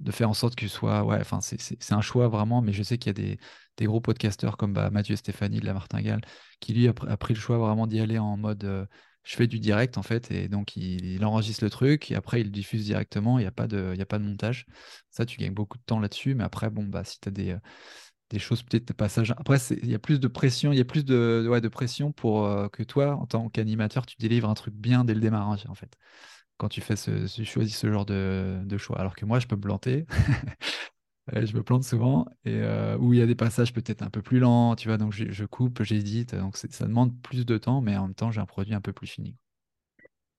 de 0.00 0.10
faire 0.12 0.28
en 0.30 0.34
sorte 0.34 0.56
que 0.56 0.66
ce 0.68 0.74
soit, 0.74 1.04
ouais, 1.04 1.18
enfin, 1.20 1.40
c'est 1.40 1.92
un 1.92 2.00
choix 2.00 2.28
vraiment, 2.28 2.62
mais 2.62 2.72
je 2.72 2.82
sais 2.82 2.98
qu'il 2.98 3.08
y 3.08 3.10
a 3.10 3.14
des, 3.14 3.38
des 3.76 3.86
gros 3.86 4.00
podcasteurs 4.00 4.56
comme 4.56 4.72
bah, 4.72 4.90
Mathieu 4.90 5.16
Stéphanie 5.16 5.60
de 5.60 5.66
la 5.66 5.74
Martingale 5.74 6.22
qui, 6.60 6.74
lui, 6.74 6.88
a, 6.88 6.92
pr- 6.92 7.08
a 7.08 7.16
pris 7.16 7.34
le 7.34 7.40
choix 7.40 7.58
vraiment 7.58 7.86
d'y 7.86 8.00
aller 8.00 8.18
en 8.18 8.36
mode 8.36 8.64
euh, 8.64 8.86
je 9.24 9.36
fais 9.36 9.46
du 9.46 9.60
direct 9.60 9.98
en 9.98 10.02
fait, 10.02 10.30
et 10.32 10.48
donc 10.48 10.76
il, 10.76 11.24
enregistre 11.24 11.62
le 11.64 11.70
truc 11.70 12.10
et 12.10 12.16
après 12.16 12.40
il 12.40 12.50
diffuse 12.50 12.84
directement, 12.86 13.38
il 13.38 13.42
n'y 13.42 13.48
a 13.48 13.52
pas 13.52 13.68
de, 13.68 13.94
a 14.00 14.06
pas 14.06 14.18
de 14.18 14.24
montage. 14.24 14.66
Ça, 15.10 15.24
tu 15.26 15.38
gagnes 15.38 15.54
beaucoup 15.54 15.78
de 15.78 15.84
temps 15.84 16.00
là-dessus, 16.00 16.34
mais 16.34 16.44
après, 16.44 16.70
bon, 16.70 16.84
bah, 16.84 17.04
si 17.04 17.20
tu 17.20 17.28
as 17.28 17.32
des, 17.32 17.50
euh, 17.52 17.58
des 18.32 18.38
choses, 18.40 18.62
peut-être 18.62 18.86
des 18.86 18.94
passages. 18.94 19.32
Après, 19.38 19.58
il 19.82 19.90
y 19.90 19.94
a 19.94 19.98
plus 20.00 20.20
de 20.20 20.28
pression, 20.28 20.72
il 20.72 20.78
y 20.78 20.80
a 20.80 20.84
plus 20.84 21.04
de, 21.04 21.46
ouais, 21.50 21.60
de 21.60 21.68
pression 21.68 22.12
pour 22.12 22.46
euh, 22.46 22.68
que 22.68 22.82
toi, 22.82 23.16
en 23.16 23.26
tant 23.26 23.48
qu'animateur, 23.50 24.06
tu 24.06 24.16
délivres 24.18 24.48
un 24.50 24.54
truc 24.54 24.74
bien 24.74 25.04
dès 25.04 25.14
le 25.14 25.20
démarrage, 25.20 25.64
en 25.68 25.74
fait. 25.74 25.96
Quand 26.58 26.68
tu 26.68 26.80
fais 26.82 26.96
ce, 26.96 27.26
ce- 27.28 27.44
choisis 27.44 27.76
ce 27.78 27.90
genre 27.92 28.06
de, 28.06 28.60
de 28.64 28.78
choix. 28.78 28.98
Alors 29.00 29.16
que 29.16 29.26
moi, 29.26 29.40
je 29.40 29.46
peux 29.48 29.56
me 29.56 29.62
planter. 29.62 30.06
Euh, 31.34 31.46
Je 31.46 31.54
me 31.56 31.62
plante 31.62 31.84
souvent 31.84 32.26
et 32.44 32.54
euh, 32.62 32.96
où 32.98 33.12
il 33.14 33.20
y 33.20 33.22
a 33.22 33.26
des 33.26 33.34
passages 33.36 33.72
peut-être 33.72 34.02
un 34.02 34.10
peu 34.10 34.22
plus 34.22 34.38
lents, 34.40 34.74
tu 34.76 34.88
vois, 34.88 34.98
donc 34.98 35.12
je, 35.12 35.30
je 35.30 35.44
coupe, 35.44 35.82
j'édite, 35.84 36.34
donc 36.34 36.56
ça 36.56 36.86
demande 36.86 37.20
plus 37.22 37.46
de 37.46 37.58
temps, 37.58 37.80
mais 37.80 37.96
en 37.96 38.04
même 38.08 38.14
temps, 38.14 38.30
j'ai 38.32 38.40
un 38.40 38.46
produit 38.46 38.74
un 38.74 38.80
peu 38.80 38.92
plus 38.92 39.06
fini. 39.06 39.36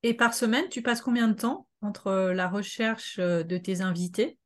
Et 0.03 0.13
par 0.13 0.33
semaine, 0.33 0.69
tu 0.69 0.81
passes 0.81 1.01
combien 1.01 1.27
de 1.27 1.33
temps 1.33 1.67
entre 1.81 2.11
la 2.33 2.47
recherche 2.49 3.19
euh, 3.19 3.43
de 3.43 3.57
tes 3.57 3.81
invités, 3.81 4.37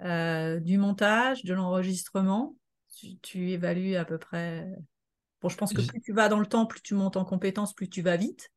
euh, 0.00 0.60
du 0.60 0.78
montage, 0.78 1.44
de 1.44 1.54
l'enregistrement 1.54 2.54
tu, 2.94 3.18
tu 3.18 3.50
évalues 3.50 3.96
à 3.96 4.04
peu 4.04 4.18
près. 4.18 4.66
Bon, 5.40 5.48
je 5.48 5.56
pense 5.56 5.72
que 5.72 5.82
plus 5.82 6.00
tu 6.00 6.12
vas 6.12 6.28
dans 6.28 6.40
le 6.40 6.46
temps, 6.46 6.66
plus 6.66 6.80
tu 6.82 6.94
montes 6.94 7.16
en 7.16 7.24
compétences, 7.24 7.72
plus 7.74 7.88
tu 7.88 8.02
vas 8.02 8.16
vite. 8.16 8.50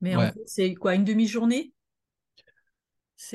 Mais 0.00 0.16
en 0.16 0.20
fait, 0.20 0.38
c'est 0.46 0.74
quoi, 0.74 0.94
une 0.94 1.04
demi-journée? 1.04 1.72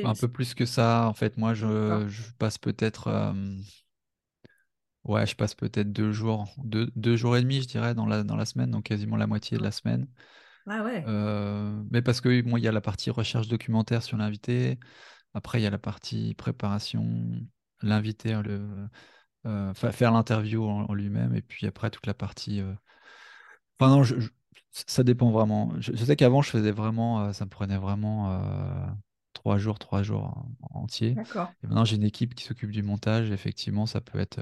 Un 0.04 0.14
peu 0.14 0.28
plus 0.28 0.54
que 0.54 0.66
ça, 0.66 1.08
en 1.08 1.14
fait, 1.14 1.38
moi, 1.38 1.54
je, 1.54 2.06
je 2.10 2.24
passe 2.38 2.58
peut-être, 2.58 3.08
euh, 3.08 3.34
ouais, 5.06 5.26
je 5.26 5.36
passe 5.36 5.56
peut-être 5.56 5.92
deux 5.92 6.12
jours, 6.12 6.54
deux, 6.58 6.92
deux 6.96 7.16
jours 7.16 7.38
et 7.38 7.42
demi, 7.42 7.62
je 7.62 7.68
dirais, 7.68 7.96
dans 7.96 8.06
la, 8.06 8.24
dans 8.24 8.36
la 8.36 8.46
semaine, 8.46 8.72
donc 8.72 8.84
quasiment 8.84 9.16
la 9.16 9.28
moitié 9.28 9.58
de 9.58 9.64
la 9.64 9.72
semaine. 9.72 10.08
Ah 10.68 10.84
ouais. 10.84 11.06
Euh, 11.08 11.82
mais 11.90 12.02
parce 12.02 12.20
que 12.20 12.42
bon, 12.42 12.58
il 12.58 12.64
y 12.64 12.68
a 12.68 12.74
la 12.74 12.82
partie 12.82 13.10
recherche 13.10 13.48
documentaire 13.48 14.04
sur 14.04 14.18
l'invité. 14.18 14.78
Après, 15.38 15.60
il 15.62 15.64
y 15.64 15.68
a 15.68 15.72
la 15.72 15.78
partie 15.80 16.34
préparation, 16.36 17.06
l'invité, 17.82 18.34
hein, 18.34 18.44
le, 18.44 18.90
euh, 19.48 19.74
fa- 19.76 19.92
faire 19.94 20.12
l'interview 20.14 20.66
en, 20.66 20.86
en 20.90 20.94
lui-même. 20.96 21.36
Et 21.36 21.42
puis 21.44 21.68
après, 21.68 21.92
toute 21.92 22.08
la 22.08 22.16
partie. 22.16 22.62
euh, 22.62 22.74
Enfin, 23.80 23.92
non, 23.92 24.04
je- 24.04 24.20
je- 24.20 24.30
ça 24.88 25.04
dépend 25.04 25.32
vraiment. 25.32 25.74
Je, 25.80 25.92
je 25.96 26.06
sais 26.06 26.16
qu'avant, 26.16 26.42
je 26.42 26.50
faisais 26.50 26.72
vraiment. 26.72 27.22
euh, 27.26 27.34
ça 27.34 27.46
me 27.46 27.50
prenait 27.50 27.78
vraiment 27.78 28.32
trois 29.34 29.58
jours, 29.58 29.80
trois 29.80 30.04
jours 30.04 30.24
en- 30.26 30.82
entiers. 30.84 31.20
Et 31.64 31.68
maintenant, 31.68 31.86
j'ai 31.86 31.96
une 31.96 32.04
équipe 32.04 32.36
qui 32.36 32.44
s'occupe 32.46 32.72
du 32.72 32.84
montage. 32.84 33.32
Effectivement, 33.32 33.86
ça 33.86 34.02
peut 34.02 34.20
être 34.20 34.40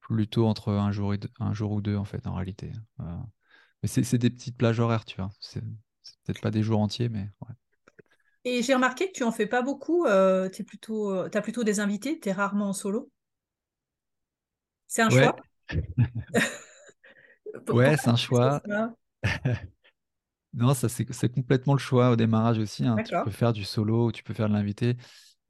plutôt 0.00 0.46
entre 0.46 0.72
un 0.72 0.92
jour, 0.92 1.14
et 1.14 1.18
deux- 1.18 1.30
un 1.40 1.54
jour 1.54 1.72
ou 1.72 1.80
deux, 1.82 1.96
en 1.96 2.04
fait, 2.04 2.26
en 2.26 2.34
réalité. 2.34 2.72
Euh, 3.00 3.16
mais 3.82 3.88
c'est 3.88 4.18
des 4.18 4.30
petites 4.30 4.56
plages 4.58 4.80
horaires, 4.80 5.04
tu 5.04 5.16
vois. 5.18 5.30
C'est 5.40 5.62
c'est 6.02 6.16
peut-être 6.24 6.40
pas 6.42 6.50
des 6.50 6.62
jours 6.62 6.80
entiers, 6.80 7.08
mais 7.10 7.30
ouais. 7.42 7.54
Et 8.46 8.62
j'ai 8.62 8.74
remarqué 8.74 9.08
que 9.08 9.12
tu 9.12 9.22
en 9.24 9.32
fais 9.32 9.46
pas 9.46 9.60
beaucoup. 9.62 10.06
Euh, 10.06 10.48
tu 10.48 10.64
plutôt, 10.64 11.10
euh, 11.12 11.28
as 11.34 11.40
plutôt 11.42 11.62
des 11.64 11.80
invités, 11.80 12.18
tu 12.20 12.28
es 12.28 12.32
rarement 12.32 12.68
en 12.70 12.72
solo. 12.72 13.10
C'est 14.86 15.02
un 15.02 15.08
Ouais, 15.08 15.10
choix? 15.10 15.36
Ouais, 17.70 17.96
c'est 17.96 18.10
un 18.10 18.16
choix. 18.16 18.62
Non, 20.54 20.72
ça 20.74 20.88
c'est 20.88 21.04
complètement 21.32 21.74
le 21.74 21.80
choix 21.80 22.10
au 22.10 22.16
démarrage 22.16 22.58
aussi. 22.58 22.86
hein. 22.86 23.00
Tu 23.00 23.18
peux 23.18 23.30
faire 23.32 23.52
du 23.52 23.64
solo, 23.64 24.12
tu 24.12 24.22
peux 24.22 24.34
faire 24.34 24.48
de 24.48 24.54
l'invité. 24.54 24.96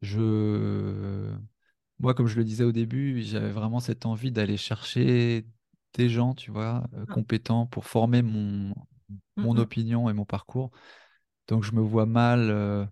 Je, 0.02 1.32
moi, 2.00 2.14
comme 2.14 2.26
je 2.26 2.36
le 2.36 2.44
disais 2.44 2.64
au 2.64 2.72
début, 2.72 3.22
j'avais 3.22 3.50
vraiment 3.52 3.80
cette 3.80 4.06
envie 4.06 4.32
d'aller 4.32 4.56
chercher 4.56 5.46
des 5.94 6.08
gens, 6.08 6.34
tu 6.34 6.50
vois, 6.50 6.84
euh, 6.94 7.06
Ah. 7.08 7.10
compétents 7.10 7.66
pour 7.66 7.86
former 7.86 8.22
mon, 8.22 8.74
mon 9.42 9.54
Mm, 9.56 9.58
opinion 9.58 10.10
et 10.10 10.14
mon 10.14 10.26
parcours. 10.26 10.72
Donc, 11.48 11.64
je 11.64 11.72
me 11.72 11.80
vois 11.82 12.06
mal 12.06 12.50
euh, 12.50 12.84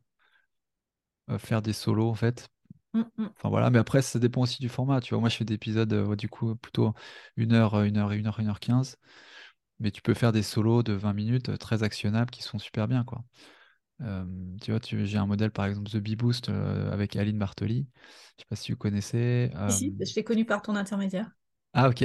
euh, 1.30 1.38
faire 1.38 1.62
des 1.62 1.72
solos, 1.72 2.08
en 2.08 2.14
fait. 2.14 2.48
mm, 2.94 3.04
mm. 3.18 3.34
Enfin 3.38 3.50
voilà, 3.50 3.70
mais 3.70 3.78
après, 3.78 4.02
ça 4.02 4.18
dépend 4.18 4.42
aussi 4.42 4.60
du 4.62 4.68
format. 4.68 5.00
Tu 5.00 5.14
vois, 5.14 5.20
moi, 5.20 5.28
je 5.30 5.36
fais 5.36 5.44
des 5.44 5.54
épisodes, 5.54 5.92
euh, 5.92 6.16
du 6.16 6.28
coup, 6.28 6.56
plutôt 6.56 6.94
une 7.36 7.52
heure, 7.54 7.74
euh, 7.76 7.84
une 7.84 7.98
heure, 7.98 8.12
une 8.12 8.26
heure, 8.28 8.40
une 8.40 8.48
heure 8.48 8.60
quinze. 8.60 8.96
Mais 9.80 9.90
tu 9.92 10.02
peux 10.02 10.14
faire 10.14 10.32
des 10.32 10.42
solos 10.42 10.82
de 10.84 10.92
20 10.94 11.14
minutes 11.14 11.58
très 11.58 11.82
actionnables 11.84 12.30
qui 12.30 12.42
sont 12.42 12.58
super 12.58 12.88
bien, 12.88 13.04
quoi. 13.04 13.24
Euh, 14.02 14.24
tu 14.62 14.72
vois, 14.72 14.80
tu- 14.80 15.06
j'ai 15.06 15.18
un 15.18 15.26
modèle, 15.26 15.52
par 15.52 15.66
exemple, 15.66 15.90
The 15.90 15.98
Bee 15.98 16.16
Boost 16.16 16.50
avec 16.50 17.16
Aline 17.16 17.38
Bartoli. 17.38 17.86
Je 18.38 18.42
sais 18.42 18.46
pas 18.48 18.56
si 18.56 18.72
vous 18.72 18.78
connaissez. 18.78 19.50
Si, 19.66 19.72
si, 19.72 19.96
je 20.00 20.14
t'ai 20.14 20.22
connu 20.24 20.44
par 20.44 20.62
ton 20.62 20.76
intermédiaire. 20.76 21.32
Ah, 21.74 21.88
ok. 21.88 22.02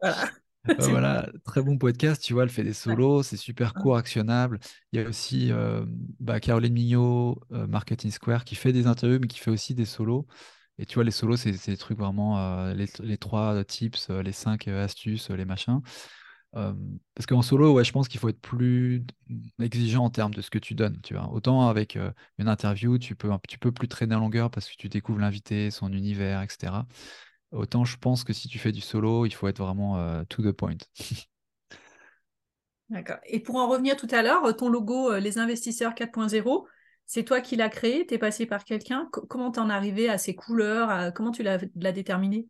Voilà. 0.00 0.26
Bah 0.76 0.88
voilà, 0.88 1.28
très 1.44 1.62
bon 1.62 1.78
podcast, 1.78 2.22
tu 2.22 2.32
vois, 2.32 2.42
elle 2.44 2.48
fait 2.48 2.64
des 2.64 2.72
solos, 2.72 3.22
c'est 3.22 3.36
super 3.36 3.74
court, 3.76 3.96
actionnable. 3.96 4.58
Il 4.92 5.00
y 5.00 5.04
a 5.04 5.08
aussi 5.08 5.52
euh, 5.52 5.84
bah, 6.18 6.40
Caroline 6.40 6.72
Mignot, 6.72 7.40
euh, 7.52 7.66
Marketing 7.68 8.10
Square, 8.10 8.44
qui 8.44 8.56
fait 8.56 8.72
des 8.72 8.86
interviews, 8.88 9.18
mais 9.20 9.28
qui 9.28 9.38
fait 9.38 9.50
aussi 9.52 9.74
des 9.74 9.84
solos. 9.84 10.26
Et 10.78 10.86
tu 10.86 10.94
vois, 10.94 11.04
les 11.04 11.12
solos, 11.12 11.36
c'est 11.36 11.52
des 11.52 11.76
trucs 11.76 11.98
vraiment, 11.98 12.38
euh, 12.38 12.74
les, 12.74 12.86
les 13.00 13.18
trois 13.18 13.62
tips, 13.64 14.08
les 14.10 14.32
cinq 14.32 14.66
astuces, 14.66 15.30
les 15.30 15.44
machins. 15.44 15.80
Parce 17.14 17.26
qu'en 17.26 17.42
solo, 17.42 17.72
ouais, 17.74 17.84
je 17.84 17.92
pense 17.92 18.08
qu'il 18.08 18.20
faut 18.20 18.28
être 18.28 18.40
plus 18.40 19.04
exigeant 19.60 20.04
en 20.04 20.10
termes 20.10 20.34
de 20.34 20.40
ce 20.40 20.50
que 20.50 20.58
tu 20.58 20.74
donnes, 20.74 21.00
tu 21.02 21.14
vois. 21.14 21.28
Autant 21.32 21.68
avec 21.68 21.98
une 22.38 22.48
interview, 22.48 22.98
tu 22.98 23.14
peux, 23.16 23.30
tu 23.48 23.58
peux 23.58 23.72
plus 23.72 23.88
traîner 23.88 24.14
en 24.14 24.20
longueur 24.20 24.50
parce 24.50 24.68
que 24.68 24.76
tu 24.76 24.88
découvres 24.88 25.18
l'invité, 25.20 25.70
son 25.70 25.92
univers, 25.92 26.42
etc. 26.42 26.86
Autant 27.54 27.84
je 27.86 27.96
pense 27.96 28.24
que 28.24 28.32
si 28.34 28.48
tu 28.48 28.58
fais 28.58 28.72
du 28.72 28.80
solo, 28.82 29.26
il 29.26 29.32
faut 29.32 29.48
être 29.48 29.58
vraiment 29.64 29.98
euh, 29.98 30.24
to 30.28 30.42
the 30.42 30.52
point. 30.52 30.76
D'accord. 32.90 33.16
Et 33.26 33.40
pour 33.40 33.56
en 33.56 33.68
revenir 33.68 33.96
tout 33.96 34.08
à 34.10 34.22
l'heure, 34.22 34.54
ton 34.56 34.68
logo 34.68 35.10
euh, 35.12 35.20
Les 35.20 35.38
Investisseurs 35.38 35.94
4.0, 35.94 36.66
c'est 37.06 37.24
toi 37.24 37.40
qui 37.40 37.56
l'as 37.56 37.68
créé, 37.68 38.06
tu 38.06 38.14
es 38.14 38.18
passé 38.18 38.46
par 38.46 38.64
quelqu'un? 38.64 39.08
Co- 39.12 39.26
comment 39.26 39.50
t'en 39.50 39.70
es 39.70 39.72
arrivé 39.72 40.08
à 40.08 40.18
ces 40.18 40.34
couleurs? 40.34 40.90
À- 40.90 41.10
Comment 41.10 41.30
tu 41.32 41.42
l'as 41.42 41.58
déterminé? 41.92 42.46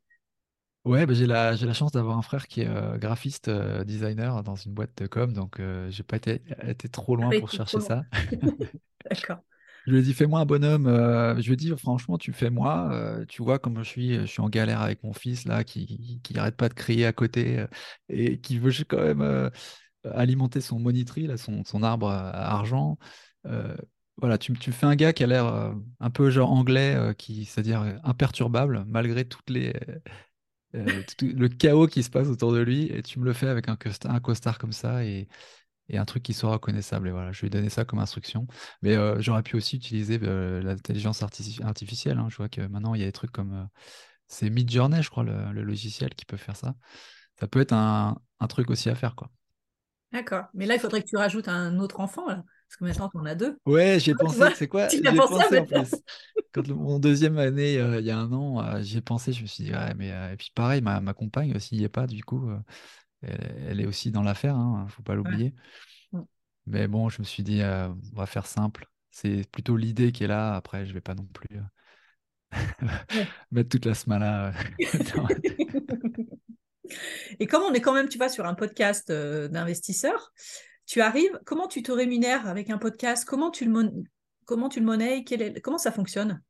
Ouais, 0.85 1.07
bah, 1.07 1.15
j'ai 1.15 1.27
la, 1.27 1.57
chance 1.73 1.93
d'avoir 1.93 2.19
un 2.19 2.23
frère 2.23 2.47
qui 2.47 2.61
est 2.61 2.69
euh, 2.69 2.99
graphiste, 2.99 3.49
euh, 3.49 3.85
designer 3.85 4.43
dans 4.43 4.55
une 4.55 4.75
boîte 4.75 4.95
de 4.99 5.07
com, 5.07 5.33
donc 5.33 5.59
euh, 5.59 5.91
j'ai 5.91 6.03
pas 6.03 6.17
été, 6.17 6.43
été 6.69 6.89
trop 6.91 7.17
loin 7.17 7.31
pas 7.31 7.35
pour 7.35 7.49
été 7.49 7.57
chercher 7.57 7.81
ça. 7.81 8.05
D'accord. 9.11 9.43
Je 9.87 9.93
lui 9.93 9.99
ai 9.99 10.03
dit, 10.03 10.15
fais-moi 10.15 10.41
un 10.41 10.47
bonhomme. 10.47 10.87
euh, 10.87 11.35
je 11.41 11.47
lui 11.47 11.53
ai 11.53 11.57
dit, 11.57 11.73
franchement, 11.77 12.17
tu 12.17 12.33
fais 12.33 12.51
moi. 12.51 12.89
euh, 12.93 13.25
tu 13.27 13.43
vois 13.43 13.59
comment 13.59 13.83
je 13.83 13.89
suis. 13.89 14.15
Je 14.15 14.25
suis 14.27 14.41
en 14.41 14.49
galère 14.49 14.81
avec 14.81 15.03
mon 15.03 15.13
fils, 15.13 15.45
là, 15.45 15.63
qui, 15.63 16.21
qui 16.23 16.39
arrête 16.39 16.57
pas 16.57 16.69
de 16.69 16.75
crier 16.75 17.05
à 17.07 17.13
côté 17.13 17.59
euh, 17.59 17.67
et 18.09 18.41
qui 18.41 18.59
veut 18.59 18.73
quand 18.89 19.03
même 19.03 19.51
alimenter 20.05 20.61
son 20.61 20.79
monitry, 20.79 21.27
là, 21.27 21.37
son, 21.37 21.83
arbre 21.83 22.09
à 22.09 22.53
argent. 22.55 22.99
Voilà, 24.19 24.39
tu, 24.39 24.53
tu 24.55 24.71
fais 24.71 24.87
un 24.87 24.95
gars 24.95 25.13
qui 25.13 25.25
a 25.25 25.27
l'air 25.27 25.75
un 26.01 26.11
peu 26.11 26.31
genre 26.31 26.53
anglais, 26.53 27.15
qui, 27.19 27.45
c'est-à-dire 27.45 27.99
imperturbable, 28.05 28.85
malgré 28.87 29.25
toutes 29.27 29.51
les, 29.51 29.75
tout 30.73 31.27
le 31.27 31.49
chaos 31.49 31.87
qui 31.89 32.03
se 32.03 32.11
passe 32.11 32.29
autour 32.29 32.53
de 32.53 32.61
lui. 32.61 32.87
Et 32.87 33.03
tu 33.03 33.19
me 33.19 33.25
le 33.25 33.33
fais 33.33 33.49
avec 33.49 33.69
un 33.69 33.77
costard, 33.77 34.13
un 34.15 34.21
costard 34.21 34.59
comme 34.59 34.73
ça. 34.73 35.05
Et, 35.05 35.29
et 35.89 35.99
un 35.99 36.05
truc 36.05 36.23
qui 36.23 36.35
soit 36.35 36.51
reconnaissable. 36.53 37.09
Et 37.09 37.13
voilà, 37.13 37.33
je 37.33 37.41
lui 37.41 37.47
ai 37.49 37.51
donné 37.51 37.69
ça 37.71 37.85
comme 37.85 37.99
instruction. 37.99 38.47
Mais 38.83 38.97
euh, 38.97 39.21
j'aurais 39.21 39.43
pu 39.43 39.57
aussi 39.57 39.77
utiliser 39.77 40.19
euh, 40.23 40.63
l'intelligence 40.63 41.23
artifici- 41.23 41.63
artificielle. 41.65 42.19
hein. 42.19 42.29
Je 42.31 42.37
vois 42.37 42.49
que 42.49 42.61
maintenant, 42.63 42.95
il 42.95 43.01
y 43.01 43.05
a 43.05 43.07
des 43.07 43.13
trucs 43.13 43.33
comme. 43.33 43.53
euh, 43.55 43.65
c'est 44.29 44.51
Midjourney, 44.51 45.03
je 45.03 45.11
crois, 45.11 45.25
le, 45.25 45.53
le 45.53 45.63
logiciel 45.65 46.15
qui 46.15 46.25
peut 46.27 46.37
faire 46.39 46.57
ça. 46.57 46.75
Ça 47.41 47.49
peut 47.49 47.61
être 47.61 47.73
un, 47.75 48.19
un 48.41 48.47
truc 48.49 48.71
aussi 48.71 48.91
à 48.91 48.95
faire, 48.97 49.15
quoi. 49.17 49.31
D'accord. 50.13 50.45
Mais 50.55 50.67
là, 50.67 50.75
il 50.75 50.81
faudrait 50.81 51.03
que 51.03 51.09
tu 51.09 51.17
rajoutes 51.17 51.49
un 51.49 51.79
autre 51.79 52.01
enfant, 52.01 52.27
là. 52.29 52.45
Parce 52.69 52.77
que 52.79 52.85
maintenant, 52.85 53.11
en 53.15 53.27
as 53.27 53.35
deux. 53.35 53.59
Ouais, 53.67 53.99
j'y 53.99 54.11
ai 54.11 54.15
tu 54.29 54.37
pensé. 54.37 54.51
C'est 54.55 54.69
quoi? 54.69 54.89
tu 54.89 54.97
J'y 54.97 55.05
y 55.05 55.09
as 55.09 55.13
ai 55.17 55.23
pensé 55.23 55.59
en 55.59 55.65
plus. 55.67 56.03
Quand 56.53 56.67
le- 56.69 56.75
mon 56.75 56.99
deuxième 56.99 57.39
année, 57.39 57.79
euh, 57.79 58.01
il 58.01 58.07
y 58.07 58.11
a 58.11 58.19
un 58.19 58.33
an, 58.33 58.63
euh, 58.63 58.83
j'y 58.83 58.99
ai 58.99 59.01
pensé. 59.01 59.33
Je 59.33 59.43
me 59.43 59.47
suis 59.47 59.65
dit, 59.65 59.73
ouais, 59.73 59.95
mais. 59.95 60.09
Et 60.33 60.37
puis 60.37 60.51
pareil, 60.55 60.83
ma, 60.83 61.01
ma 61.01 61.15
compagne 61.15 61.55
aussi 61.57 61.75
n'y 61.77 61.85
est 61.85 61.89
pas, 61.89 62.07
du 62.07 62.23
coup. 62.25 62.49
Elle, 63.27 63.65
elle 63.69 63.81
est 63.81 63.87
aussi 63.87 64.11
dans 64.11 64.23
l'affaire, 64.23 64.57
hein, 64.57 64.87
faut 64.89 65.03
pas 65.03 65.15
l'oublier. 65.15 65.55
Mais 66.67 66.89
bon, 66.89 67.09
je 67.09 67.21
me 67.21 67.25
suis 67.25 67.43
dit, 67.43 67.63
euh, 67.63 67.89
on 67.89 68.17
va 68.17 68.27
faire 68.27 68.47
simple. 68.47 68.87
C'est 69.11 69.49
plutôt 69.51 69.77
l'idée 69.77 70.13
qui 70.13 70.25
est 70.25 70.29
là. 70.29 70.55
Après, 70.57 70.87
je 70.87 70.95
vais 70.95 71.01
pas 71.01 71.15
non 71.15 71.27
plus 71.27 71.59
euh, 71.59 71.63
mettre 73.51 73.69
toute 73.69 73.87
la 73.87 73.95
smala. 73.95 74.49
euh, 74.49 74.53
dans- 75.15 75.29
Et 77.41 77.47
comme 77.47 77.63
on 77.63 77.73
est 77.73 77.81
quand 77.81 77.95
même, 77.95 78.09
tu 78.09 78.19
vois, 78.19 78.29
sur 78.29 78.47
un 78.47 78.55
podcast 78.55 79.11
euh, 79.11 79.49
d'investisseurs, 79.49 80.33
tu 80.87 81.01
arrives, 81.01 81.39
comment 81.45 81.67
tu 81.67 81.83
te 81.83 81.93
rémunères 81.93 82.47
avec 82.47 82.71
un 82.71 82.79
podcast? 82.79 83.25
Comment 83.25 83.51
tu 83.51 83.65
le, 83.65 83.91
comment 84.45 84.69
tu 84.69 84.81
le 84.81 84.87
monnaies? 84.87 85.25
Comment 85.63 85.79
ça 85.79 85.93
fonctionne? 85.93 86.43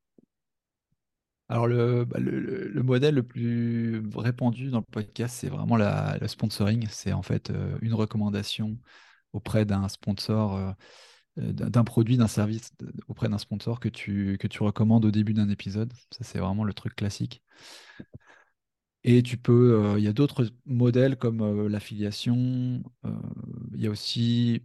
Alors, 1.48 1.66
le, 1.66 2.04
bah, 2.04 2.18
le, 2.20 2.40
le- 2.40 2.68
le 2.68 2.82
modèle 2.82 3.14
le 3.16 3.22
plus 3.22 4.02
répandu 4.16 4.70
dans 4.70 4.78
le 4.78 4.84
podcast, 4.84 5.36
c'est 5.38 5.48
vraiment 5.48 5.76
la, 5.76 6.16
le 6.20 6.26
sponsoring. 6.28 6.86
C'est 6.90 7.12
en 7.12 7.22
fait 7.22 7.50
euh, 7.50 7.76
une 7.82 7.94
recommandation 7.94 8.78
auprès 9.32 9.64
d'un 9.66 9.88
sponsor, 9.88 10.56
euh, 10.56 10.72
euh, 11.40 11.52
d'un 11.52 11.84
produit, 11.84 12.16
d'un 12.16 12.28
service 12.28 12.72
auprès 13.08 13.28
d'un 13.28 13.38
sponsor 13.38 13.80
que 13.80 13.88
tu, 13.90 14.38
que 14.38 14.46
tu 14.48 14.62
recommandes 14.62 15.04
au 15.04 15.10
début 15.10 15.34
d'un 15.34 15.48
épisode. 15.50 15.92
Ça, 16.12 16.24
c'est 16.24 16.38
vraiment 16.38 16.64
le 16.64 16.74
truc 16.74 16.96
classique. 16.96 17.42
Et 19.06 19.22
tu 19.22 19.36
peux, 19.36 19.94
il 19.98 20.04
y 20.04 20.08
a 20.08 20.12
d'autres 20.14 20.46
modèles 20.66 21.16
comme 21.18 21.68
l'affiliation. 21.68 22.82
Il 23.74 23.80
y 23.82 23.86
a 23.86 23.90
aussi 23.90 24.62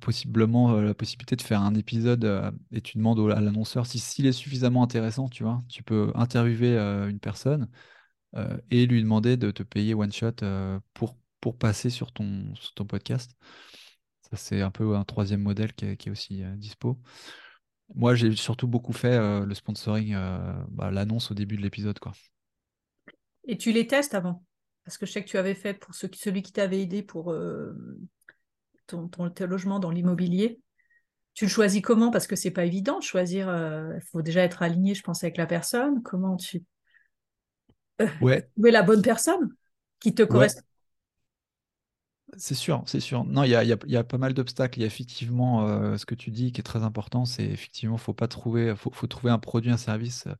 possiblement 0.00 0.74
euh, 0.76 0.82
la 0.82 0.94
possibilité 0.94 1.36
de 1.36 1.42
faire 1.42 1.60
un 1.60 1.74
épisode 1.74 2.24
euh, 2.24 2.50
et 2.72 2.80
tu 2.80 2.96
demandes 2.96 3.20
à 3.30 3.40
l'annonceur 3.40 3.86
si 3.86 3.98
s'il 3.98 4.26
est 4.26 4.32
suffisamment 4.32 4.82
intéressant, 4.82 5.28
tu 5.28 5.42
vois, 5.42 5.62
tu 5.68 5.82
peux 5.82 6.12
interviewer 6.14 6.76
euh, 6.76 7.08
une 7.08 7.20
personne 7.20 7.68
euh, 8.36 8.56
et 8.70 8.86
lui 8.86 9.02
demander 9.02 9.36
de 9.36 9.50
te 9.50 9.62
payer 9.62 9.94
one 9.94 10.12
shot 10.12 10.32
euh, 10.42 10.80
pour, 10.94 11.16
pour 11.40 11.58
passer 11.58 11.90
sur 11.90 12.12
ton, 12.12 12.54
sur 12.54 12.74
ton 12.74 12.86
podcast. 12.86 13.32
Ça, 14.30 14.36
c'est 14.36 14.62
un 14.62 14.70
peu 14.70 14.96
un 14.96 15.04
troisième 15.04 15.42
modèle 15.42 15.72
qui 15.72 15.84
est, 15.84 15.96
qui 15.96 16.08
est 16.08 16.12
aussi 16.12 16.42
euh, 16.42 16.56
dispo. 16.56 16.98
Moi, 17.94 18.14
j'ai 18.14 18.34
surtout 18.34 18.66
beaucoup 18.66 18.92
fait 18.92 19.14
euh, 19.14 19.44
le 19.46 19.54
sponsoring, 19.54 20.14
euh, 20.14 20.54
bah, 20.70 20.90
l'annonce 20.90 21.30
au 21.30 21.34
début 21.34 21.56
de 21.56 21.62
l'épisode, 21.62 21.98
quoi. 21.98 22.12
Et 23.46 23.56
tu 23.56 23.70
les 23.72 23.86
testes 23.86 24.14
avant? 24.14 24.42
Parce 24.84 24.98
que 24.98 25.06
je 25.06 25.12
sais 25.12 25.22
que 25.22 25.28
tu 25.28 25.38
avais 25.38 25.54
fait 25.54 25.74
pour 25.74 25.94
celui 25.94 26.42
qui 26.42 26.52
t'avait 26.52 26.82
aidé 26.82 27.02
pour 27.02 27.32
euh, 27.32 27.74
ton, 28.86 29.10
logements 29.46 29.78
dans 29.80 29.90
l'immobilier. 29.90 30.60
Tu 31.34 31.46
le 31.46 31.50
choisis 31.50 31.82
comment? 31.82 32.10
Parce 32.10 32.26
que 32.28 32.36
c'est 32.36 32.50
pas 32.52 32.64
évident 32.66 32.98
de 33.00 33.04
choisir. 33.04 33.48
euh, 33.48 33.92
Il 33.96 34.02
faut 34.02 34.22
déjà 34.22 34.42
être 34.44 34.62
aligné, 34.62 34.94
je 34.94 35.02
pense, 35.02 35.24
avec 35.24 35.36
la 35.38 35.46
personne. 35.46 36.02
Comment 36.02 36.36
tu 36.36 36.64
Ouais, 38.20 38.50
trouver 38.54 38.70
la 38.70 38.82
bonne 38.82 39.02
personne 39.02 39.54
qui 40.00 40.14
te 40.14 40.22
ouais. 40.28 40.52
correspond? 40.52 40.62
C'est 42.38 42.54
sûr, 42.54 42.82
c'est 42.86 43.00
sûr. 43.00 43.24
Non, 43.24 43.44
il 43.44 43.50
y 43.50 43.54
a, 43.54 43.62
il 43.62 43.68
y 43.68 43.72
a- 43.72 43.78
il 43.86 43.90
y 43.92 43.96
a 43.96 44.04
pas 44.04 44.18
mal 44.18 44.34
d'obstacles. 44.34 44.78
Il 44.78 44.82
y 44.82 44.84
a 44.84 44.86
effectivement 44.88 45.66
euh, 45.68 45.96
ce 45.96 46.04
que 46.06 46.14
tu 46.14 46.30
dis 46.30 46.52
qui 46.52 46.60
est 46.60 46.64
très 46.64 46.82
important, 46.82 47.24
c'est 47.24 47.44
effectivement, 47.44 47.96
faut 47.98 48.14
pas 48.14 48.26
trouver, 48.28 48.74
faut, 48.76 48.90
faut 48.92 49.06
trouver 49.06 49.30
un 49.32 49.38
produit, 49.38 49.70
un 49.70 49.76
service 49.76 50.26
euh, 50.26 50.34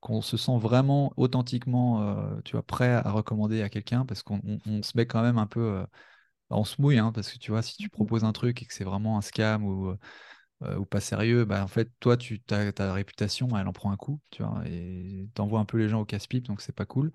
qu'on 0.00 0.22
se 0.22 0.36
sent 0.38 0.58
vraiment 0.58 1.12
authentiquement, 1.18 2.02
euh, 2.02 2.40
tu 2.44 2.52
vois, 2.52 2.62
prêt 2.64 2.92
à 2.92 3.10
recommander 3.10 3.62
à 3.62 3.68
quelqu'un, 3.70 4.06
parce 4.06 4.22
qu'on 4.22 4.40
on- 4.46 4.58
on 4.66 4.82
se 4.82 4.96
met 4.96 5.06
quand 5.06 5.22
même 5.22 5.38
un 5.38 5.46
peu, 5.48 5.60
euh, 5.60 5.86
on 6.50 6.64
se 6.64 6.80
mouille, 6.80 6.98
hein, 6.98 7.12
parce 7.12 7.32
que 7.32 7.38
tu 7.38 7.50
vois, 7.50 7.62
si 7.62 7.76
tu 7.76 7.88
proposes 7.88 8.24
un 8.24 8.32
truc 8.32 8.62
et 8.62 8.66
que 8.66 8.74
c'est 8.74 8.84
vraiment 8.84 9.18
un 9.18 9.22
scam 9.22 9.64
ou, 9.64 9.96
euh, 10.62 10.76
ou 10.78 10.86
pas 10.86 11.00
sérieux, 11.00 11.44
bah 11.44 11.62
en 11.64 11.68
fait, 11.68 11.90
toi, 12.00 12.16
tu 12.16 12.40
ta, 12.40 12.72
ta 12.72 12.92
réputation, 12.92 13.48
elle 13.58 13.68
en 13.68 13.72
prend 13.72 13.90
un 13.92 13.96
coup, 13.96 14.20
tu 14.30 14.42
vois, 14.42 14.62
et 14.66 15.28
t'envoies 15.34 15.60
un 15.60 15.64
peu 15.66 15.78
les 15.78 15.88
gens 15.88 16.00
au 16.02 16.04
casse-pipe, 16.06 16.46
donc 16.46 16.60
c'est 16.62 16.74
pas 16.76 16.86
cool. 16.86 17.12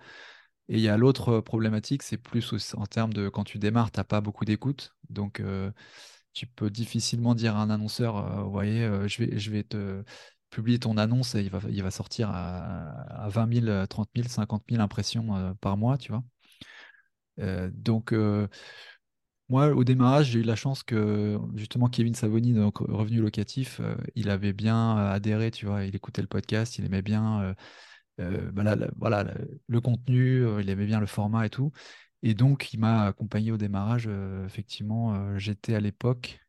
Et 0.70 0.76
il 0.76 0.82
y 0.82 0.90
a 0.90 0.98
l'autre 0.98 1.42
problématique, 1.42 2.04
c'est 2.04 2.18
plus 2.18 2.54
en 2.76 2.86
termes 2.86 3.14
de 3.14 3.30
quand 3.30 3.44
tu 3.44 3.60
démarres, 3.60 3.92
tu 3.92 4.00
n'as 4.00 4.04
pas 4.06 4.22
beaucoup 4.22 4.46
d'écoute. 4.46 4.96
Donc, 5.10 5.40
euh, 5.42 5.72
tu 6.34 6.48
peux 6.48 6.70
difficilement 6.70 7.36
dire 7.36 7.56
à 7.58 7.62
un 7.64 7.70
annonceur, 7.70 8.18
euh, 8.18 8.44
vous 8.44 8.52
voyez, 8.52 8.86
je 9.08 9.24
vais, 9.26 9.40
je 9.40 9.52
vais 9.52 9.64
te 9.64 10.04
publier 10.50 10.80
ton 10.80 10.98
annonce 10.98 11.36
et 11.36 11.42
il 11.42 11.50
va, 11.50 11.60
il 11.70 11.84
va 11.84 11.92
sortir 11.92 12.30
à, 12.32 12.92
à 13.26 13.30
20 13.30 13.48
000, 13.48 13.70
euh, 13.70 13.86
30 13.88 14.10
000, 14.14 14.30
50 14.30 14.64
000 14.70 14.82
impressions 14.82 15.56
par 15.62 15.78
mois, 15.78 15.98
tu 15.98 16.12
vois. 16.12 16.24
Euh, 17.40 17.70
donc, 17.74 18.14
euh, 18.14 18.48
moi, 19.52 19.68
au 19.76 19.84
démarrage, 19.84 20.32
j'ai 20.32 20.40
eu 20.40 20.44
la 20.44 20.56
chance 20.56 20.82
que 20.82 21.38
justement 21.56 21.88
Kevin 21.90 22.16
Savoni, 22.16 22.54
donc 22.54 22.78
Revenu 22.78 23.20
Locatif, 23.20 23.82
euh, 23.82 23.96
il 24.16 24.30
avait 24.30 24.54
bien 24.54 24.98
euh, 24.98 25.12
adhéré, 25.12 25.52
tu 25.52 25.66
vois, 25.66 25.84
il 25.84 25.94
écoutait 25.94 26.22
le 26.22 26.30
podcast, 26.30 26.78
il 26.78 26.86
aimait 26.86 27.02
bien 27.02 27.54
euh, 28.20 28.52
bah 28.52 28.64
là, 28.64 28.78
là, 28.78 28.88
voilà, 28.98 29.26
le, 29.68 29.82
contenu, 29.82 30.46
il 30.62 30.70
aimait 30.70 30.86
bien 30.86 31.02
le 31.02 31.06
format 31.06 31.46
et 31.46 31.50
tout. 31.50 31.72
Et 32.24 32.34
donc, 32.34 32.74
il 32.74 32.80
m'a 32.80 33.04
accompagné 33.04 33.52
au 33.52 33.58
démarrage. 33.58 34.08
effectivement, 34.46 35.38
j'étais 35.38 35.76
à 35.76 35.82
l'époque, 35.82 36.40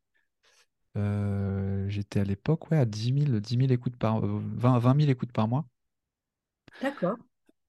j'étais 0.94 2.20
à 2.20 2.24
l'époque, 2.24 2.70
ouais, 2.70 2.78
à 2.78 2.84
10 2.84 3.24
000, 3.26 3.40
10 3.40 3.56
000 3.56 3.72
écoutes 3.72 3.96
par, 3.96 4.24
euh, 4.24 4.40
20, 4.56 4.78
20 4.78 5.00
000 5.00 5.10
écoutes 5.10 5.32
par 5.32 5.48
mois. 5.48 5.66
D'accord. 6.80 7.16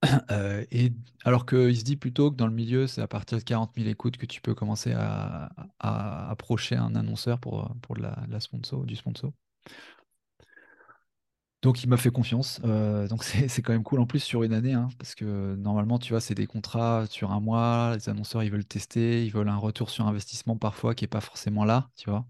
Euh, 0.30 0.64
et 0.70 0.92
alors 1.24 1.46
qu'il 1.46 1.76
se 1.76 1.84
dit 1.84 1.96
plutôt 1.96 2.30
que 2.30 2.36
dans 2.36 2.46
le 2.46 2.52
milieu, 2.52 2.86
c'est 2.86 3.00
à 3.02 3.08
partir 3.08 3.38
de 3.38 3.42
40 3.44 3.72
000 3.76 3.88
écoutes 3.88 4.16
que 4.16 4.26
tu 4.26 4.40
peux 4.40 4.54
commencer 4.54 4.92
à, 4.92 5.50
approcher 6.30 6.76
un 6.76 6.94
annonceur 6.94 7.38
pour, 7.40 7.74
pour 7.82 7.96
la, 7.96 8.40
sponsor, 8.40 8.84
du 8.84 8.96
sponsor. 8.96 9.32
Donc 11.62 11.82
il 11.82 11.88
m'a 11.88 11.96
fait 11.96 12.10
confiance. 12.10 12.60
Euh, 12.64 13.08
donc 13.08 13.24
c'est 13.48 13.62
quand 13.62 13.72
même 13.72 13.82
cool 13.82 14.00
en 14.00 14.06
plus 14.06 14.20
sur 14.20 14.42
une 14.42 14.52
année, 14.52 14.74
hein, 14.74 14.88
parce 14.98 15.14
que 15.14 15.54
normalement, 15.56 15.98
tu 15.98 16.12
vois, 16.12 16.20
c'est 16.20 16.34
des 16.34 16.46
contrats 16.46 17.06
sur 17.08 17.32
un 17.32 17.40
mois. 17.40 17.94
Les 17.96 18.08
annonceurs, 18.08 18.42
ils 18.42 18.50
veulent 18.50 18.64
tester, 18.66 19.24
ils 19.24 19.30
veulent 19.32 19.48
un 19.48 19.56
retour 19.56 19.90
sur 19.90 20.06
investissement 20.06 20.56
parfois 20.56 20.94
qui 20.94 21.04
n'est 21.04 21.08
pas 21.08 21.20
forcément 21.20 21.64
là, 21.64 21.90
tu 21.96 22.10
vois. 22.10 22.26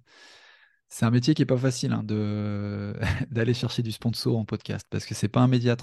C'est 0.88 1.04
un 1.06 1.10
métier 1.10 1.34
qui 1.34 1.42
n'est 1.42 1.46
pas 1.46 1.56
facile 1.58 1.92
hein, 1.92 2.04
d'aller 3.30 3.54
chercher 3.54 3.82
du 3.82 3.92
sponsor 3.92 4.37
en 4.38 4.44
podcast, 4.44 4.87
parce 4.90 5.06
que 5.06 5.14
c'est 5.14 5.28
pas 5.28 5.40
un 5.40 5.48
média. 5.48 5.76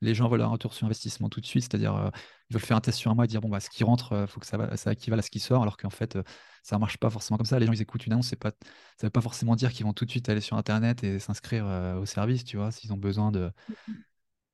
Les 0.00 0.14
gens 0.14 0.28
veulent 0.28 0.42
un 0.42 0.46
retour 0.46 0.72
sur 0.72 0.86
investissement 0.86 1.28
tout 1.28 1.40
de 1.40 1.46
suite, 1.46 1.64
c'est-à-dire 1.64 1.94
euh, 1.96 2.10
ils 2.50 2.54
veulent 2.54 2.62
faire 2.62 2.76
un 2.76 2.80
test 2.80 2.98
sur 2.98 3.10
un 3.10 3.14
mois 3.14 3.24
et 3.24 3.28
dire 3.28 3.40
bon 3.40 3.48
bah 3.48 3.60
ce 3.60 3.70
qui 3.70 3.84
rentre, 3.84 4.12
il 4.12 4.26
faut 4.26 4.40
que 4.40 4.46
ça, 4.46 4.56
va, 4.56 4.76
ça 4.76 4.92
équivale 4.92 5.18
à 5.18 5.22
ce 5.22 5.30
qui 5.30 5.40
sort, 5.40 5.62
alors 5.62 5.76
qu'en 5.76 5.90
fait 5.90 6.16
euh, 6.16 6.22
ça 6.62 6.78
marche 6.78 6.98
pas 6.98 7.10
forcément 7.10 7.36
comme 7.36 7.46
ça. 7.46 7.58
Les 7.58 7.66
gens 7.66 7.72
ils 7.72 7.82
écoutent 7.82 8.06
une 8.06 8.12
annonce, 8.12 8.28
c'est 8.28 8.36
pas, 8.36 8.52
ça 8.98 9.06
veut 9.06 9.10
pas 9.10 9.20
forcément 9.20 9.56
dire 9.56 9.72
qu'ils 9.72 9.86
vont 9.86 9.92
tout 9.92 10.04
de 10.04 10.10
suite 10.10 10.28
aller 10.28 10.40
sur 10.40 10.56
internet 10.56 11.04
et 11.04 11.18
s'inscrire 11.18 11.66
euh, 11.66 11.96
au 11.96 12.06
service, 12.06 12.44
tu 12.44 12.56
vois, 12.56 12.70
s'ils 12.70 12.92
ont 12.92 12.96
besoin 12.98 13.32
de, 13.32 13.50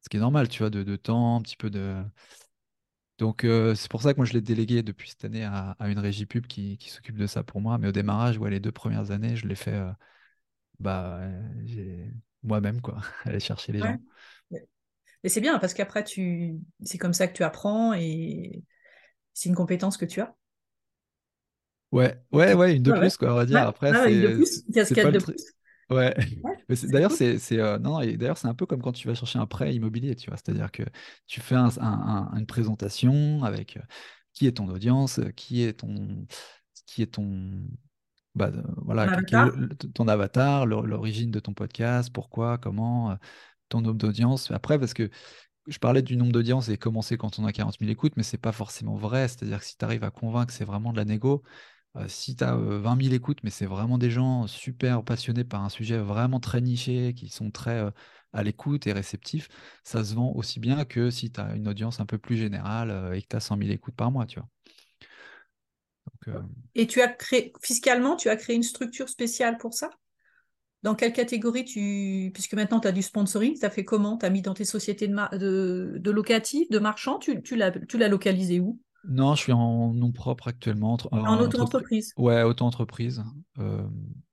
ce 0.03 0.09
qui 0.09 0.17
est 0.17 0.21
normal, 0.21 0.49
tu 0.49 0.59
vois, 0.61 0.71
de, 0.71 0.97
temps, 0.97 1.37
un 1.37 1.43
petit 1.43 1.57
peu 1.57 1.71
de. 1.71 2.03
Donc 3.19 3.45
euh, 3.45 3.75
c'est 3.75 3.91
pour 3.91 4.03
ça 4.03 4.13
que 4.13 4.19
moi 4.19 4.27
je 4.27 4.33
l'ai 4.33 4.41
délégué 4.41 4.83
depuis 4.83 5.11
cette 5.11 5.25
année 5.25 5.45
à, 5.45 5.77
une 5.81 5.99
régie 5.99 6.27
pub 6.27 6.47
qui, 6.47 6.77
qui 6.79 6.91
s'occupe 6.91 7.17
de 7.17 7.27
ça 7.27 7.45
pour 7.45 7.61
moi. 7.61 7.79
Mais 7.79 7.89
au 7.89 7.93
démarrage, 7.93 8.39
ouais, 8.39 8.51
les 8.51 8.61
deux 8.61 8.73
premières 8.73 9.11
années, 9.11 9.37
je 9.37 9.47
l'ai 9.47 9.55
fait 9.55 9.75
euh, 9.75 9.93
bah, 10.81 11.19
euh, 11.21 11.43
j'ai- 11.65 12.13
moi-même, 12.43 12.81
quoi, 12.81 12.99
aller 13.25 13.41
chercher 13.41 13.73
les 13.73 13.83
Ouais. 13.83 13.89
gens. 13.89 14.01
Et 15.25 15.29
c'est 15.29 15.41
bien 15.41 15.59
parce 15.59 15.75
qu'après, 15.75 16.05
tu... 16.05 16.59
c'est 16.83 16.99
comme 16.99 17.13
ça 17.13 17.29
que 17.29 17.35
tu 17.35 17.45
apprends 17.45 17.93
et 17.95 18.65
c'est 19.35 19.49
une 19.51 19.55
compétence 19.57 19.97
que 19.99 20.05
tu 20.07 20.21
as. 20.21 20.37
Ouais, 21.93 22.19
ouais, 22.33 22.55
ouais, 22.55 22.77
une 22.77 22.83
de 22.83 22.91
ouais. 22.91 22.99
plus, 23.01 23.17
quoi, 23.19 23.33
on 23.33 23.35
va 23.37 23.45
dire. 23.47 23.59
Ouais. 23.59 23.67
Après, 23.67 23.93
Ah, 23.93 24.09
une 24.09 24.21
de 24.23 24.29
c'est 24.29 24.35
plus, 24.37 24.65
c'est- 24.73 24.85
c'est 24.85 25.05
le 25.05 25.13
de 25.13 25.19
plus. 25.19 25.37
Ouais. 25.91 26.15
Ouais, 26.43 26.53
Mais 26.69 26.77
c'est- 26.77 26.87
c'est 26.87 26.93
D'ailleurs, 26.93 27.13
c'est, 27.13 27.39
c'est, 27.39 27.59
euh, 27.59 27.79
non, 27.79 28.01
et 28.01 28.17
d'ailleurs, 28.17 28.39
c'est 28.39 28.49
un 28.49 28.55
peu 28.55 28.65
comme 28.65 28.81
quand 28.81 28.93
tu 28.93 29.07
vas 29.09 29.15
chercher 29.15 29.39
un 29.39 29.47
prêt 29.47 29.75
immobilier, 29.75 30.17
tu 30.17 30.31
vois. 30.31 30.39
C'est-à-dire 30.39 30.71
que 30.73 30.85
tu 31.27 31.41
fais 31.43 31.55
un- 31.57 31.69
un- 31.79 32.31
un- 32.33 32.39
une 32.39 32.47
présentation 32.47 33.43
avec 33.45 33.77
euh, 33.77 33.81
qui 34.33 34.47
est 34.47 34.53
ton 34.53 34.69
audience, 34.69 35.19
euh, 35.19 35.31
qui 35.33 35.63
est 35.65 35.75
ton, 35.81 36.27
qui 36.87 37.03
est 37.03 37.07
ton, 37.15 37.67
bah, 38.35 38.51
voilà, 38.79 39.09
Ton 39.09 39.13
avatar? 39.13 39.51
le- 39.55 39.69
ton 39.95 40.09
avatar, 40.09 40.67
l'or- 40.67 40.87
l'origine 40.87 41.31
de 41.31 41.41
ton 41.41 41.55
podcast, 41.55 42.11
pourquoi, 42.13 42.59
comment, 42.59 43.13
euh, 43.13 43.17
ton 43.69 43.81
nombre 43.83 43.97
d'audience. 43.99 44.51
Après, 44.51 44.79
parce 44.79 44.95
que 44.95 45.11
je 45.69 45.79
parlais 45.79 46.03
du 46.03 46.17
nombre 46.17 46.33
d'audience 46.33 46.69
et 46.69 46.79
commencer 46.79 47.17
quand 47.17 47.39
on 47.39 47.45
a 47.47 47.53
40 47.53 47.81
000 47.81 47.91
écoutes, 47.91 48.15
mais 48.17 48.23
c'est 48.25 48.39
pas 48.39 48.53
forcément 48.53 48.97
vrai. 48.97 49.29
C'est-à-dire 49.29 49.61
que 49.61 49.65
si 49.65 49.77
tu 49.79 49.85
arrives 49.85 50.05
à 50.05 50.11
convaincre 50.11 50.49
que 50.49 50.53
c'est 50.55 50.65
vraiment 50.65 50.93
de 50.93 50.99
la 50.99 51.05
négo, 51.05 51.43
euh, 51.97 52.09
si 52.09 52.37
tu 52.37 52.45
as 52.45 52.57
20 52.57 52.97
000 52.97 53.15
écoutes, 53.15 53.41
mais 53.45 53.51
c'est 53.51 53.67
vraiment 53.67 53.99
des 53.99 54.11
gens 54.11 54.47
super 54.47 55.05
passionnés 55.05 55.45
par 55.45 55.63
un 55.65 55.69
sujet 55.69 55.99
vraiment 55.99 56.41
très 56.41 56.61
niché, 56.61 57.15
qui 57.15 57.29
sont 57.29 57.51
très 57.51 57.79
euh, 57.81 57.91
à 58.33 58.43
l'écoute 58.43 58.87
et 58.87 58.93
réceptifs, 58.93 59.49
ça 59.85 60.05
se 60.05 60.15
vend 60.15 60.33
aussi 60.35 60.59
bien 60.61 60.85
que 60.87 61.11
si 61.11 61.31
tu 61.31 61.41
as 61.41 61.55
une 61.55 61.69
audience 61.69 62.01
un 62.01 62.07
peu 62.07 62.19
plus 62.19 62.37
générale 62.37 62.91
euh, 62.91 63.13
et 63.15 63.23
que 63.23 63.29
tu 63.29 63.37
as 63.37 63.41
100 63.41 63.57
000 63.57 63.73
écoutes 63.73 63.95
par 63.97 64.11
mois, 64.11 64.27
tu 64.27 64.41
vois. 64.41 64.49
Donc, 66.07 66.29
euh, 66.37 66.43
Et 66.75 66.87
tu 66.87 67.01
as 67.03 67.09
créé, 67.09 67.53
fiscalement, 67.63 68.17
tu 68.17 68.29
as 68.29 68.37
créé 68.37 68.57
une 68.57 68.63
structure 68.63 69.09
spéciale 69.09 69.59
pour 69.59 69.75
ça? 69.75 69.91
Dans 70.83 70.95
quelle 70.95 71.13
catégorie 71.13 71.65
tu... 71.65 72.31
Puisque 72.35 72.55
maintenant, 72.55 72.81
tu 72.81 72.89
as 72.89 72.93
du 72.93 73.03
sponsoring, 73.03 73.59
tu 73.59 73.67
as 73.67 73.71
fait 73.71 73.85
comment? 73.85 74.19
Tu 74.19 74.27
as 74.27 74.31
mis 74.31 74.43
dans 74.43 74.55
tes 74.55 74.65
sociétés 74.65 75.09
de, 75.09 75.15
mar- 75.15 75.31
de, 75.39 75.97
de 75.99 76.11
locatifs, 76.11 76.71
de 76.71 76.79
marchands? 76.81 77.19
Tu, 77.19 77.43
tu 77.43 77.57
l'as, 77.57 77.73
localisé 78.09 78.61
où? 78.61 78.81
Non, 79.05 79.35
je 79.35 79.43
suis 79.43 79.53
en 79.53 79.93
nom 79.93 80.13
propre 80.13 80.49
actuellement. 80.49 80.93
entre- 80.95 81.09
En 81.13 81.19
en 81.25 81.39
entrepri- 81.49 81.49
auto-entreprise. 81.49 82.15
Ouais, 82.17 82.43
auto-entreprise. 82.43 83.25
Euh, 83.59 83.87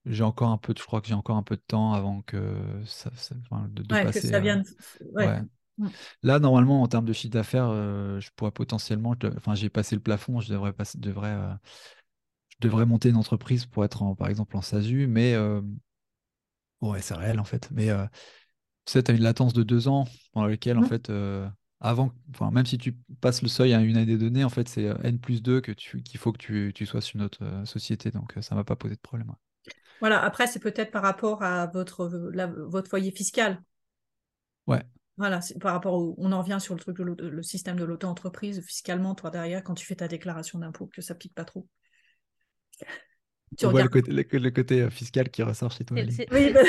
j'ai 0.05 0.23
encore 0.23 0.49
un 0.49 0.57
peu, 0.57 0.73
de- 0.73 0.79
je 0.79 0.85
crois 0.85 1.01
que 1.01 1.07
j'ai 1.07 1.13
encore 1.13 1.37
un 1.37 1.43
peu 1.43 1.55
de 1.55 1.61
temps 1.61 1.93
avant 1.93 2.21
que 2.21 2.55
ça, 2.85 3.09
de, 3.69 3.83
de 3.83 3.95
Ouais, 3.95 4.05
que 4.05 4.11
passer. 4.11 4.27
ça 4.27 4.39
vienne. 4.39 4.63
Ouais. 5.15 5.25
ouais. 5.25 5.41
Là, 6.23 6.39
normalement, 6.39 6.81
en 6.81 6.87
termes 6.87 7.05
de 7.05 7.13
chiffre 7.13 7.33
d'affaires, 7.33 7.69
euh, 7.69 8.19
je 8.19 8.29
pourrais 8.35 8.51
potentiellement, 8.51 9.15
enfin, 9.37 9.55
j'ai 9.55 9.69
passé 9.69 9.95
le 9.95 10.01
plafond, 10.01 10.39
je 10.41 10.51
devrais 10.51 10.73
passer, 10.73 10.97
devrais, 10.99 11.29
euh, 11.31 11.53
je 12.49 12.57
devrais 12.67 12.85
monter 12.85 13.09
une 13.09 13.15
entreprise 13.15 13.65
pour 13.65 13.83
être, 13.85 14.03
en- 14.03 14.15
par 14.15 14.27
exemple, 14.29 14.55
en 14.57 14.61
SASU, 14.61 15.07
mais 15.07 15.33
euh, 15.33 15.61
ouais, 16.81 17.01
c'est 17.01 17.13
réel 17.15 17.39
en 17.39 17.43
fait. 17.43 17.69
Mais 17.71 17.87
tu 18.85 18.93
sais, 18.93 19.03
tu 19.03 19.11
as 19.11 19.15
une 19.15 19.23
latence 19.23 19.53
de 19.53 19.63
deux 19.63 19.87
ans 19.87 20.05
pendant 20.33 20.47
laquelle, 20.47 20.77
en 20.77 20.83
fait, 20.83 21.11
avant, 21.81 22.11
enfin, 22.35 22.51
même 22.51 22.65
si 22.65 22.77
tu 22.77 22.93
passes 23.21 23.41
le 23.41 23.47
seuil 23.49 23.73
à 23.73 23.81
une 23.81 23.97
année 23.97 24.17
donnée, 24.17 24.43
en 24.43 24.49
fait, 24.49 24.67
c'est 24.69 24.85
N 25.03 25.19
plus 25.19 25.41
2 25.41 25.61
que 25.61 25.71
tu, 25.71 26.01
qu'il 26.03 26.19
faut 26.19 26.31
que 26.33 26.37
tu, 26.39 26.71
tu 26.75 26.85
sois 26.85 27.01
sur 27.01 27.19
notre 27.19 27.43
euh, 27.43 27.65
société. 27.65 28.11
Donc, 28.11 28.33
ça 28.41 28.55
ne 28.55 28.59
m'a 28.59 28.63
pas 28.65 28.75
posé 28.75 28.95
de 28.95 29.01
problème. 29.01 29.29
ouais. 29.29 29.35
Voilà, 30.01 30.21
après, 30.23 30.45
c'est 30.47 30.59
peut-être 30.59 30.91
par 30.91 31.01
rapport 31.03 31.41
à 31.43 31.67
votre, 31.67 32.07
la- 32.33 32.47
votre 32.47 32.89
foyer 32.89 33.11
fiscal. 33.11 33.61
Ouais. 34.67 34.83
Voilà, 35.19 35.41
c'est 35.41 35.59
par 35.59 35.73
rapport 35.73 35.93
au, 35.93 36.15
on 36.17 36.31
en 36.31 36.41
revient 36.41 36.57
sur 36.59 36.73
le 36.73 36.79
truc 36.79 36.97
de 36.97 37.03
le 37.03 37.43
système 37.43 37.75
de 37.77 37.83
l'auto-entreprise, 37.83 38.61
fiscalement, 38.65 39.13
toi 39.15 39.29
derrière, 39.29 39.63
quand 39.63 39.75
tu 39.75 39.85
fais 39.85 39.95
ta 39.95 40.07
déclaration 40.07 40.59
d'impôt, 40.59 40.87
que 40.87 41.01
ça 41.01 41.13
pique 41.13 41.35
pas 41.35 41.43
trop. 41.45 41.67
Tu 43.57 43.65
On 43.65 43.69
voit 43.69 43.81
le 43.81 43.89
regardes. 43.89 43.91
côté, 43.91 44.11
le, 44.11 44.39
le 44.39 44.51
côté 44.51 44.81
euh, 44.83 44.89
fiscal 44.89 45.29
qui 45.29 45.43
ressort 45.43 45.71
chez 45.71 45.83
toi, 45.83 45.97
C'est 46.09 46.31
Oui, 46.31 46.53
bah, 46.53 46.61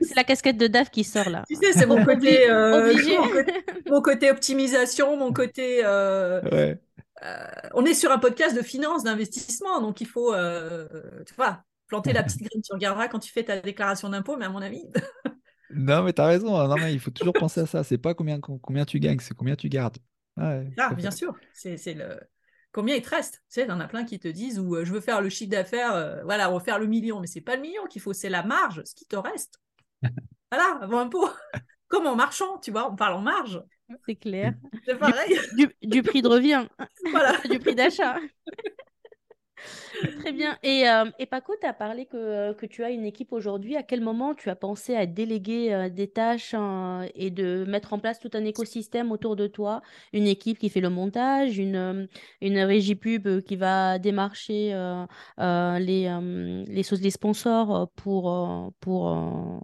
c'est 0.00 0.14
la, 0.14 0.22
casquette 0.24 0.56
de 0.56 0.66
DAF 0.68 0.90
qui 0.90 1.02
sort 1.02 1.30
là. 1.30 1.44
tu 1.48 1.56
sais, 1.56 1.72
c'est 1.72 1.86
mon 1.86 1.98
côté, 2.04 2.48
euh, 2.48 2.92
mon 2.94 3.28
côté, 3.28 3.52
mon 3.88 4.02
côté 4.02 4.30
optimisation, 4.30 5.16
mon 5.16 5.32
côté. 5.32 5.80
euh, 5.84 6.40
Ouais. 6.42 6.80
euh, 7.24 7.46
on 7.74 7.84
est 7.84 7.94
sur 7.94 8.12
un 8.12 8.18
podcast 8.18 8.54
de 8.56 8.62
finance, 8.62 9.02
d'investissement, 9.02 9.80
donc 9.80 10.00
il 10.00 10.06
faut, 10.06 10.32
euh, 10.34 10.86
tu 11.26 11.34
vois, 11.34 11.64
planter 11.88 12.12
la 12.12 12.22
petite 12.22 12.42
graine. 12.42 12.62
Tu 12.62 12.72
regarderas 12.72 13.08
quand 13.08 13.18
tu 13.18 13.32
fais 13.32 13.42
ta 13.44 13.60
déclaration 13.60 14.08
d'impôt, 14.10 14.36
mais 14.36 14.44
à 14.44 14.50
mon 14.50 14.62
avis, 14.62 14.84
Non, 15.74 16.02
mais 16.02 16.12
t'as 16.12 16.26
raison. 16.26 16.56
hein. 16.58 16.68
Non, 16.68 16.76
mais 16.78 16.92
il 16.94 17.00
faut 17.00 17.10
toujours 17.10 17.36
penser 17.36 17.60
à 17.60 17.66
ça. 17.66 17.84
C'est 17.84 17.98
pas 17.98 18.14
combien, 18.14 18.40
combien 18.40 18.84
tu 18.84 18.98
gagnes, 19.00 19.20
c'est 19.20 19.34
combien 19.34 19.56
tu 19.56 19.68
gardes. 19.68 19.98
Ouais, 20.36 20.66
Ah, 20.78 20.92
à 20.92 20.94
bien 20.94 21.10
fait. 21.10 21.16
sûr, 21.16 21.34
c'est 21.52 21.76
c'est 21.76 21.94
le 21.94 22.18
combien 22.72 22.94
il 22.96 23.02
te 23.02 23.10
reste? 23.10 23.34
Tu 23.48 23.60
sais, 23.60 23.66
t'en 23.66 23.80
as 23.80 23.88
plein 23.88 24.04
qui 24.04 24.18
te 24.18 24.28
disent 24.28 24.58
ou 24.58 24.76
euh, 24.76 24.84
je 24.84 24.92
veux 24.92 25.00
faire 25.00 25.20
le 25.20 25.28
chiffre 25.28 25.50
d'affaires, 25.50 25.92
euh, 25.94 26.22
voilà, 26.24 26.50
on 26.50 26.54
va 26.58 26.64
faire 26.64 26.78
le 26.78 26.86
million, 26.86 27.20
mais 27.20 27.26
c'est 27.26 27.40
pas 27.40 27.56
le 27.56 27.62
million 27.62 27.84
qu'il 27.86 28.00
faut, 28.00 28.12
c'est 28.12 28.28
la 28.30 28.42
marge, 28.42 28.82
ce 28.84 28.94
qui 28.94 29.06
te 29.06 29.16
reste. 29.16 29.60
Voilà, 30.52 30.78
avant 30.82 31.00
impôt. 31.00 31.28
Comme 31.88 32.06
en 32.06 32.16
marchand, 32.16 32.58
tu 32.60 32.70
vois, 32.72 32.90
on 32.90 32.96
parle 32.96 33.14
en 33.14 33.22
marge. 33.22 33.62
C'est 34.06 34.16
clair. 34.16 34.54
C'est 34.86 34.98
pareil. 34.98 35.38
Du, 35.50 35.68
du 35.82 36.02
prix 36.02 36.22
de 36.22 36.28
revient, 36.28 36.66
voilà. 37.10 37.36
du 37.48 37.58
prix 37.58 37.74
d'achat. 37.74 38.20
Très 40.18 40.32
bien. 40.32 40.58
Et, 40.62 40.88
euh, 40.88 41.10
et 41.18 41.26
Paco, 41.26 41.54
tu 41.60 41.66
as 41.66 41.72
parlé 41.72 42.06
que, 42.06 42.52
que 42.54 42.66
tu 42.66 42.84
as 42.84 42.90
une 42.90 43.04
équipe 43.04 43.32
aujourd'hui. 43.32 43.76
À 43.76 43.82
quel 43.82 44.00
moment 44.00 44.34
tu 44.34 44.50
as 44.50 44.56
pensé 44.56 44.94
à 44.94 45.06
déléguer 45.06 45.72
euh, 45.72 45.88
des 45.88 46.08
tâches 46.08 46.54
hein, 46.54 47.06
et 47.14 47.30
de 47.30 47.64
mettre 47.66 47.92
en 47.92 47.98
place 47.98 48.18
tout 48.18 48.30
un 48.34 48.44
écosystème 48.44 49.12
autour 49.12 49.36
de 49.36 49.46
toi? 49.46 49.82
Une 50.12 50.26
équipe 50.26 50.58
qui 50.58 50.68
fait 50.68 50.80
le 50.80 50.90
montage, 50.90 51.58
une, 51.58 51.76
euh, 51.76 52.06
une 52.40 52.58
régie 52.58 52.94
pub 52.94 53.26
euh, 53.26 53.40
qui 53.40 53.56
va 53.56 53.98
démarcher 53.98 54.72
euh, 54.74 55.04
euh, 55.38 55.78
les, 55.78 56.06
euh, 56.06 56.64
les, 56.66 56.82
les 56.82 57.10
sponsors 57.10 57.74
euh, 57.76 57.86
pour, 57.96 58.30
euh, 58.30 58.68
euh, 58.88 59.60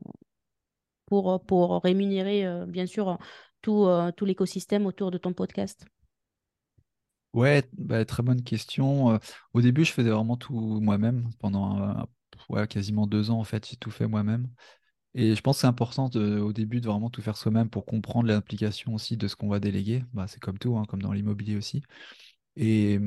euh, 1.12 1.78
rémunérer, 1.78 2.46
euh, 2.46 2.66
bien 2.66 2.86
sûr, 2.86 3.18
tout, 3.62 3.84
euh, 3.86 4.12
tout 4.12 4.24
l'écosystème 4.24 4.86
autour 4.86 5.10
de 5.10 5.18
ton 5.18 5.32
podcast? 5.32 5.86
Ouais, 7.36 7.64
bah, 7.76 8.04
très 8.06 8.22
bonne 8.22 8.42
question. 8.42 9.18
Au 9.52 9.60
début, 9.60 9.84
je 9.84 9.92
faisais 9.92 10.08
vraiment 10.10 10.36
tout 10.38 10.54
moi-même. 10.80 11.30
Pendant 11.38 12.06
quasiment 12.68 13.06
deux 13.06 13.30
ans, 13.30 13.38
en 13.40 13.44
fait, 13.44 13.68
j'ai 13.68 13.76
tout 13.76 13.90
fait 13.90 14.06
moi-même. 14.06 14.48
Et 15.14 15.34
je 15.36 15.42
pense 15.42 15.58
que 15.58 15.60
c'est 15.62 15.66
important 15.68 16.10
au 16.14 16.52
début 16.52 16.80
de 16.80 16.88
vraiment 16.88 17.10
tout 17.10 17.22
faire 17.22 17.36
soi-même 17.36 17.70
pour 17.70 17.86
comprendre 17.86 18.28
l'implication 18.28 18.94
aussi 18.94 19.16
de 19.16 19.28
ce 19.28 19.36
qu'on 19.36 19.48
va 19.48 19.60
déléguer. 19.60 20.04
Bah, 20.14 20.26
c'est 20.28 20.40
comme 20.40 20.58
tout, 20.58 20.76
hein, 20.78 20.84
comme 20.88 21.02
dans 21.02 21.12
l'immobilier 21.12 21.56
aussi. 21.56 21.82
Et 22.56 23.00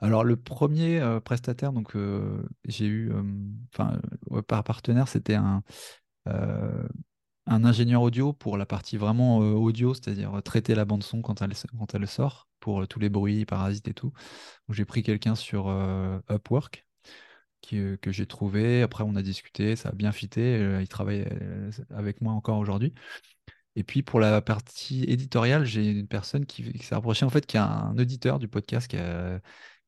alors, 0.00 0.24
le 0.24 0.36
premier 0.36 1.18
prestataire, 1.24 1.72
donc 1.72 1.96
j'ai 2.66 2.86
eu, 2.86 3.12
enfin, 3.74 4.00
par 4.48 4.64
partenaire, 4.64 5.08
c'était 5.08 5.36
un, 5.36 5.62
un 7.46 7.64
ingénieur 7.64 8.02
audio 8.02 8.32
pour 8.32 8.56
la 8.56 8.66
partie 8.66 8.96
vraiment 8.96 9.42
euh, 9.42 9.52
audio, 9.52 9.94
c'est-à-dire 9.94 10.34
euh, 10.34 10.40
traiter 10.40 10.74
la 10.74 10.84
bande 10.84 11.02
son 11.02 11.22
quand 11.22 11.42
elle, 11.42 12.06
sort, 12.06 12.48
pour 12.60 12.82
euh, 12.82 12.86
tous 12.86 13.00
les 13.00 13.08
bruits, 13.08 13.44
parasites 13.44 13.88
et 13.88 13.94
tout. 13.94 14.12
J'ai 14.68 14.84
pris 14.84 15.02
quelqu'un 15.02 15.34
sur 15.34 15.68
Upwork 16.30 16.86
que 17.62 18.10
j'ai 18.12 18.26
trouvé. 18.26 18.82
Après, 18.82 19.04
on 19.04 19.16
a 19.16 19.22
discuté, 19.22 19.76
ça 19.76 19.90
a 19.90 19.92
bien 19.92 20.12
fité. 20.12 20.78
il 20.80 20.88
travaille 20.88 21.24
avec 21.90 22.20
moi 22.20 22.32
encore 22.32 22.58
aujourd'hui. 22.58 22.92
Et 23.76 23.84
puis 23.84 24.02
pour 24.02 24.20
la 24.20 24.42
partie 24.42 25.04
éditoriale, 25.04 25.64
j'ai 25.64 25.90
une 25.90 26.08
personne 26.08 26.44
qui, 26.46 26.76
s'est 26.78 26.94
rapprochée, 26.94 27.24
en 27.24 27.30
fait, 27.30 27.46
qui 27.46 27.56
est 27.56 27.60
un 27.60 27.96
auditeur 27.98 28.38
du 28.38 28.48
podcast, 28.48 28.88
qui, 28.88 28.96
a- 28.96 29.40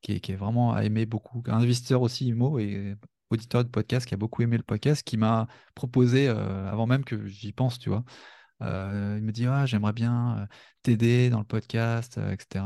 est, 0.09 0.37
vraiment 0.37 0.79
aimé 0.79 1.07
beaucoup, 1.07 1.43
un 1.49 1.59
investisseur 1.59 2.03
aussi 2.03 2.27
IMO 2.29 2.59
auditeur 3.35 3.64
de 3.64 3.68
podcast 3.70 4.07
qui 4.07 4.14
a 4.14 4.16
beaucoup 4.16 4.42
aimé 4.42 4.57
le 4.57 4.62
podcast, 4.62 5.03
qui 5.03 5.16
m'a 5.16 5.47
proposé, 5.75 6.29
euh, 6.29 6.70
avant 6.70 6.87
même 6.87 7.05
que 7.05 7.27
j'y 7.27 7.53
pense, 7.53 7.79
tu 7.79 7.90
vois, 7.90 8.05
euh, 8.62 9.16
il 9.18 9.25
me 9.25 9.33
dit, 9.33 9.47
ah, 9.47 9.66
j'aimerais 9.66 9.92
bien 9.92 10.38
euh, 10.38 10.47
t'aider 10.83 11.31
dans 11.31 11.40
le 11.40 11.44
podcast, 11.44 12.18
etc. 12.18 12.64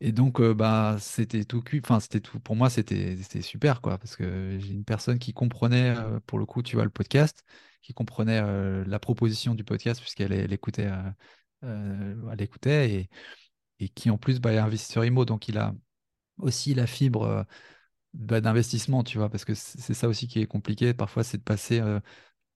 Et, 0.00 0.12
donc, 0.12 0.42
bah, 0.42 0.96
c'était 0.98 1.44
tout 1.44 1.62
cuit. 1.62 1.80
Enfin, 1.84 2.00
c'était 2.00 2.20
tout. 2.20 2.40
Pour 2.40 2.56
moi, 2.56 2.70
c'était 2.70 3.16
super, 3.40 3.80
quoi, 3.80 3.98
parce 3.98 4.16
que 4.16 4.58
j'ai 4.58 4.72
une 4.72 4.84
personne 4.84 5.18
qui 5.20 5.32
comprenait, 5.32 5.94
pour 6.26 6.40
le 6.40 6.46
coup, 6.46 6.62
tu 6.62 6.74
vois, 6.76 6.84
le 6.84 6.90
podcast, 6.90 7.44
qui 7.82 7.94
comprenait 7.94 8.42
la 8.84 8.98
proposition 8.98 9.54
du 9.54 9.64
podcast, 9.64 10.00
puisqu'elle 10.00 10.32
elle 10.32 10.52
écoutait, 10.52 10.90
et, 13.78 13.88
qui 13.90 14.10
en 14.10 14.18
plus 14.18 14.40
bah, 14.40 14.52
est 14.52 14.58
investisseur 14.58 15.04
IMO, 15.04 15.24
donc 15.24 15.48
il 15.48 15.58
a 15.58 15.72
aussi 16.38 16.74
la 16.74 16.86
fibre 16.88 17.46
d'investissement, 18.14 19.04
tu 19.04 19.18
vois, 19.18 19.30
parce 19.30 19.44
que 19.44 19.54
c'est 19.54 19.94
ça 19.94 20.08
aussi 20.08 20.28
qui 20.28 20.40
est 20.40 20.46
compliqué. 20.46 20.94
Parfois, 20.94 21.24
c'est 21.24 21.38
de 21.38 21.42
passer 21.42 21.80
euh, 21.80 22.00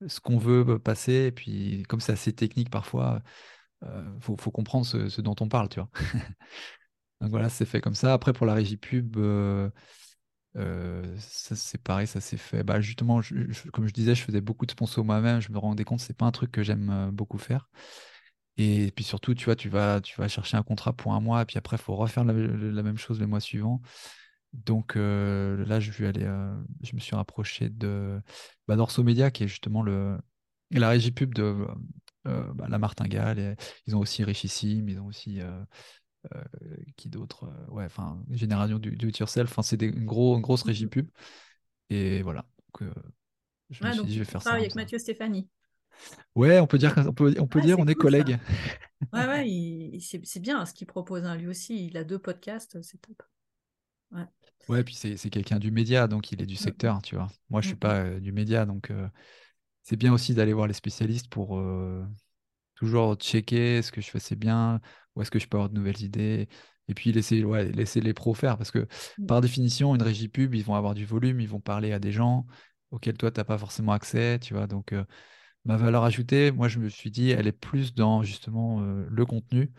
ce 0.08 0.20
qu'on 0.20 0.38
veut 0.38 0.64
euh, 0.68 0.78
passer, 0.78 1.26
et 1.28 1.32
puis 1.32 1.84
comme 1.88 2.00
c'est 2.00 2.12
assez 2.12 2.32
technique 2.34 2.70
parfois, 2.70 3.22
il 3.82 3.88
faut, 4.22 4.36
faut 4.36 4.50
comprendre 4.50 4.86
ce, 4.86 5.20
dont 5.20 5.36
on 5.40 5.48
parle, 5.48 5.68
tu 5.68 5.80
vois. 5.80 5.90
Donc 7.20 7.30
voilà, 7.30 7.48
c'est 7.48 7.64
fait 7.66 7.80
comme 7.80 7.94
ça. 7.94 8.12
Après, 8.12 8.32
pour 8.32 8.46
la 8.46 8.54
régie 8.54 8.76
pub, 8.76 9.16
euh, 9.16 9.70
euh, 10.56 11.16
ça, 11.18 11.56
c'est 11.56 11.78
pareil, 11.82 12.06
ça 12.06 12.20
s'est 12.20 12.36
fait. 12.38 12.62
Bah, 12.64 12.80
justement, 12.80 13.20
comme 13.72 13.86
je 13.88 13.92
disais, 13.92 14.14
je 14.14 14.22
faisais 14.22 14.40
beaucoup 14.40 14.66
de 14.66 14.72
sponsors 14.72 15.04
moi-même. 15.04 15.40
Je 15.40 15.52
me 15.52 15.58
rendais 15.58 15.84
compte, 15.84 16.00
c'est 16.00 16.16
pas 16.16 16.26
un 16.26 16.32
truc 16.32 16.52
que 16.52 16.62
j'aime 16.62 16.90
euh, 16.90 17.10
beaucoup 17.12 17.38
faire. 17.38 17.70
Et 18.58 18.92
puis 18.96 19.04
surtout, 19.04 19.34
tu 19.34 19.46
vois, 19.46 19.56
tu 19.56 19.68
vas, 19.68 20.00
tu 20.00 20.16
vas 20.20 20.28
chercher 20.28 20.56
un 20.56 20.62
contrat 20.62 20.92
pour 20.94 21.14
un 21.14 21.20
mois, 21.20 21.42
et 21.42 21.44
puis 21.46 21.58
après, 21.58 21.76
il 21.76 21.82
faut 21.82 21.96
refaire 21.96 22.24
la, 22.24 22.32
la 22.34 22.82
même 22.82 22.98
chose 22.98 23.20
le 23.20 23.26
mois 23.26 23.40
suivant. 23.40 23.82
Donc 24.64 24.96
euh, 24.96 25.64
là, 25.66 25.80
je, 25.80 25.90
vais 25.92 26.06
aller, 26.06 26.24
euh, 26.24 26.54
je 26.82 26.94
me 26.94 27.00
suis 27.00 27.14
rapproché 27.16 27.68
de 27.68 28.20
bah, 28.68 28.76
d'Orso 28.76 29.02
Media, 29.04 29.30
qui 29.30 29.44
est 29.44 29.48
justement 29.48 29.82
le, 29.82 30.18
la 30.70 30.88
régie 30.88 31.12
pub 31.12 31.34
de 31.34 31.66
euh, 32.26 32.52
bah, 32.54 32.66
La 32.68 32.78
Martingale. 32.78 33.38
Et 33.38 33.56
ils 33.86 33.94
ont 33.96 34.00
aussi 34.00 34.24
Richissime, 34.24 34.88
ils 34.88 34.98
ont 35.00 35.06
aussi. 35.06 35.40
euh, 35.40 35.64
euh, 36.34 36.42
qui 36.96 37.08
d'autre 37.10 37.44
euh, 37.44 37.72
Ouais, 37.72 37.84
enfin, 37.86 38.22
Génération 38.30 38.78
du, 38.78 38.96
it 39.08 39.18
yourself. 39.18 39.50
Enfin, 39.50 39.62
c'est 39.62 39.80
une, 39.82 40.04
gros, 40.06 40.36
une 40.36 40.42
grosse 40.42 40.62
régie 40.62 40.86
pub. 40.86 41.08
Et 41.90 42.22
voilà. 42.22 42.46
Donc, 42.74 42.82
euh, 42.88 42.94
je 43.70 43.84
me 43.86 43.90
Ouais, 43.90 43.92
suis 43.92 44.06
donc 44.06 44.08
dit, 44.08 44.14
je 44.14 44.20
vais 44.20 44.24
faire 44.24 44.42
ça. 44.42 44.56
avec. 44.56 44.74
Mathieu 44.74 44.98
Stéphanie. 44.98 45.48
Ouais, 46.34 46.60
on 46.60 46.66
peut 46.66 46.78
dire, 46.78 46.94
on 46.98 47.12
peut, 47.12 47.34
on 47.38 47.46
peut 47.46 47.60
Ouais, 47.60 47.62
dire, 47.62 47.78
on 47.78 47.86
est 47.88 47.94
ça. 47.96 47.96
collègues. 47.96 48.38
Ouais, 49.12 49.26
ouais, 49.28 49.98
c'est 50.00 50.24
c'est 50.26 50.40
bien 50.40 50.66
ce 50.66 50.74
qu'il 50.74 50.86
propose. 50.86 51.24
hein. 51.24 51.36
Lui 51.36 51.48
aussi, 51.48 51.86
il 51.86 51.96
a 51.96 52.04
deux 52.04 52.18
podcasts, 52.18 52.80
c'est 52.82 52.98
top. 53.00 53.22
Ouais. 54.12 54.26
Ouais, 54.68 54.82
puis 54.82 54.94
c'est 54.94 55.30
quelqu'un 55.30 55.58
du 55.58 55.70
média, 55.70 56.08
donc 56.08 56.32
il 56.32 56.42
est 56.42 56.46
du 56.46 56.54
Mm, 56.54 56.56
secteur, 56.56 57.02
tu 57.02 57.14
vois. 57.14 57.28
Moi, 57.50 57.60
je 57.60 57.66
mm, 57.66 57.68
suis 57.68 57.76
mm. 57.76 57.78
pas 57.78 57.94
euh, 58.00 58.20
du 58.20 58.32
média, 58.32 58.66
donc 58.66 58.90
euh, 58.90 59.08
c'est 59.82 59.96
bien 59.96 60.12
aussi 60.12 60.34
d'aller 60.34 60.52
voir 60.52 60.66
les 60.66 60.74
spécialistes 60.74 61.28
pour 61.28 61.58
euh, 61.58 62.04
toujours 62.74 63.14
checker 63.14 63.78
est-ce 63.78 63.92
que 63.92 64.00
je 64.00 64.10
fais 64.10 64.18
c'est 64.18 64.36
bien, 64.36 64.80
ou 65.14 65.22
est-ce 65.22 65.30
que 65.30 65.38
je 65.38 65.46
peux 65.46 65.56
avoir 65.56 65.70
de 65.70 65.74
nouvelles 65.74 66.02
idées. 66.02 66.48
Et 66.88 66.94
puis 66.94 67.12
laisser, 67.12 67.44
ouais, 67.44 67.70
laisser 67.72 68.00
les 68.00 68.14
pros 68.14 68.34
faire, 68.34 68.56
parce 68.58 68.70
que 68.70 68.86
Mm. 69.18 69.26
par 69.26 69.40
définition, 69.40 69.94
une 69.94 70.02
régie 70.02 70.28
pub, 70.28 70.54
ils 70.54 70.64
vont 70.64 70.74
avoir 70.74 70.94
du 70.94 71.04
volume, 71.04 71.40
ils 71.40 71.48
vont 71.48 71.60
parler 71.60 71.92
à 71.92 71.98
des 72.00 72.12
gens 72.12 72.46
auxquels 72.90 73.16
toi, 73.16 73.30
tu 73.30 73.40
n'as 73.40 73.44
pas 73.44 73.58
forcément 73.58 73.92
accès, 73.92 74.38
tu 74.40 74.54
vois. 74.54 74.66
Donc, 74.66 74.94
ma 75.64 75.76
valeur 75.76 76.04
ajoutée, 76.04 76.50
moi, 76.52 76.68
je 76.68 76.78
me 76.78 76.88
suis 76.88 77.10
dit, 77.10 77.30
elle 77.30 77.46
est 77.46 77.52
plus 77.52 77.94
dans 77.94 78.22
justement 78.22 78.80
le 78.80 79.26
contenu. 79.26 79.72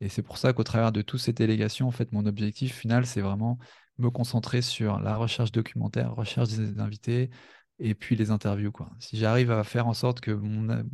Et 0.00 0.08
c'est 0.08 0.22
pour 0.22 0.38
ça 0.38 0.52
qu'au 0.52 0.64
travers 0.64 0.92
de 0.92 1.02
toutes 1.02 1.20
ces 1.20 1.32
délégations, 1.32 1.88
en 1.88 1.90
fait, 1.90 2.12
mon 2.12 2.26
objectif 2.26 2.74
final, 2.76 3.06
c'est 3.06 3.20
vraiment 3.20 3.58
me 3.98 4.10
concentrer 4.10 4.62
sur 4.62 5.00
la 5.00 5.16
recherche 5.16 5.52
documentaire, 5.52 6.14
recherche 6.14 6.50
des 6.50 6.80
invités 6.80 7.30
et 7.78 7.94
puis 7.94 8.16
les 8.16 8.30
interviews, 8.30 8.72
quoi. 8.72 8.90
Si 9.00 9.16
j'arrive 9.18 9.50
à 9.50 9.64
faire 9.64 9.86
en 9.86 9.94
sorte 9.94 10.20
que 10.20 10.30
mon, 10.30 10.84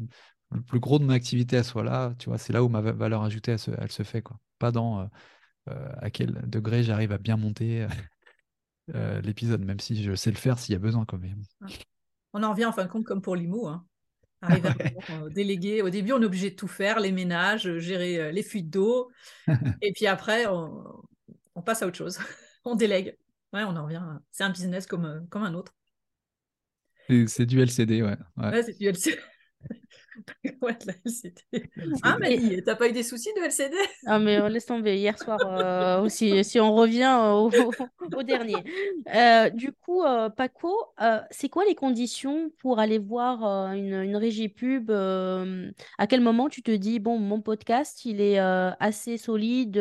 le 0.51 0.63
plus 0.63 0.81
gros 0.81 0.99
de 0.99 1.05
mon 1.05 1.11
activité 1.13 1.57
elle 1.57 1.65
soit 1.65 1.85
là, 1.85 2.15
tu 2.19 2.29
vois, 2.29 2.39
c'est 2.39 2.53
là 2.53 2.63
où 2.63 2.69
ma 2.69 2.81
va- 2.81 2.93
valeur 2.93 3.23
ajoutée 3.23 3.53
elle 3.53 3.59
se, 3.59 3.71
elle 3.79 3.93
se 3.93 4.03
fait, 4.03 4.23
quoi. 4.23 4.39
Pas 4.59 4.73
dans 4.73 5.01
euh, 5.01 5.07
euh, 5.71 5.93
à 5.99 6.11
quel 6.11 6.33
degré 6.49 6.83
j'arrive 6.83 7.13
à 7.13 7.19
bien 7.19 7.37
monter 7.37 7.87
euh, 8.95 9.21
l'épisode, 9.23 9.63
même 9.65 9.81
si 9.81 10.03
je 10.03 10.15
sais 10.15 10.31
le 10.31 10.37
faire 10.37 10.59
s'il 10.59 10.73
y 10.73 10.77
a 10.77 10.79
besoin, 10.79 11.05
quand 11.05 11.19
même. 11.19 11.43
On 12.33 12.43
en 12.43 12.51
revient 12.51 12.65
en 12.67 12.73
fin 12.73 12.85
de 12.85 12.91
compte 12.91 13.05
comme 13.05 13.23
pour 13.23 13.37
l'IMO. 13.37 13.69
Hein. 13.69 13.87
Arriver 14.43 14.69
à 14.69 14.75
Ouais. 15.23 15.31
déléguer. 15.31 15.83
Au 15.83 15.91
début, 15.91 16.13
on 16.13 16.23
est 16.23 16.27
obligé 16.27 16.51
de 16.51 16.57
tout 16.57 16.69
faire, 16.69 16.99
les 17.01 17.13
ménages, 17.13 17.79
gérer 17.79 18.33
les 18.33 18.43
fuites 18.43 18.71
d'eau. 18.71 19.11
Et 19.83 19.93
puis 19.93 20.07
après, 20.07 20.47
on, 20.47 21.03
on 21.55 21.63
passe 21.63 21.83
à 21.83 21.87
autre 21.87 21.97
chose. 21.97 22.19
On 22.65 22.75
délègue. 22.75 23.17
Ouais, 23.53 23.65
on 23.65 23.77
en 23.77 23.85
revient. 23.85 24.03
C'est 24.31 24.45
un 24.45 24.51
business 24.51 24.87
comme, 24.87 25.05
euh, 25.05 25.21
comme 25.31 25.43
un 25.43 25.55
autre. 25.55 25.75
C'est 27.09 27.27
c'est 27.27 27.47
du 27.47 27.61
LCD, 27.61 28.03
ouais. 28.03 28.17
ouais. 28.37 28.49
Ouais, 28.51 28.63
c'est 28.63 28.79
du 28.79 28.87
LCD. 28.87 29.21
ouais, 30.63 30.75
de 30.75 30.87
la 30.87 30.95
LCD. 31.05 31.71
Hein, 32.03 32.19
Mani, 32.21 32.63
t'as 32.63 32.77
pas 32.77 32.89
eu 32.89 32.93
des 32.93 33.03
soucis 33.03 33.31
de 33.37 33.41
LCD 33.45 33.75
Ah, 34.07 34.19
mais 34.19 34.39
euh, 34.39 34.49
laisse 34.49 34.67
tomber. 34.67 34.97
Hier 34.97 35.19
soir 35.19 35.39
euh, 35.43 36.03
aussi, 36.03 36.45
si 36.45 36.61
on 36.61 36.75
revient 36.75 37.19
euh, 37.21 37.33
au, 37.33 37.51
au 38.17 38.23
dernier. 38.23 38.57
Euh, 39.15 39.51
du 39.51 39.73
coup, 39.73 40.03
euh, 40.03 40.29
Paco, 40.29 40.75
c'est 41.31 41.49
quoi 41.49 41.65
les 41.65 41.75
conditions 41.75 42.51
pour 42.59 42.79
aller 42.79 42.99
voir 42.99 43.43
une, 43.73 43.95
une 43.95 44.17
régie 44.17 44.49
pub 44.49 44.91
À 44.91 46.07
quel 46.07 46.21
moment 46.21 46.49
tu 46.49 46.63
te 46.63 46.71
dis, 46.71 46.99
bon, 46.99 47.19
mon 47.19 47.41
podcast, 47.41 48.05
il 48.05 48.21
est 48.21 48.39
assez 48.39 49.17
solide 49.19 49.73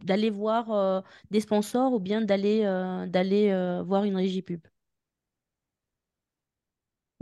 d'aller 0.00 0.30
voir 0.30 1.04
des 1.30 1.40
sponsors 1.40 1.92
ou 1.92 2.00
bien 2.00 2.20
d'aller 2.20 2.62
d'aller 3.08 3.80
voir 3.84 4.04
une 4.04 4.16
régie 4.16 4.42
pub? 4.42 4.60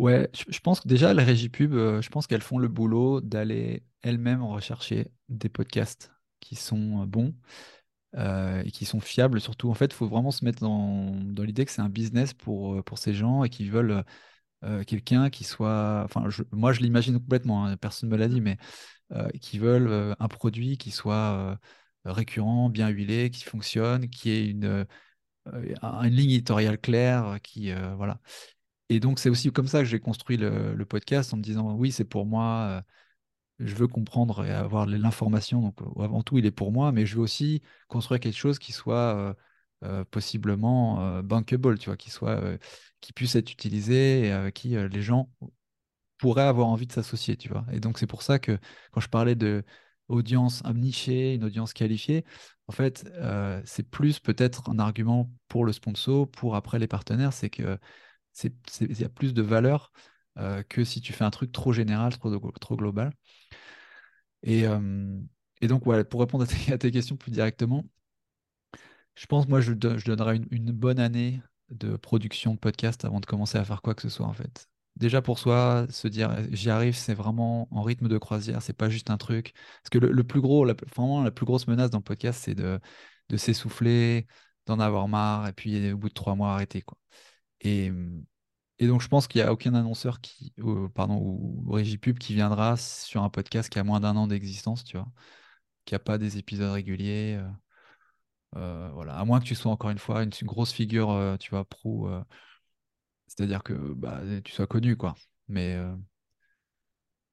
Ouais, 0.00 0.30
je, 0.32 0.58
pense 0.60 0.80
que 0.80 0.88
déjà, 0.88 1.12
les 1.12 1.22
régies 1.22 1.50
pub, 1.50 1.74
euh, 1.74 2.00
je 2.00 2.08
pense 2.08 2.26
qu'elles 2.26 2.40
font 2.40 2.56
le 2.56 2.68
boulot 2.68 3.20
d'aller 3.20 3.84
elles-mêmes 4.00 4.42
rechercher 4.42 5.08
des 5.28 5.50
podcasts 5.50 6.10
qui 6.40 6.56
sont 6.56 7.02
euh, 7.02 7.04
bons 7.04 7.34
euh, 8.16 8.62
et 8.64 8.70
qui 8.70 8.86
sont 8.86 9.00
fiables 9.00 9.42
surtout. 9.42 9.68
En 9.68 9.74
fait, 9.74 9.92
il 9.92 9.92
faut 9.92 10.08
vraiment 10.08 10.30
se 10.30 10.42
mettre 10.42 10.60
dans, 10.60 11.12
l'idée 11.44 11.66
que 11.66 11.70
c'est 11.70 11.82
un 11.82 11.90
business 11.90 12.32
pour, 12.32 12.82
pour 12.82 12.96
ces 12.96 13.12
gens 13.12 13.44
et 13.44 13.50
qui 13.50 13.68
veulent 13.68 14.04
quelqu'un 14.86 15.28
qui 15.28 15.44
soit. 15.44 16.02
Enfin, 16.06 16.24
moi, 16.50 16.72
je 16.72 16.80
l'imagine 16.80 17.18
complètement, 17.18 17.66
hein, 17.66 17.76
personne 17.76 18.08
ne 18.08 18.14
me 18.14 18.18
l'a 18.18 18.28
dit, 18.28 18.40
mais 18.40 18.56
qui 19.40 19.58
veulent 19.58 20.16
un 20.18 20.28
produit 20.28 20.78
qui 20.78 20.90
soit 20.92 21.58
récurrent, 22.06 22.70
bien 22.70 22.88
huilé, 22.88 23.30
qui 23.30 23.44
fonctionne, 23.44 24.08
qui 24.08 24.30
ait 24.30 24.46
une, 24.46 24.86
une 25.46 26.14
ligne 26.14 26.30
éditoriale 26.30 26.78
claire, 26.78 27.38
qui. 27.42 27.72
voilà. 27.96 28.18
Et 28.90 28.98
donc, 29.00 29.20
c'est 29.20 29.30
aussi 29.30 29.52
comme 29.52 29.68
ça 29.68 29.78
que 29.78 29.84
j'ai 29.86 30.00
construit 30.00 30.36
le, 30.36 30.84
podcast 30.84 31.32
en 31.32 31.36
me 31.36 31.42
disant, 31.42 31.74
oui, 31.76 31.92
c'est 31.92 32.04
pour 32.04 32.26
moi, 32.26 32.82
euh, 32.82 32.82
je 33.60 33.74
veux 33.76 33.86
comprendre 33.86 34.44
et 34.44 34.50
avoir 34.50 34.86
l'information. 34.86 35.62
Donc, 35.62 35.80
euh, 35.82 36.02
avant 36.02 36.22
tout, 36.24 36.38
il 36.38 36.46
est 36.46 36.50
pour 36.50 36.72
moi, 36.72 36.90
mais 36.92 37.06
je 37.06 37.14
veux 37.16 37.22
aussi 37.22 37.62
construire 37.88 38.20
quelque 38.20 38.36
chose 38.36 38.58
qui 38.58 38.72
soit 38.72 39.36
euh, 39.84 40.04
possiblement 40.06 41.22
bankable, 41.22 41.78
tu 41.78 41.86
vois, 41.86 41.96
qui 41.96 42.10
soit, 42.10 42.42
qui 43.00 43.12
puisse 43.12 43.36
être 43.36 43.52
utilisé 43.52 44.28
et 44.28 44.52
qui 44.52 44.70
les 44.70 45.02
gens 45.02 45.30
pourraient 46.18 46.42
avoir 46.42 46.68
envie 46.68 46.86
de 46.88 46.92
s'associer, 46.92 47.36
tu 47.36 47.48
vois. 47.48 47.64
Et 47.72 47.78
donc, 47.80 47.98
c'est 47.98 48.08
pour 48.08 48.22
ça 48.22 48.40
que 48.40 48.58
quand 48.92 49.00
je 49.00 49.08
parlais 49.08 49.36
de 49.36 49.64
audience 50.08 50.62
une 50.66 51.44
audience 51.44 51.72
qualifiée, 51.74 52.24
en 52.66 52.72
fait, 52.72 53.08
c'est 53.64 53.88
plus 53.88 54.18
peut-être 54.18 54.68
un 54.68 54.80
argument 54.80 55.30
pour 55.48 55.64
le 55.64 55.72
sponsor, 55.72 56.28
pour 56.28 56.56
après 56.56 56.80
les 56.80 56.88
partenaires, 56.88 57.32
c'est 57.32 57.50
que 57.50 57.78
il 58.80 59.00
y 59.00 59.04
a 59.04 59.08
plus 59.08 59.34
de 59.34 59.42
valeur 59.42 59.92
euh, 60.38 60.62
que 60.62 60.84
si 60.84 61.00
tu 61.00 61.12
fais 61.12 61.24
un 61.24 61.30
truc 61.30 61.52
trop 61.52 61.72
général, 61.72 62.16
trop, 62.18 62.50
trop 62.52 62.76
global. 62.76 63.12
Et, 64.42 64.66
euh, 64.66 65.20
donc, 65.62 65.82
pour 66.08 66.20
répondre 66.20 66.44
à 66.44 66.78
tes, 66.78 66.90
questions 66.90 67.16
plus 67.16 67.30
directement, 67.30 67.84
je 69.14 69.26
pense, 69.26 69.48
moi, 69.48 69.60
je, 69.60 69.72
don- 69.72 69.98
je 69.98 70.04
donnerais 70.06 70.40
une, 70.50 70.72
bonne 70.72 70.98
année 70.98 71.42
de 71.70 71.96
production 71.96 72.56
podcast 72.56 73.04
avant 73.04 73.20
de 73.20 73.26
commencer 73.26 73.58
à 73.58 73.64
faire 73.64 73.82
quoi 73.82 73.94
que 73.94 74.02
ce 74.02 74.08
soit, 74.08 74.26
en 74.26 74.32
fait. 74.32 74.68
Déjà 74.96 75.22
pour 75.22 75.38
soi, 75.38 75.86
se 75.90 76.08
dire 76.08 76.36
j'y 76.50 76.70
arrive, 76.70 76.96
c'est 76.96 77.14
vraiment 77.14 77.68
en 77.70 77.82
rythme 77.82 78.08
de 78.08 78.18
croisière, 78.18 78.62
c'est 78.62 78.72
pas 78.72 78.88
juste 78.90 79.10
un 79.10 79.18
truc. 79.18 79.52
Parce 79.82 79.90
que 79.90 79.98
le, 79.98 80.24
plus 80.24 80.40
gros, 80.40 80.64
la, 80.64 80.74
vraiment 80.94 81.22
la 81.22 81.30
plus 81.30 81.46
grosse 81.46 81.68
menace 81.68 81.90
dans 81.90 81.98
le 81.98 82.04
podcast, 82.04 82.40
c'est 82.44 82.54
de, 82.54 82.80
de 83.28 83.36
s'essouffler, 83.36 84.26
d'en 84.66 84.80
avoir 84.80 85.08
marre, 85.08 85.48
et 85.48 85.52
puis 85.52 85.92
au 85.92 85.98
bout 85.98 86.08
de 86.08 86.14
trois 86.14 86.34
mois, 86.34 86.52
arrêter, 86.54 86.82
quoi. 86.82 86.98
Et, 87.60 87.92
et 88.80 88.86
donc, 88.88 89.02
je 89.02 89.08
pense 89.08 89.28
qu'il 89.28 89.40
n'y 89.42 89.46
a 89.46 89.52
aucun 89.52 89.74
annonceur 89.74 90.20
qui, 90.20 90.52
pardon, 90.94 91.16
ou, 91.16 91.64
ou 91.66 91.72
régie 91.72 91.98
pub 91.98 92.18
qui 92.18 92.34
viendra 92.34 92.76
sur 92.76 93.22
un 93.22 93.30
podcast 93.30 93.68
qui 93.70 93.78
a 93.78 93.84
moins 93.84 94.00
d'un 94.00 94.16
an 94.16 94.26
d'existence, 94.26 94.84
tu 94.84 94.96
vois, 94.96 95.08
qui 95.84 95.94
n'a 95.94 96.00
pas 96.00 96.18
des 96.18 96.38
épisodes 96.38 96.72
réguliers. 96.72 97.38
euh, 97.40 97.48
euh, 98.56 98.90
voilà, 98.92 99.16
à 99.16 99.24
moins 99.24 99.40
que 99.40 99.44
tu 99.44 99.54
sois 99.54 99.70
encore 99.72 99.90
une 99.90 99.98
fois 99.98 100.22
une, 100.22 100.30
grosse 100.42 100.72
figure, 100.72 101.10
euh, 101.10 101.36
tu 101.36 101.50
vois, 101.50 101.64
pro, 101.64 102.08
euh, 102.08 102.22
c'est-à-dire 103.26 103.62
que 103.62 103.72
bah, 103.74 104.20
tu 104.44 104.52
sois 104.52 104.66
connu, 104.66 104.96
quoi. 104.96 105.14
Mais 105.48 105.74
euh, 105.74 105.94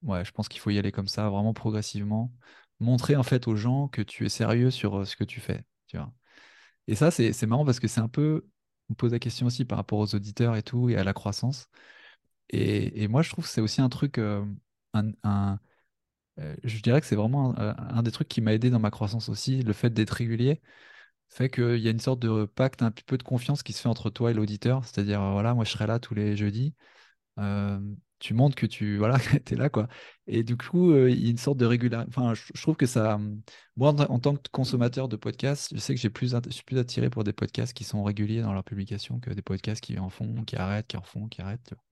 ouais, 0.04 0.26
je 0.26 0.32
pense 0.32 0.48
qu'il 0.50 0.60
faut 0.62 0.70
y 0.70 0.80
aller 0.80 0.92
comme 0.92 1.08
ça, 1.08 1.30
vraiment 1.30 1.54
progressivement. 1.54 2.34
Montrer 2.80 3.16
en 3.16 3.24
fait 3.24 3.48
aux 3.48 3.56
gens 3.56 3.88
que 3.88 4.02
tu 4.02 4.26
es 4.26 4.30
sérieux 4.30 4.72
sur 4.72 5.00
euh, 5.00 5.06
ce 5.06 5.16
que 5.16 5.24
tu 5.24 5.40
fais. 5.40 5.64
Et 6.88 6.96
ça, 6.96 7.12
c'est 7.12 7.46
marrant 7.46 7.66
parce 7.66 7.80
que 7.80 7.88
c'est 7.88 8.00
un 8.00 8.08
peu, 8.08 8.46
on 8.90 8.94
pose 8.96 9.12
la 9.12 9.20
question 9.20 9.48
aussi 9.48 9.66
par 9.66 9.78
rapport 9.78 10.00
aux 10.00 10.16
auditeurs 10.16 10.56
et 10.56 10.64
tout, 10.64 10.90
et 10.90 10.98
à 10.98 11.04
la 11.04 11.14
croissance. 11.14 11.70
Et, 12.50 13.08
moi, 13.08 13.22
je 13.24 13.30
trouve 13.32 13.46
que 13.46 13.52
c'est 13.52 13.62
aussi 13.62 13.82
un 13.82 13.90
truc, 13.90 14.18
euh, 14.20 14.46
un, 14.94 15.60
euh, 16.40 16.56
je 16.64 16.82
dirais 16.82 17.02
que 17.02 17.08
c'est 17.08 17.16
vraiment 17.16 17.58
un, 17.60 17.76
un 17.78 18.04
des 18.04 18.12
trucs 18.12 18.28
qui 18.30 18.42
m'a 18.42 18.54
aidé 18.54 18.70
dans 18.70 18.80
ma 18.80 18.92
croissance 18.92 19.30
aussi, 19.30 19.62
le 19.64 19.74
fait 19.74 19.90
d'être 19.92 20.12
régulier 20.12 20.62
fait 21.30 21.50
qu'il 21.50 21.78
y 21.80 21.88
a 21.88 21.92
une 21.92 22.00
sorte 22.00 22.20
de 22.20 22.46
pacte, 22.46 22.82
un 22.82 22.92
petit 22.92 23.04
peu 23.04 23.18
de 23.18 23.24
confiance 23.24 23.64
qui 23.64 23.74
se 23.74 23.82
fait 23.82 23.90
entre 23.90 24.10
toi 24.10 24.32
et 24.32 24.34
l'auditeur. 24.34 24.86
C'est-à-dire, 24.86 25.22
euh, 25.22 25.32
voilà, 25.32 25.54
moi 25.54 25.66
je 25.66 25.72
serai 25.72 25.88
là 25.88 26.00
tous 26.00 26.14
les 26.16 26.36
jeudis. 26.38 26.74
Euh, 27.40 27.80
tu 28.20 28.34
montres 28.34 28.56
que 28.56 28.66
tu 28.66 28.98
voilà, 28.98 29.18
es 29.52 29.56
là, 29.56 29.70
quoi. 29.70 29.88
Et 30.28 30.44
du 30.44 30.58
coup, 30.58 30.92
euh, 30.92 31.10
il 31.10 31.24
y 31.24 31.28
a 31.28 31.32
une 31.32 31.38
sorte 31.38 31.58
de 31.58 31.66
régularité. 31.66 32.10
Enfin, 32.10 32.34
je, 32.34 32.44
je 32.54 32.62
trouve 32.62 32.76
que 32.76 32.86
ça. 32.86 33.16
hum, 33.16 33.42
Moi, 33.76 33.90
en, 33.92 34.00
en 34.00 34.20
tant 34.20 34.36
que 34.36 34.50
consommateur 34.52 35.08
de 35.08 35.16
podcasts, 35.16 35.74
je 35.74 35.80
sais 35.80 35.96
que 35.96 36.02
j'ai 36.02 36.10
plus, 36.10 36.34
je 36.46 36.50
suis 36.52 36.64
plus 36.64 36.78
attiré 36.78 37.10
pour 37.10 37.24
des 37.24 37.34
podcasts 37.34 37.74
qui 37.74 37.84
sont 37.84 38.04
réguliers 38.04 38.42
dans 38.42 38.54
leur 38.54 38.64
publication 38.64 39.20
que 39.20 39.30
des 39.32 39.42
podcasts 39.42 39.82
qui 39.82 39.98
en 40.00 40.10
font, 40.10 40.44
qui 40.46 40.56
arrêtent, 40.56 40.88
qui 40.88 40.98
en 40.98 41.04
font, 41.04 41.28
qui 41.28 41.42
arrêtent. 41.42 41.64
tu 41.68 41.76
vois. 41.76 41.84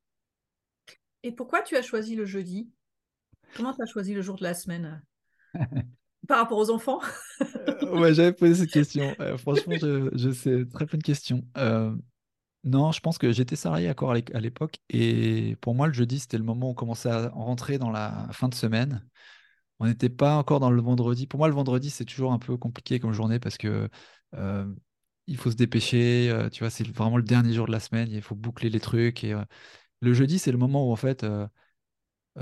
Et 1.23 1.33
pourquoi 1.33 1.61
tu 1.61 1.75
as 1.75 1.81
choisi 1.81 2.15
le 2.15 2.25
jeudi? 2.25 2.69
Comment 3.53 3.73
tu 3.73 3.81
as 3.83 3.87
choisi 3.87 4.13
le 4.13 4.21
jour 4.21 4.35
de 4.37 4.43
la 4.43 4.53
semaine? 4.53 5.03
Par 6.27 6.39
rapport 6.39 6.57
aux 6.57 6.69
enfants? 6.71 7.01
Euh, 7.67 7.99
ouais, 7.99 8.13
j'avais 8.13 8.33
posé 8.33 8.55
cette 8.55 8.71
question. 8.71 9.15
Euh, 9.19 9.37
franchement, 9.37 9.77
je, 9.77 10.09
je 10.13 10.29
sais, 10.31 10.65
très 10.67 10.85
bonne 10.85 11.01
question. 11.01 11.47
Euh, 11.57 11.95
Non, 12.65 12.91
je 12.91 12.99
pense 12.99 13.19
que 13.19 13.31
j'étais 13.31 13.55
salarié 13.55 13.89
à 13.89 13.95
à 14.33 14.39
l'époque 14.39 14.77
et 14.89 15.55
pour 15.61 15.75
moi 15.75 15.85
le 15.87 15.93
jeudi 15.93 16.19
c'était 16.19 16.37
le 16.39 16.43
moment 16.43 16.67
où 16.67 16.71
on 16.71 16.73
commençait 16.73 17.09
à 17.09 17.29
rentrer 17.29 17.77
dans 17.77 17.91
la 17.91 18.27
fin 18.31 18.49
de 18.49 18.55
semaine. 18.55 19.07
On 19.79 19.87
n'était 19.87 20.09
pas 20.09 20.37
encore 20.37 20.59
dans 20.61 20.71
le 20.71 20.81
vendredi. 20.81 21.27
Pour 21.27 21.39
moi 21.39 21.47
le 21.49 21.55
vendredi 21.55 21.89
c'est 21.91 22.05
toujours 22.05 22.33
un 22.33 22.39
peu 22.39 22.57
compliqué 22.57 22.99
comme 22.99 23.13
journée 23.13 23.39
parce 23.39 23.57
que 23.57 23.89
euh, 24.35 24.65
il 25.27 25.37
faut 25.37 25.51
se 25.51 25.55
dépêcher. 25.57 26.29
euh, 26.31 26.49
tu 26.49 26.61
vois, 26.63 26.71
c'est 26.71 26.87
vraiment 26.87 27.17
le 27.17 27.23
dernier 27.23 27.53
jour 27.53 27.67
de 27.67 27.71
la 27.73 27.79
semaine. 27.81 28.09
Il 28.11 28.21
faut 28.23 28.35
boucler 28.35 28.69
les 28.69 28.79
trucs 28.81 29.23
euh, 29.25 29.45
le 30.01 30.13
jeudi 30.13 30.39
c'est 30.39 30.51
le 30.53 30.57
moment 30.59 30.89
où 30.89 30.93
en 30.93 30.97
fait 30.97 31.25
tu 32.37 32.41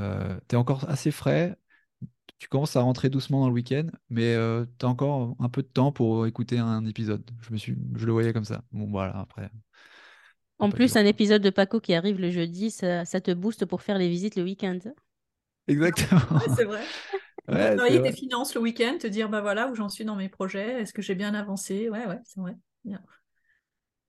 es 0.55 0.55
encore 0.55 0.89
assez 0.89 1.11
frais. 1.11 1.57
Tu 2.39 2.49
commences 2.49 2.75
à 2.77 2.81
rentrer 2.81 3.09
doucement 3.09 3.41
dans 3.41 3.49
le 3.49 3.53
week-end, 3.55 3.87
mais 4.09 4.35
tu 4.79 4.85
as 4.85 4.89
encore 4.89 5.35
un 5.39 5.49
peu 5.49 5.63
de 5.63 5.67
temps 5.67 5.91
pour 5.93 6.27
écouter 6.27 6.59
un 6.59 6.85
épisode. 6.85 7.29
Je 7.41 7.51
me 7.53 7.57
suis, 7.57 7.77
je 7.95 8.05
le 8.05 8.13
voyais 8.13 8.33
comme 8.33 8.45
ça. 8.45 8.63
Bon 8.73 8.89
voilà 8.91 9.19
après. 9.19 9.51
En 10.59 10.69
plus, 10.71 10.95
un 10.95 11.05
épisode 11.05 11.41
de 11.41 11.49
Paco 11.49 11.79
qui 11.79 11.93
arrive 11.93 12.19
le 12.19 12.31
jeudi, 12.31 12.71
ça, 12.71 13.05
ça 13.05 13.21
te 13.21 13.31
booste 13.31 13.65
pour 13.65 13.81
faire 13.81 13.97
les 13.97 14.09
visites 14.09 14.35
le 14.35 14.43
week-end. 14.43 14.79
Exactement. 15.67 16.19
Ouais, 16.39 16.45
c'est 16.55 16.65
vrai. 16.65 16.81
Ouais, 17.49 17.75
travailler 17.75 17.99
vrai. 17.99 18.11
tes 18.11 18.17
finances 18.17 18.55
le 18.55 18.61
week-end, 18.61 18.97
te 18.99 19.07
dire 19.07 19.27
bah 19.29 19.41
voilà 19.41 19.67
où 19.67 19.75
j'en 19.75 19.89
suis 19.89 20.05
dans 20.05 20.15
mes 20.15 20.29
projets, 20.29 20.81
est-ce 20.81 20.93
que 20.93 21.01
j'ai 21.01 21.15
bien 21.15 21.33
avancé? 21.33 21.89
Ouais, 21.89 22.07
ouais, 22.07 22.19
c'est 22.23 22.39
vrai. 22.39 22.55
Bien. 22.85 23.01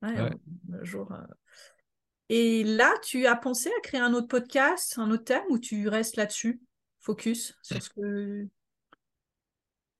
Ouais, 0.02 0.20
Ouais. 0.20 0.30
un 0.72 0.84
jour. 0.84 1.10
euh. 1.12 1.26
Et 2.28 2.64
là, 2.64 2.92
tu 3.02 3.26
as 3.26 3.36
pensé 3.36 3.70
à 3.76 3.80
créer 3.82 4.00
un 4.00 4.14
autre 4.14 4.28
podcast, 4.28 4.94
un 4.98 5.10
autre 5.10 5.24
thème, 5.24 5.44
ou 5.50 5.58
tu 5.58 5.88
restes 5.88 6.16
là-dessus, 6.16 6.60
focus 7.00 7.54
sur 7.62 7.82
ce 7.82 7.90
que. 7.90 8.48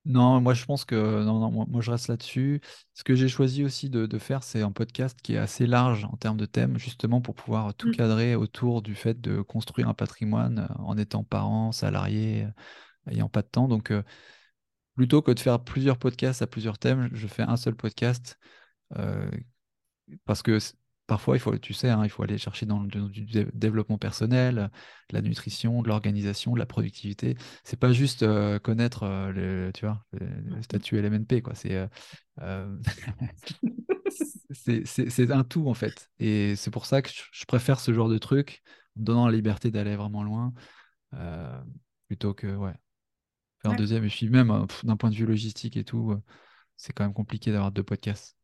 Non, 0.07 0.39
moi 0.39 0.53
je 0.53 0.63
pense 0.65 0.85
que 0.85 1.23
non, 1.23 1.39
non, 1.39 1.49
moi, 1.51 1.65
moi, 1.67 1.81
je 1.81 1.89
reste 1.89 2.09
là-dessus. 2.09 2.61
Ce 2.93 3.03
que 3.03 3.15
j'ai 3.15 3.27
choisi 3.27 3.63
aussi 3.63 3.89
de, 3.89 4.05
de 4.05 4.17
faire, 4.19 4.43
c'est 4.43 4.61
un 4.61 4.71
podcast 4.71 5.19
qui 5.21 5.33
est 5.33 5.37
assez 5.37 5.65
large 5.65 6.05
en 6.05 6.15
termes 6.15 6.37
de 6.37 6.45
thèmes, 6.45 6.77
justement 6.77 7.21
pour 7.21 7.33
pouvoir 7.33 7.73
tout 7.73 7.89
Mm. 7.89 7.91
cadrer 7.91 8.35
autour 8.35 8.83
du 8.83 8.93
fait 8.93 9.19
de 9.19 9.41
construire 9.41 9.89
un 9.89 9.95
patrimoine 9.95 10.59
euh, 10.69 10.73
en 10.83 10.95
étant 10.97 11.23
parent, 11.23 11.71
salarié, 11.71 12.43
euh, 12.45 13.11
ayant 13.11 13.29
pas 13.29 13.41
de 13.41 13.47
temps. 13.47 13.67
Donc, 13.67 13.91
euh, 13.91 14.03
plutôt 14.95 15.21
que 15.21 15.31
de 15.31 15.39
faire 15.39 15.63
plusieurs 15.63 15.97
podcasts 15.97 16.41
à 16.41 16.47
plusieurs 16.47 16.77
thèmes, 16.79 17.09
je 17.13 17.27
fais 17.27 17.43
un 17.43 17.57
seul 17.57 17.75
podcast 17.75 18.39
euh, 18.97 19.29
parce 20.25 20.41
que 20.43 20.59
parfois, 21.07 21.35
il 21.35 21.39
faut, 21.39 21.57
tu 21.57 21.73
sais, 21.73 21.89
hein, 21.89 22.01
il 22.03 22.09
faut 22.09 22.23
aller 22.23 22.37
chercher 22.37 22.65
dans 22.65 22.79
le 22.79 22.87
du 23.09 23.25
développement 23.53 23.97
personnel, 23.97 24.69
de 25.09 25.15
la 25.15 25.21
nutrition, 25.21 25.81
de 25.81 25.87
l'organisation, 25.87 26.53
de 26.53 26.59
la 26.59 26.65
productivité. 26.65 27.35
C'est 27.63 27.79
pas 27.79 27.91
juste 27.93 28.23
euh, 28.23 28.59
connaître 28.59 29.03
euh, 29.03 29.31
le, 29.31 29.71
tu 29.73 29.85
vois, 29.85 30.03
le, 30.13 30.61
statut 30.61 30.97
LMNP, 30.97 31.41
quoi. 31.41 31.53
C'est 31.55 31.87
euh, 32.41 32.77
c'est 34.51 34.85
c'est- 34.85 35.31
un 35.31 35.43
tout 35.43 35.67
en 35.69 35.73
fait. 35.73 36.09
Et 36.19 36.55
c'est 36.55 36.71
pour 36.71 36.85
ça 36.85 37.01
que 37.01 37.09
je, 37.09 37.45
préfère 37.45 37.79
ce 37.79 37.93
genre 37.93 38.09
de 38.09 38.17
truc, 38.17 38.63
donnant 38.95 39.27
la 39.27 39.35
liberté 39.35 39.71
d'aller 39.71 39.95
vraiment 39.95 40.23
loin, 40.23 40.53
plutôt 42.07 42.33
que 42.33 42.47
ouais, 42.55 42.73
faire 43.61 43.71
un 43.71 43.73
Ouais. 43.73 43.79
deuxième. 43.79 44.05
Et 44.05 44.09
puis 44.09 44.29
même 44.29 44.65
d'un 44.83 44.97
point 44.97 45.09
de 45.09 45.15
vue 45.15 45.25
logistique 45.25 45.77
et 45.77 45.83
tout, 45.83 46.15
c'est 46.77 46.93
quand 46.93 47.03
même 47.03 47.13
compliqué 47.13 47.51
d'avoir 47.51 47.71
deux 47.71 47.83
podcasts. 47.83 48.35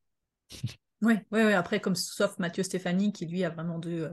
Oui, 1.01 1.15
oui, 1.31 1.41
oui. 1.43 1.53
Après, 1.53 1.79
comme 1.81 1.95
sauf 1.95 2.37
Mathieu 2.39 2.63
Stéphanie, 2.63 3.11
qui 3.11 3.25
lui 3.25 3.43
a 3.43 3.49
vraiment 3.49 3.79
deux, 3.79 4.03
euh, 4.03 4.09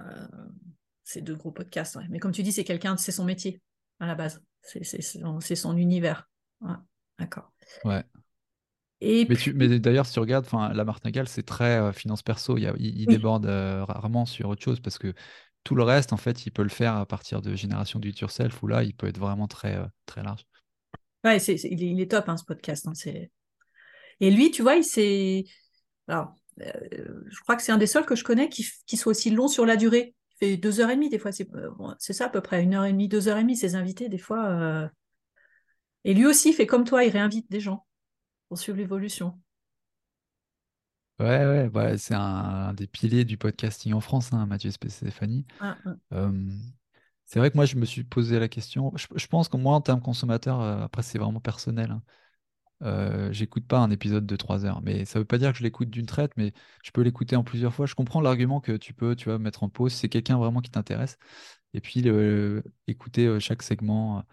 euh, 0.00 0.26
ces 1.04 1.20
deux 1.22 1.36
gros 1.36 1.52
podcasts. 1.52 1.96
ouais. 1.96 2.04
Mais 2.10 2.18
comme 2.18 2.32
tu 2.32 2.42
dis, 2.42 2.52
c'est 2.52 2.64
quelqu'un, 2.64 2.96
c'est 2.96 3.12
son 3.12 3.24
métier 3.24 3.62
à 4.00 4.06
la 4.06 4.14
base. 4.14 4.42
C'est 4.62 4.84
c'est 4.84 5.02
son, 5.02 5.40
son 5.40 5.76
univers. 5.76 6.28
Ouais, 6.60 6.74
D'accord. 7.18 7.52
Ouais. 7.84 8.04
Et 9.00 9.26
Mais, 9.28 9.36
puis, 9.36 9.52
tu, 9.52 9.54
mais 9.54 9.78
d'ailleurs, 9.80 10.04
si 10.06 10.12
tu 10.12 10.20
regardes, 10.20 10.46
la 10.74 10.84
Martingale, 10.84 11.28
c'est 11.28 11.42
très 11.44 11.78
euh, 11.80 11.92
finance 11.92 12.22
perso. 12.22 12.58
Il, 12.58 12.62
y 12.64 12.66
a- 12.66 12.74
il- 12.78 13.00
il 13.00 13.06
Oui. 13.06 13.16
déborde 13.16 13.46
euh, 13.46 13.84
rarement 13.84 14.26
sur 14.26 14.48
autre 14.50 14.62
chose 14.62 14.80
parce 14.80 14.98
que 14.98 15.14
tout 15.64 15.74
le 15.74 15.82
reste, 15.82 16.12
en 16.12 16.18
fait, 16.18 16.44
il 16.46 16.50
peut 16.52 16.62
le 16.62 16.68
faire 16.68 16.94
à 16.96 17.06
partir 17.06 17.40
de 17.40 17.54
Génération 17.54 17.98
do 18.00 18.08
it 18.08 18.18
yourself 18.20 18.62
où 18.62 18.66
là, 18.66 18.82
il 18.84 18.94
peut 18.94 19.06
être 19.08 19.18
vraiment 19.18 19.48
très, 19.48 19.76
euh, 19.76 19.86
très 20.06 20.22
large. 20.22 20.44
ouais, 21.24 21.38
c'est, 21.38 21.56
c'est- 21.58 21.68
il, 21.70 21.82
est, 21.82 21.86
il 21.90 22.00
est 22.00 22.10
top, 22.10 22.28
hein, 22.28 22.36
ce 22.36 22.44
podcast. 22.44 22.86
hein, 22.88 22.94
c'est... 22.94 23.30
Et 24.20 24.30
lui, 24.30 24.50
tu 24.50 24.62
vois, 24.62 24.76
il 24.76 24.84
s'est. 24.84 25.44
Alors, 26.08 26.34
euh, 26.60 27.24
je 27.28 27.40
crois 27.40 27.56
que 27.56 27.62
c'est 27.62 27.72
un 27.72 27.78
des 27.78 27.86
seuls 27.86 28.06
que 28.06 28.14
je 28.16 28.24
connais 28.24 28.48
qui, 28.48 28.64
soit 28.96 29.10
aussi 29.10 29.30
long 29.30 29.48
sur 29.48 29.66
la 29.66 29.76
durée. 29.76 30.14
Il 30.40 30.46
fait 30.48 30.56
deux 30.56 30.80
heures 30.80 30.90
et 30.90 30.96
demie, 30.96 31.08
des 31.08 31.18
fois. 31.18 31.32
C'est, 31.32 31.52
euh, 31.54 31.70
bon, 31.78 31.94
c'est 31.98 32.12
ça, 32.12 32.26
à 32.26 32.28
peu 32.28 32.40
près, 32.40 32.62
une 32.62 32.74
heure 32.74 32.84
et 32.84 32.92
demie, 32.92 33.08
deux 33.08 33.28
heures 33.28 33.38
et 33.38 33.42
demie, 33.42 33.56
ses 33.56 33.74
invités, 33.74 34.08
des 34.08 34.18
fois. 34.18 34.46
euh, 34.48 34.88
Et 36.04 36.14
lui 36.14 36.24
aussi, 36.24 36.50
il 36.50 36.54
fait 36.54 36.66
comme 36.66 36.84
toi, 36.84 37.04
il 37.04 37.10
réinvite 37.10 37.50
des 37.50 37.60
gens 37.60 37.84
pour 38.48 38.58
suivre 38.58 38.78
l'évolution. 38.78 39.40
Ouais, 41.20 41.26
ouais, 41.46 41.68
ouais, 41.72 41.96
c'est 41.98 42.14
un, 42.14 42.20
un 42.20 42.74
des 42.74 42.88
piliers 42.88 43.24
du 43.24 43.38
podcasting 43.38 43.92
en 43.92 44.00
France, 44.00 44.32
hein, 44.32 44.46
Mathieu 44.46 44.70
Stéphanie. 44.72 45.46
Ah, 45.58 45.76
ah. 45.86 45.96
Euh, 46.12 46.32
c'est 47.24 47.38
vrai 47.38 47.50
que 47.50 47.56
moi, 47.56 47.66
je 47.66 47.76
me 47.76 47.84
suis 47.84 48.04
posé 48.04 48.38
la 48.40 48.48
question. 48.48 48.92
Je, 48.96 49.06
je 49.14 49.26
pense 49.28 49.48
que 49.48 49.56
moi, 49.56 49.74
en 49.74 49.80
termes 49.80 50.02
consommateur, 50.02 50.60
après, 50.60 51.02
c'est 51.02 51.18
vraiment 51.18 51.40
personnel. 51.40 51.90
hein. 51.92 52.02
Euh, 52.82 53.32
j'écoute 53.32 53.66
pas 53.66 53.78
un 53.78 53.90
épisode 53.90 54.26
de 54.26 54.36
3 54.36 54.66
heures, 54.66 54.82
mais 54.82 55.04
ça 55.04 55.18
veut 55.18 55.24
pas 55.24 55.38
dire 55.38 55.52
que 55.52 55.58
je 55.58 55.62
l'écoute 55.62 55.90
d'une 55.90 56.06
traite, 56.06 56.32
mais 56.36 56.52
je 56.82 56.90
peux 56.90 57.02
l'écouter 57.02 57.36
en 57.36 57.44
plusieurs 57.44 57.72
fois. 57.72 57.86
Je 57.86 57.94
comprends 57.94 58.20
l'argument 58.20 58.60
que 58.60 58.72
tu 58.76 58.92
peux, 58.92 59.16
tu 59.16 59.26
vois, 59.26 59.38
mettre 59.38 59.62
en 59.62 59.68
pause 59.68 59.92
si 59.92 60.00
c'est 60.00 60.08
quelqu'un 60.08 60.36
vraiment 60.36 60.60
qui 60.60 60.70
t'intéresse, 60.70 61.16
et 61.72 61.80
puis 61.80 62.02
écouter 62.86 63.26
euh, 63.26 63.40
chaque 63.40 63.62
segment 63.62 64.24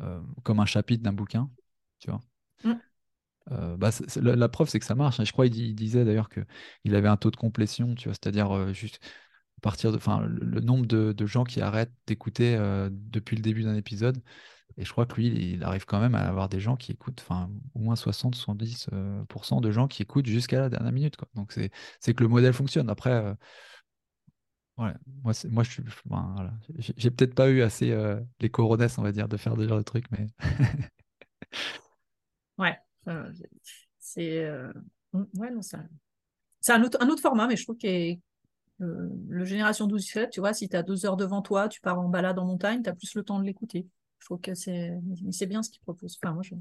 euh, 0.00 0.20
comme 0.42 0.60
un 0.60 0.66
chapitre 0.66 1.02
d'un 1.02 1.12
bouquin, 1.12 1.50
tu 1.98 2.10
vois. 2.10 2.20
Mm. 2.64 2.80
Euh, 3.52 3.76
bah, 3.76 3.90
la, 4.16 4.36
la 4.36 4.48
preuve, 4.48 4.68
c'est 4.68 4.80
que 4.80 4.86
ça 4.86 4.94
marche. 4.94 5.20
hein. 5.20 5.24
Je 5.24 5.32
crois 5.32 5.48
qu'il 5.48 5.74
disait 5.74 6.04
d'ailleurs 6.04 6.28
qu'il 6.30 6.94
avait 6.94 7.08
un 7.08 7.16
taux 7.16 7.30
de 7.30 7.36
complétion, 7.36 7.94
tu 7.94 8.08
vois, 8.08 8.14
c'est-à-dire 8.14 8.72
juste 8.72 9.00
à 9.58 9.60
partir 9.60 9.92
de, 9.92 9.96
enfin, 9.96 10.20
le, 10.20 10.44
le 10.44 10.60
nombre 10.60 10.86
de, 10.86 11.12
de 11.12 11.26
gens 11.26 11.44
qui 11.44 11.60
arrêtent 11.60 11.92
d'écouter 12.06 12.56
depuis 12.90 13.36
le 13.36 13.42
début 13.42 13.62
d'un 13.64 13.76
épisode. 13.76 14.22
Et 14.76 14.84
je 14.84 14.90
crois 14.90 15.06
que 15.06 15.14
lui, 15.14 15.28
il 15.28 15.62
arrive 15.62 15.84
quand 15.84 16.00
même 16.00 16.14
à 16.14 16.20
avoir 16.26 16.48
des 16.48 16.60
gens 16.60 16.76
qui 16.76 16.92
écoutent, 16.92 17.20
enfin, 17.20 17.50
au 17.74 17.78
moins 17.78 17.94
60-70% 17.94 18.88
euh, 18.92 19.60
de 19.60 19.70
gens 19.70 19.86
qui 19.86 20.02
écoutent 20.02 20.26
jusqu'à 20.26 20.60
la 20.60 20.68
dernière 20.68 20.92
minute, 20.92 21.16
quoi. 21.16 21.28
Donc, 21.34 21.52
c'est 22.00 22.14
que 22.14 22.22
le 22.22 22.28
modèle 22.28 22.52
fonctionne. 22.52 22.90
Après, 22.90 23.12
euh, 23.12 23.34
ouais, 24.78 24.92
moi, 25.22 25.32
moi, 25.50 25.62
je 25.62 25.70
suis, 25.70 25.82
voilà. 26.06 26.52
J'ai 26.78 27.10
peut-être 27.10 27.34
pas 27.34 27.48
eu 27.50 27.62
assez 27.62 27.92
euh, 27.92 28.20
les 28.40 28.50
coronesses, 28.50 28.98
on 28.98 29.02
va 29.02 29.12
dire, 29.12 29.28
de 29.28 29.36
faire 29.36 29.54
ce 29.56 29.68
genre 29.68 29.78
de 29.78 29.82
trucs, 29.82 30.10
mais 30.10 30.26
Ouais, 32.58 32.78
euh, 33.08 33.32
c'est 33.98 34.44
euh, 34.44 34.72
ouais, 35.12 35.50
non, 35.50 35.60
c'est 35.62 36.72
un 36.72 36.82
autre, 36.82 36.98
un 37.00 37.08
autre 37.08 37.20
format, 37.20 37.46
mais 37.46 37.56
je 37.56 37.64
trouve 37.64 37.76
que 37.76 38.12
euh, 38.80 39.08
le 39.28 39.44
Génération 39.44 39.86
12 39.86 40.06
tu 40.30 40.40
vois, 40.40 40.54
si 40.54 40.68
tu 40.68 40.76
as 40.76 40.82
deux 40.82 41.04
heures 41.04 41.16
devant 41.16 41.42
toi, 41.42 41.68
tu 41.68 41.80
pars 41.80 41.98
en 41.98 42.08
balade 42.08 42.38
en 42.38 42.44
montagne, 42.44 42.82
tu 42.82 42.90
as 42.90 42.94
plus 42.94 43.14
le 43.14 43.24
temps 43.24 43.38
de 43.40 43.44
l'écouter. 43.44 43.86
Je 44.24 44.28
trouve 44.28 44.40
que 44.40 44.54
c'est 44.54 44.90
c'est 45.32 45.44
bien 45.44 45.62
ce 45.62 45.68
qu'il 45.68 45.82
propose. 45.82 46.18
Enfin, 46.22 46.32
moi, 46.32 46.42
je, 46.42 46.54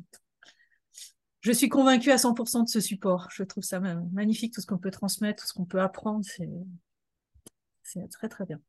je 1.40 1.52
suis 1.54 1.70
convaincue 1.70 2.12
à 2.12 2.18
100% 2.18 2.64
de 2.66 2.68
ce 2.68 2.82
support. 2.82 3.30
Je 3.32 3.44
trouve 3.44 3.64
ça 3.64 3.80
ma- 3.80 3.96
magnifique, 4.12 4.54
tout 4.54 4.60
ce 4.60 4.66
qu'on 4.68 4.78
peut 4.78 4.92
transmettre, 4.92 5.42
tout 5.42 5.48
ce 5.48 5.54
qu'on 5.54 5.64
peut 5.64 5.80
apprendre. 5.80 6.26
C'est 6.26 6.50
c'est 7.84 8.06
très, 8.10 8.28
très 8.28 8.46
bien. 8.46 8.60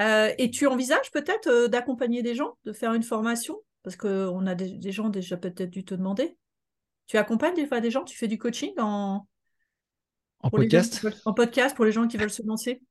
Euh, 0.00 0.32
et 0.38 0.50
tu 0.50 0.66
envisages 0.66 1.10
peut-être 1.10 1.46
euh, 1.48 1.68
d'accompagner 1.68 2.22
des 2.22 2.34
gens, 2.34 2.56
de 2.64 2.72
faire 2.72 2.94
une 2.94 3.02
formation? 3.02 3.60
Parce 3.82 3.96
qu'on 3.96 4.46
a 4.46 4.54
des, 4.54 4.78
des 4.78 4.92
gens 4.92 5.10
déjà 5.10 5.36
peut-être 5.36 5.68
dû 5.70 5.84
te 5.84 5.94
demander. 5.94 6.38
Tu 7.08 7.18
accompagnes 7.18 7.54
des 7.54 7.66
fois 7.66 7.82
des 7.82 7.90
gens, 7.90 8.02
tu 8.02 8.16
fais 8.16 8.28
du 8.28 8.38
coaching 8.38 8.72
en, 8.78 9.28
en 10.40 10.50
podcast, 10.50 11.02
veulent- 11.02 11.20
en 11.26 11.34
podcast 11.34 11.76
pour 11.76 11.84
les 11.84 11.92
gens 11.92 12.08
qui 12.08 12.16
veulent 12.16 12.30
se 12.30 12.42
lancer? 12.46 12.82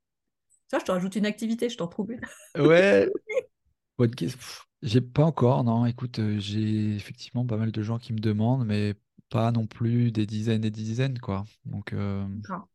Ça, 0.69 0.77
je 0.77 0.85
te 0.85 0.91
rajoute 0.91 1.15
une 1.15 1.25
activité, 1.25 1.67
je 1.67 1.77
t'en 1.77 1.87
trouve 1.87 2.11
une. 2.11 2.21
ouais, 2.67 3.09
podcast, 3.97 4.35
pff, 4.35 4.65
j'ai 4.85 5.01
pas 5.01 5.23
encore, 5.25 5.63
non. 5.63 5.85
Écoute, 5.85 6.19
euh, 6.19 6.39
j'ai 6.39 6.95
effectivement 6.95 7.45
pas 7.45 7.57
mal 7.57 7.71
de 7.71 7.81
gens 7.83 7.99
qui 7.99 8.13
me 8.13 8.19
demandent, 8.19 8.65
mais 8.65 8.95
pas 9.29 9.51
non 9.51 9.67
plus 9.67 10.11
des 10.11 10.25
dizaines 10.25 10.63
et 10.65 10.71
des 10.71 10.83
dizaines, 10.83 11.19
quoi. 11.19 11.45
Donc, 11.65 11.93
euh, 11.93 12.25
D'accord. 12.27 12.67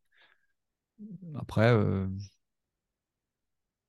après, 1.35 1.67
euh, 1.71 2.07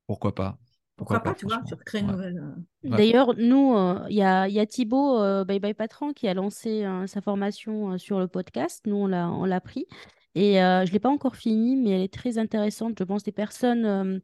pourquoi 0.07 0.35
pas? 0.35 0.59
Pourquoi 0.97 1.19
Pourquoi 1.19 1.23
pas, 1.23 1.35
tu 1.35 1.47
vois, 1.47 1.59
franchement. 1.59 1.67
tu 1.67 1.75
recrées 1.75 2.01
une 2.01 2.07
Ouais. 2.07 2.13
nouvelle. 2.13 2.39
euh, 2.39 2.89
Ouais. 2.91 2.97
D'ailleurs, 2.97 3.35
nous, 3.37 3.75
euh, 3.77 4.07
il 4.11 4.17
y 4.17 4.23
a, 4.23 4.49
il 4.49 4.55
y 4.55 4.61
a 4.61 4.67
Thibaut, 4.67 5.19
euh, 5.21 5.45
Bye 5.45 5.61
Bye 5.61 5.75
Patron, 5.75 6.13
qui 6.13 6.29
a 6.29 6.35
lancé 6.35 6.85
euh, 6.85 7.07
sa 7.07 7.21
formation 7.21 7.93
euh, 7.93 7.99
sur 7.99 8.19
le 8.21 8.29
podcast. 8.29 8.83
Nous, 8.87 8.97
on 8.97 9.07
l'a, 9.07 9.29
on 9.31 9.45
l'a 9.45 9.61
pris. 9.61 9.87
Et 10.35 10.63
euh, 10.63 10.85
je 10.85 10.91
ne 10.91 10.93
l'ai 10.95 11.01
pas 11.01 11.09
encore 11.11 11.37
fini, 11.37 11.77
mais 11.77 11.91
elle 11.91 12.03
est 12.03 12.13
très 12.13 12.39
intéressante. 12.39 12.97
Je 12.99 13.05
pense 13.05 13.23
des 13.23 13.33
personnes 13.33 13.85
euh, 13.85 14.19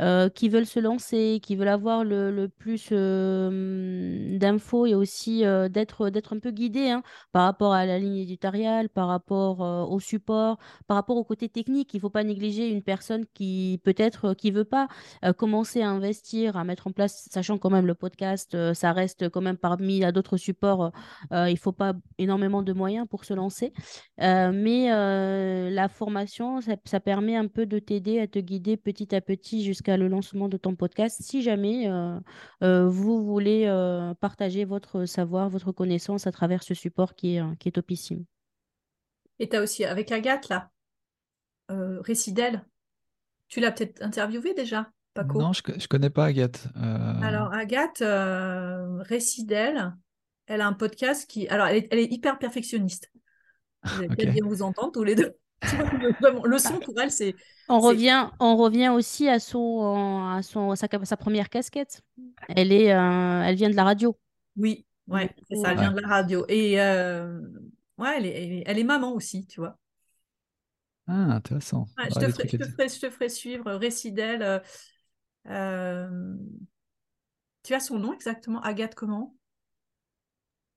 euh, 0.00 0.28
qui 0.30 0.48
veulent 0.48 0.66
se 0.66 0.80
lancer, 0.80 1.38
qui 1.42 1.54
veulent 1.54 1.68
avoir 1.68 2.02
le, 2.02 2.48
plus 2.48 2.88
euh, 2.90 4.36
d'infos 4.38 4.86
et 4.86 4.94
aussi 4.94 5.44
euh, 5.44 5.68
d'être, 5.68 6.08
d'être 6.08 6.34
un 6.34 6.40
peu 6.40 6.50
guidé 6.50 6.88
hein, 6.88 7.02
par 7.30 7.44
rapport 7.44 7.72
à 7.72 7.84
la 7.86 7.98
ligne 7.98 8.16
éditoriale, 8.16 8.88
par 8.88 9.06
rapport 9.06 9.60
au 9.60 10.00
support, 10.00 10.58
par 10.88 10.96
rapport 10.96 11.16
au 11.16 11.24
côté 11.24 11.48
technique. 11.48 11.92
Il 11.94 11.98
ne 11.98 12.00
faut 12.00 12.10
pas 12.10 12.24
négliger 12.24 12.68
une 12.68 12.82
personne 12.82 13.26
qui 13.34 13.80
peut-être 13.84 14.34
qui 14.34 14.50
veut 14.50 14.64
pas 14.64 14.88
commencer 15.36 15.82
à 15.82 15.90
investir, 15.90 16.56
à 16.56 16.64
mettre 16.64 16.86
en 16.88 16.92
place, 16.92 17.28
sachant 17.30 17.58
quand 17.58 17.70
même 17.70 17.86
le 17.86 17.94
podcast, 17.94 18.56
ça 18.72 18.92
reste 18.92 19.28
quand 19.28 19.40
même 19.40 19.58
parmi 19.58 20.00
d'autres 20.12 20.36
supports, 20.36 20.90
il 21.30 21.58
faut 21.58 21.72
pas 21.72 21.92
énormément 22.18 22.62
de 22.62 22.72
moyens 22.72 23.06
pour 23.08 23.24
se 23.24 23.34
lancer. 23.34 23.72
Mais 24.18 24.88
la 25.70 25.88
formation, 25.88 26.60
ça, 26.60 26.76
ça 26.84 27.00
permet 27.00 27.36
un 27.36 27.46
peu 27.46 27.66
de 27.66 27.78
t'aider 27.78 28.18
à 28.20 28.26
te 28.26 28.38
guider 28.38 28.76
petit 28.76 29.14
à 29.14 29.20
petit 29.20 29.64
jusqu'à 29.64 29.81
le 29.88 30.08
lancement 30.08 30.48
de 30.48 30.56
ton 30.56 30.74
podcast. 30.74 31.20
Si 31.22 31.42
jamais 31.42 31.88
euh, 31.88 32.18
euh, 32.62 32.88
vous 32.88 33.24
voulez 33.24 33.64
euh, 33.66 34.14
partager 34.14 34.64
votre 34.64 35.04
savoir, 35.04 35.48
votre 35.48 35.72
connaissance 35.72 36.26
à 36.26 36.32
travers 36.32 36.62
ce 36.62 36.74
support 36.74 37.14
qui 37.14 37.36
est, 37.36 37.56
qui 37.58 37.68
est 37.68 37.72
topissime. 37.72 38.24
Et 39.38 39.48
tu 39.48 39.56
as 39.56 39.62
aussi 39.62 39.84
avec 39.84 40.12
Agathe, 40.12 40.48
là, 40.48 40.70
euh, 41.70 42.00
Récidel. 42.00 42.64
Tu 43.48 43.60
l'as 43.60 43.72
peut-être 43.72 44.02
interviewé 44.02 44.54
déjà, 44.54 44.90
Paco? 45.14 45.40
Non, 45.40 45.52
je, 45.52 45.62
je 45.76 45.88
connais 45.88 46.10
pas 46.10 46.26
Agathe. 46.26 46.68
Euh, 46.76 47.20
Alors, 47.22 47.52
Agathe, 47.52 48.02
euh, 48.02 49.02
Récidel, 49.02 49.94
elle 50.46 50.60
a 50.60 50.66
un 50.66 50.72
podcast 50.72 51.28
qui. 51.28 51.48
Alors, 51.48 51.66
elle 51.66 51.76
est, 51.76 51.88
elle 51.90 51.98
est 51.98 52.12
hyper 52.12 52.38
perfectionniste. 52.38 53.10
Vous 53.84 54.04
allez 54.04 54.26
bien 54.26 54.44
vous 54.44 54.62
entendre 54.62 54.92
tous 54.92 55.04
les 55.04 55.16
deux. 55.16 55.34
Le, 56.44 56.58
son 56.58 56.80
pour 56.80 57.00
elle, 57.00 57.10
c'est. 57.10 57.36
On 57.68 57.80
revient, 57.80 58.30
on 58.40 58.56
revient 58.56 58.88
aussi 58.90 59.28
à 59.28 59.40
son, 59.40 60.26
à 60.28 60.42
son, 60.42 60.70
à 60.72 60.76
sa, 60.76 60.88
sa 61.04 61.16
première 61.16 61.48
casquette. 61.48 62.02
Elle 62.48 62.72
est, 62.72 62.92
euh, 62.92 63.42
elle 63.44 63.56
vient 63.56 63.70
de 63.70 63.76
la 63.76 63.84
radio. 63.84 64.16
Oui, 64.56 64.86
ouais, 65.08 65.34
c'est 65.48 65.56
ça, 65.56 65.72
elle 65.72 65.78
Ouais. 65.78 65.78
vient 65.78 65.92
de 65.92 66.00
la 66.00 66.08
radio. 66.08 66.44
Et 66.48 66.80
euh, 66.80 67.40
ouais, 67.98 68.16
elle 68.18 68.26
est, 68.26 68.30
elle 68.44 68.52
est- 68.52 68.62
elle 68.66 68.78
est 68.78 68.84
maman 68.84 69.12
aussi, 69.14 69.46
tu 69.46 69.60
vois. 69.60 69.78
euh, 71.08 71.12
euh, 71.12 71.14
euh, 71.14 71.14
euh, 71.14 71.14
euh, 71.14 71.24
euh. 71.28 71.30
Ah, 71.30 71.34
intéressant. 71.36 71.88
Ouais, 71.98 72.10
je, 72.10 72.16
Ah, 72.16 72.20
te 72.20 72.28
ferai, 72.28 72.48
je, 72.48 72.56
te 72.56 72.64
ferai, 72.68 72.88
je 72.88 73.00
te 73.00 73.10
ferai 73.10 73.28
suivre 73.28 73.72
Récidel. 73.74 74.42
euh, 74.42 74.58
euh, 75.48 76.36
tu 77.64 77.74
as 77.74 77.80
son 77.80 77.98
nom 77.98 78.12
exactement? 78.12 78.60
Agathe 78.60 78.94
comment? 78.94 79.34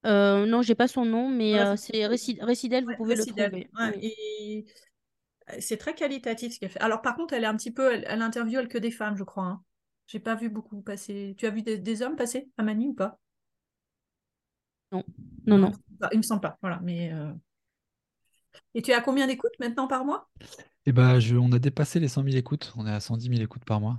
Euh, 0.06 0.46
non, 0.46 0.62
j'ai 0.62 0.74
pas 0.74 0.88
son 0.88 1.04
nom, 1.04 1.28
mais 1.28 1.58
euh, 1.58 1.76
c'est 1.76 1.92
c'est 1.92 2.06
Réci- 2.06 2.38
Récidel, 2.42 2.84
vous 2.84 2.90
ouais, 2.90 2.96
pouvez 2.96 3.16
le 3.16 3.26
trouver. 3.26 3.70
Ouais, 3.78 3.96
Oui. 3.96 4.02
et 4.02 4.66
c'est 5.60 5.76
très 5.78 5.94
qualitatif 5.94 6.54
ce 6.54 6.60
qu'elle 6.60 6.70
fait. 6.70 6.80
Alors 6.80 7.02
par 7.02 7.16
contre, 7.16 7.34
elle 7.34 7.44
est 7.44 7.46
un 7.46 7.56
petit 7.56 7.72
peu, 7.72 7.92
elle, 7.94 8.04
elle 8.08 8.22
interviewe 8.22 8.60
elle, 8.60 8.68
que 8.68 8.78
des 8.78 8.90
femmes, 8.90 9.16
je 9.16 9.24
crois. 9.24 9.44
Hein. 9.44 9.62
J'ai 10.06 10.20
pas 10.20 10.34
vu 10.34 10.48
beaucoup 10.50 10.82
passer. 10.82 11.34
Tu 11.38 11.46
as 11.46 11.50
vu 11.50 11.62
des, 11.62 11.78
des 11.78 12.02
hommes 12.02 12.16
passer 12.16 12.48
à 12.58 12.62
Mani 12.62 12.88
ou 12.88 12.94
pas? 12.94 13.18
Non, 14.92 15.04
non, 15.46 15.58
Non, 15.58 15.58
non. 15.58 15.72
il 15.72 15.72
me 15.72 15.74
semble 15.74 15.98
pas. 16.00 16.08
Il 16.12 16.18
me 16.18 16.22
semble 16.22 16.40
pas. 16.40 16.58
Voilà, 16.62 16.80
mais 16.82 17.12
euh, 17.12 17.32
Et 18.74 18.82
tu 18.82 18.92
as 18.92 19.00
combien 19.00 19.26
d'écoutes 19.26 19.58
maintenant 19.58 19.88
par 19.88 20.04
mois? 20.04 20.28
Bah, 20.86 21.20
je, 21.20 21.36
on 21.36 21.52
a 21.52 21.58
dépassé 21.58 22.00
les 22.00 22.08
100 22.08 22.22
000 22.22 22.36
écoutes. 22.36 22.72
On 22.76 22.86
est 22.86 22.90
à 22.92 23.00
110 23.00 23.28
000 23.28 23.42
écoutes 23.42 23.64
par 23.64 23.80
mois. 23.80 23.98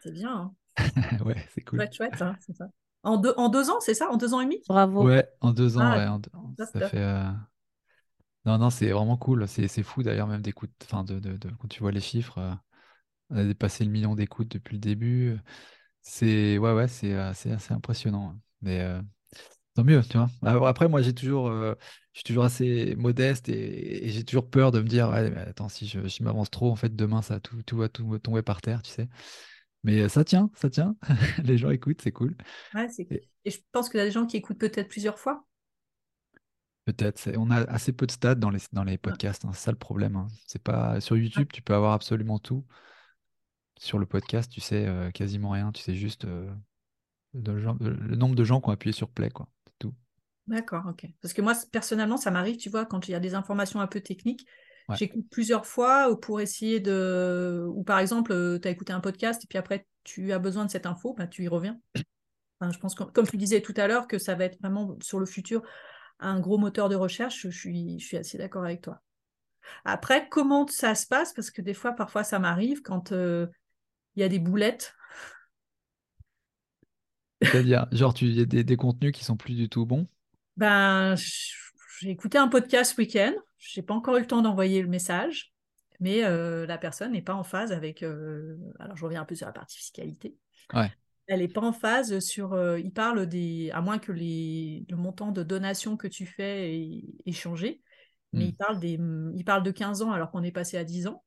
C'est 0.00 0.12
bien, 0.12 0.30
hein. 0.34 0.54
Ouais, 1.24 1.46
c'est 1.54 1.62
cool. 1.62 1.84
Chouette, 1.84 1.92
chouette, 1.94 2.22
hein, 2.22 2.36
c'est 2.40 2.54
ça. 2.56 2.68
En 3.04 3.16
deux, 3.16 3.34
en 3.36 3.48
deux 3.48 3.70
ans, 3.70 3.80
c'est 3.80 3.94
ça? 3.94 4.10
En 4.10 4.16
deux 4.16 4.34
ans 4.34 4.40
et 4.40 4.44
demi? 4.44 4.62
Bravo. 4.68 5.12
Ouais, 5.12 5.28
en 5.40 5.52
deux 5.52 5.76
ans, 5.78 5.92
Ah, 5.92 5.96
ouais, 5.96 6.06
en 6.06 6.18
deux- 6.18 6.30
top, 6.58 6.70
ça 6.72 6.80
fait. 6.82 6.98
euh, 6.98 7.30
Non, 8.44 8.58
non, 8.58 8.70
c'est 8.70 8.90
vraiment 8.90 9.16
cool. 9.16 9.46
C'est 9.48 9.68
c'est 9.68 9.82
fou 9.82 10.02
d'ailleurs, 10.02 10.26
même 10.26 10.42
d'écoute. 10.42 10.72
Enfin, 10.84 11.04
de, 11.04 11.18
de, 11.20 11.36
de- 11.36 11.50
quand 11.60 11.68
tu 11.68 11.80
vois 11.80 11.92
les 11.92 12.00
chiffres, 12.00 12.38
euh, 12.38 12.52
on 13.30 13.36
a 13.38 13.44
dépassé 13.44 13.84
le 13.84 13.90
million 13.90 14.14
d'écoutes 14.16 14.48
depuis 14.50 14.74
le 14.76 14.80
début. 14.80 15.36
C'est 16.02 16.58
ouais, 16.58 16.72
ouais, 16.74 16.88
c'est 16.88 17.14
euh, 17.14 17.34
c'est 17.34 17.52
assez 17.52 17.74
impressionnant. 17.74 18.36
Mais 18.62 18.80
euh, 18.82 19.02
tant 19.74 19.84
mieux, 19.84 20.02
tu 20.04 20.18
vois. 20.18 20.28
Alors 20.42 20.66
Après, 20.68 20.88
moi, 20.88 21.02
j'ai 21.02 21.14
toujours, 21.14 21.48
euh, 21.48 21.74
je 22.14 22.20
suis 22.20 22.24
toujours 22.24 22.44
assez 22.44 22.96
modeste 22.96 23.48
et, 23.50 24.06
et 24.06 24.10
j'ai 24.10 24.24
toujours 24.24 24.50
peur 24.50 24.72
de 24.72 24.80
me 24.80 24.88
dire, 24.88 25.10
ouais, 25.10 25.30
mais 25.30 25.40
attends, 25.42 25.68
si 25.70 25.86
je, 25.88 26.06
je 26.08 26.22
m'avance 26.24 26.50
trop, 26.50 26.70
en 26.72 26.76
fait, 26.76 26.96
demain, 26.96 27.22
ça 27.22 27.40
tout, 27.40 27.62
tout 27.64 27.78
va 27.78 27.88
tout 27.90 28.18
tomber 28.20 28.42
par 28.42 28.60
terre, 28.62 28.82
tu 28.82 28.90
sais. 28.92 29.08
Mais 29.84 30.00
euh, 30.02 30.08
ça 30.08 30.24
tient, 30.24 30.50
ça 30.54 30.70
tient. 30.70 30.96
Les 31.44 31.58
gens 31.58 31.70
écoutent, 31.70 32.00
c'est 32.02 32.12
cool. 32.12 32.36
Ouais, 32.74 32.88
c'est... 32.88 33.10
Et 33.10 33.28
Et 33.44 33.50
je 33.50 33.60
pense 33.72 33.88
qu'il 33.88 33.98
y 33.98 34.02
a 34.02 34.06
des 34.06 34.10
gens 34.12 34.26
qui 34.26 34.36
écoutent 34.36 34.58
peut-être 34.58 34.88
plusieurs 34.88 35.18
fois. 35.18 35.46
peut-être, 36.84 37.18
c'est- 37.18 37.36
on 37.36 37.50
a 37.50 37.60
assez 37.70 37.92
peu 37.92 38.06
de 38.06 38.12
stats 38.12 38.34
dans 38.36 38.50
les, 38.50 38.58
dans 38.72 38.84
les 38.84 38.98
Ouais. 39.06 39.16
podcasts, 39.16 39.44
hein, 39.44 39.50
c'est 39.52 39.64
ça 39.64 39.70
le 39.72 39.78
problème. 39.78 40.16
hein. 40.16 40.28
C'est 40.46 40.62
pas 40.62 41.00
sur 41.00 41.16
Ouais. 41.36 41.44
YouTube, 41.44 41.48
tu 41.52 41.62
peux 41.62 41.74
avoir 41.74 41.92
absolument 41.92 42.38
tout. 42.38 42.64
Sur 43.78 43.98
le 43.98 44.06
podcast, 44.06 44.50
tu 44.50 44.60
sais 44.62 44.86
euh, 44.86 45.10
quasiment 45.10 45.50
rien. 45.50 45.72
Tu 45.72 45.82
sais 45.82 45.94
juste 45.94 46.24
euh, 46.24 46.50
le, 47.34 47.60
genre- 47.60 47.76
le 47.80 48.16
nombre 48.16 48.36
de 48.36 48.44
gens 48.44 48.60
qui 48.60 48.68
ont 48.70 48.72
appuyé 48.72 48.92
sur 48.94 49.10
play, 49.10 49.30
quoi. 49.30 49.48
C'est 49.66 49.74
tout. 49.80 49.94
D'accord, 50.46 50.86
ok. 50.88 51.06
Parce 51.20 51.32
que 51.34 51.42
moi, 51.42 51.54
personnellement, 51.70 52.16
ça 52.16 52.30
m'arrive, 52.30 52.56
tu 52.56 52.68
vois, 52.68 52.84
quand 52.84 53.08
il 53.08 53.12
y 53.12 53.14
a 53.14 53.20
des 53.20 53.34
informations 53.34 53.80
un 53.80 53.86
peu 53.86 54.00
techniques, 54.00 54.46
Ouais. 54.92 54.96
j'écoute 54.98 55.26
plusieurs 55.30 55.66
fois 55.66 56.10
euh, 56.10 56.16
pour 56.16 56.40
essayer 56.40 56.80
de... 56.80 57.66
Ou 57.74 57.82
par 57.82 57.98
exemple, 57.98 58.58
tu 58.60 58.68
as 58.68 58.70
écouté 58.70 58.92
un 58.92 59.00
podcast 59.00 59.42
et 59.44 59.46
puis 59.46 59.58
après, 59.58 59.86
tu 60.04 60.32
as 60.32 60.38
besoin 60.38 60.64
de 60.64 60.70
cette 60.70 60.86
info, 60.86 61.14
ben, 61.14 61.26
tu 61.26 61.44
y 61.44 61.48
reviens. 61.48 61.78
Enfin, 62.60 62.72
je 62.72 62.78
pense 62.78 62.94
que, 62.94 63.04
comme 63.04 63.26
tu 63.26 63.36
disais 63.36 63.60
tout 63.60 63.74
à 63.76 63.86
l'heure, 63.86 64.06
que 64.06 64.18
ça 64.18 64.34
va 64.34 64.44
être 64.44 64.58
vraiment 64.60 64.96
sur 65.02 65.18
le 65.18 65.26
futur 65.26 65.62
un 66.20 66.40
gros 66.40 66.58
moteur 66.58 66.88
de 66.88 66.96
recherche. 66.96 67.42
Je 67.42 67.50
suis, 67.50 67.98
je 67.98 68.06
suis 68.06 68.16
assez 68.16 68.38
d'accord 68.38 68.64
avec 68.64 68.82
toi. 68.82 69.00
Après, 69.84 70.28
comment 70.28 70.66
ça 70.68 70.94
se 70.94 71.06
passe? 71.06 71.32
Parce 71.34 71.50
que 71.50 71.62
des 71.62 71.74
fois, 71.74 71.92
parfois, 71.92 72.24
ça 72.24 72.38
m'arrive 72.38 72.82
quand 72.82 73.12
euh, 73.12 73.46
il 74.16 74.20
y 74.20 74.24
a 74.24 74.28
des 74.28 74.38
boulettes. 74.38 74.94
C'est-à-dire, 77.40 77.86
genre, 77.92 78.14
tu- 78.14 78.26
il 78.26 78.34
y 78.34 78.40
a 78.40 78.46
des, 78.46 78.64
des 78.64 78.76
contenus 78.76 79.12
qui 79.12 79.22
sont 79.24 79.36
plus 79.36 79.54
du 79.54 79.68
tout 79.68 79.86
bons? 79.86 80.06
Ben, 80.56 81.16
j- 81.16 81.52
j'ai 82.02 82.10
écouté 82.10 82.36
un 82.38 82.48
podcast 82.48 82.92
ce 82.92 83.00
week-end. 83.00 83.32
Je 83.58 83.80
n'ai 83.80 83.86
pas 83.86 83.94
encore 83.94 84.16
eu 84.16 84.20
le 84.20 84.26
temps 84.26 84.42
d'envoyer 84.42 84.82
le 84.82 84.88
message, 84.88 85.52
mais 86.00 86.24
euh, 86.24 86.66
la 86.66 86.78
personne 86.78 87.12
n'est 87.12 87.22
pas 87.22 87.34
en 87.34 87.44
phase 87.44 87.70
avec. 87.72 88.02
euh, 88.02 88.56
alors, 88.80 88.96
je 88.96 89.04
reviens 89.04 89.22
un 89.22 89.24
peu 89.24 89.34
sur 89.36 89.46
la 89.46 89.52
partie 89.52 89.78
fiscalité. 89.78 90.36
Ouais. 90.74 90.92
Elle 91.28 91.40
n'est 91.40 91.48
pas 91.48 91.60
en 91.60 91.72
phase 91.72 92.18
sur. 92.18 92.52
euh, 92.54 92.78
il 92.80 92.92
parle 92.92 93.26
des. 93.26 93.70
À 93.72 93.80
moins 93.80 93.98
que 93.98 94.10
les, 94.12 94.84
le 94.90 94.96
montant 94.96 95.30
de 95.30 95.42
donation 95.42 95.96
que 95.96 96.08
tu 96.08 96.26
fais 96.26 96.74
ait, 96.74 97.04
ait 97.24 97.32
changé, 97.32 97.82
mais 98.32 98.46
Hmm. 98.46 98.48
il 98.48 98.56
parle, 98.56 98.80
des, 98.80 98.98
il 99.36 99.44
parle 99.44 99.62
de 99.62 99.70
15 99.70 100.02
ans 100.02 100.10
alors 100.10 100.30
qu'on 100.30 100.42
est 100.42 100.52
passé 100.52 100.76
à 100.78 100.84
10 100.84 101.06
ans. 101.06 101.22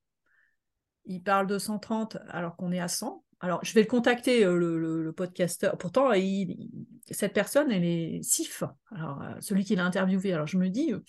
Il 1.06 1.24
parle 1.24 1.48
de 1.48 1.58
130 1.58 2.18
alors 2.30 2.56
qu'on 2.56 2.72
est 2.72 2.80
à 2.80 2.88
100. 2.88 3.24
Alors, 3.42 3.60
je 3.64 3.74
vais 3.74 3.82
le 3.82 3.88
contacter, 3.88 4.44
euh, 4.46 4.58
le, 4.58 4.80
le- 4.80 5.04
le 5.04 5.12
podcasteur. 5.12 5.78
Pourtant, 5.78 6.12
il- 6.14 6.52
il- 6.52 6.70
cette 7.12 7.34
personne, 7.34 7.72
elle 7.72 7.84
est 7.84 8.24
SIF. 8.24 8.64
Alors, 8.96 9.22
euh, 9.22 9.32
celui 9.42 9.64
qui 9.66 9.76
l'a 9.76 9.86
interviewé. 9.86 10.34
Alors, 10.34 10.48
je 10.48 10.58
me 10.58 10.70
dis, 10.70 10.94
euh, 10.94 11.00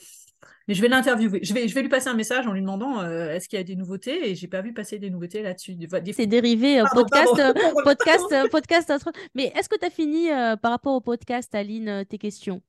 mais 0.68 0.74
je 0.74 0.82
vais 0.82 0.88
l'interviewer. 0.88 1.40
Je 1.42 1.54
vais, 1.54 1.68
je 1.68 1.74
vais 1.74 1.82
lui 1.82 1.88
passer 1.88 2.08
un 2.08 2.14
message 2.14 2.46
en 2.46 2.52
lui 2.52 2.60
demandant 2.60 3.00
euh, 3.00 3.30
est-ce 3.30 3.48
qu'il 3.48 3.58
y 3.58 3.60
a 3.60 3.64
des 3.64 3.76
nouveautés? 3.76 4.28
Et 4.30 4.34
j'ai 4.34 4.48
pas 4.48 4.60
vu 4.60 4.74
passer 4.74 4.98
des 4.98 5.08
nouveautés 5.10 5.42
là-dessus. 5.42 5.76
Des, 5.76 5.86
des- 5.86 6.12
C'est 6.12 6.26
dérivé, 6.26 6.80
euh, 6.80 6.84
Pardon, 6.84 7.02
podcast, 7.02 7.32
pardon. 7.36 7.60
euh, 7.78 7.82
podcast, 7.84 8.50
podcast. 8.50 8.92
Mais 9.34 9.52
est-ce 9.56 9.68
que 9.68 9.78
tu 9.78 9.86
as 9.86 9.90
fini 9.90 10.28
par 10.60 10.72
rapport 10.72 10.94
au 10.94 11.00
podcast, 11.00 11.54
Aline, 11.54 12.04
tes 12.08 12.18
questions? 12.18 12.60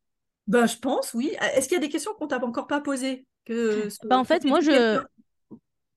Ben, 0.48 0.66
je 0.68 0.78
pense, 0.78 1.14
oui. 1.14 1.32
Est-ce 1.56 1.68
qu'il 1.68 1.76
y 1.76 1.80
a 1.80 1.82
des 1.82 1.90
questions 1.90 2.14
qu'on 2.18 2.28
t'a 2.28 2.42
encore 2.46 2.68
pas 2.68 2.80
posées? 2.80 3.26
Que, 3.44 3.90
Bah, 4.06 4.18
en 4.20 4.24
fait, 4.24 4.46
moi, 4.46 4.62
je. 4.62 5.02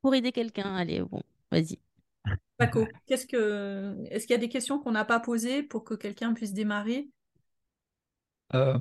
Pour 0.03 0.15
aider 0.15 0.33
quelqu'un, 0.33 0.75
allez, 0.75 1.03
bon, 1.03 1.21
vas-y. 1.53 1.79
Paco, 2.59 3.01
qu'est-ce 3.07 3.27
que, 3.27 3.97
est-ce 4.11 4.27
qu'il 4.27 4.35
y 4.35 4.39
a 4.39 4.41
des 4.41 4.49
questions 4.49 4.79
qu'on 4.79 4.93
n'a 4.93 5.05
pas 5.05 5.19
posées 5.21 5.63
pour 5.63 5.83
que 5.85 5.95
quelqu'un 5.95 6.35
puisse 6.35 6.53
démarrer? 6.53 7.11
Euh, 8.55 8.79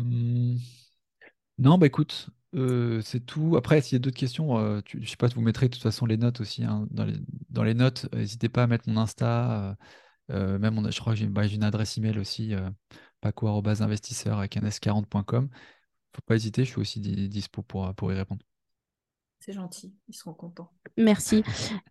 non, 1.58 1.78
bah 1.78 1.88
écoute, 1.88 2.30
euh, 2.56 3.02
c'est 3.02 3.20
tout. 3.26 3.56
Après, 3.58 3.82
s'il 3.82 3.94
y 3.94 3.98
a 3.98 4.00
d'autres 4.00 4.18
questions, 4.18 4.58
euh, 4.60 4.82
tu- 4.82 5.04
je 5.04 5.10
sais 5.10 5.18
pas, 5.18 5.28
vous 5.28 5.42
mettrez 5.42 5.68
de 5.68 5.74
toute 5.74 5.84
façon 5.84 6.06
les 6.06 6.18
notes 6.18 6.42
aussi. 6.42 6.64
hein, 6.64 6.88
dans 6.92 7.06
les, 7.06 7.16
dans 7.50 7.64
les 7.64 7.74
notes, 7.74 8.08
n'hésitez 8.14 8.50
pas 8.50 8.64
à 8.64 8.68
mettre 8.68 8.90
mon 8.90 8.98
Insta. 8.98 9.72
euh, 9.72 9.76
euh, 10.56 10.60
même, 10.60 10.78
on 10.78 10.86
a- 10.86 10.92
je 10.92 11.00
crois 11.02 11.14
que 11.14 11.20
j'ai 11.20 11.28
bah, 11.28 11.46
une 11.48 11.64
adresse 11.64 11.98
email 11.98 12.20
aussi, 12.20 12.54
euh, 12.56 12.70
paco@investisseur 13.22 14.40
avec 14.40 14.58
un 14.58 14.64
s40.com. 14.66 15.50
Faut 16.16 16.22
pas 16.26 16.36
hésiter, 16.36 16.66
je 16.66 16.72
suis 16.72 16.82
aussi 16.82 17.00
di- 17.02 17.30
dispo 17.30 17.64
pour, 17.64 17.94
pour 17.96 18.12
y 18.14 18.16
répondre. 18.16 18.44
C'est 19.40 19.54
gentil, 19.54 19.94
ils 20.08 20.16
seront 20.16 20.34
contents. 20.34 20.72
Merci. 20.98 21.44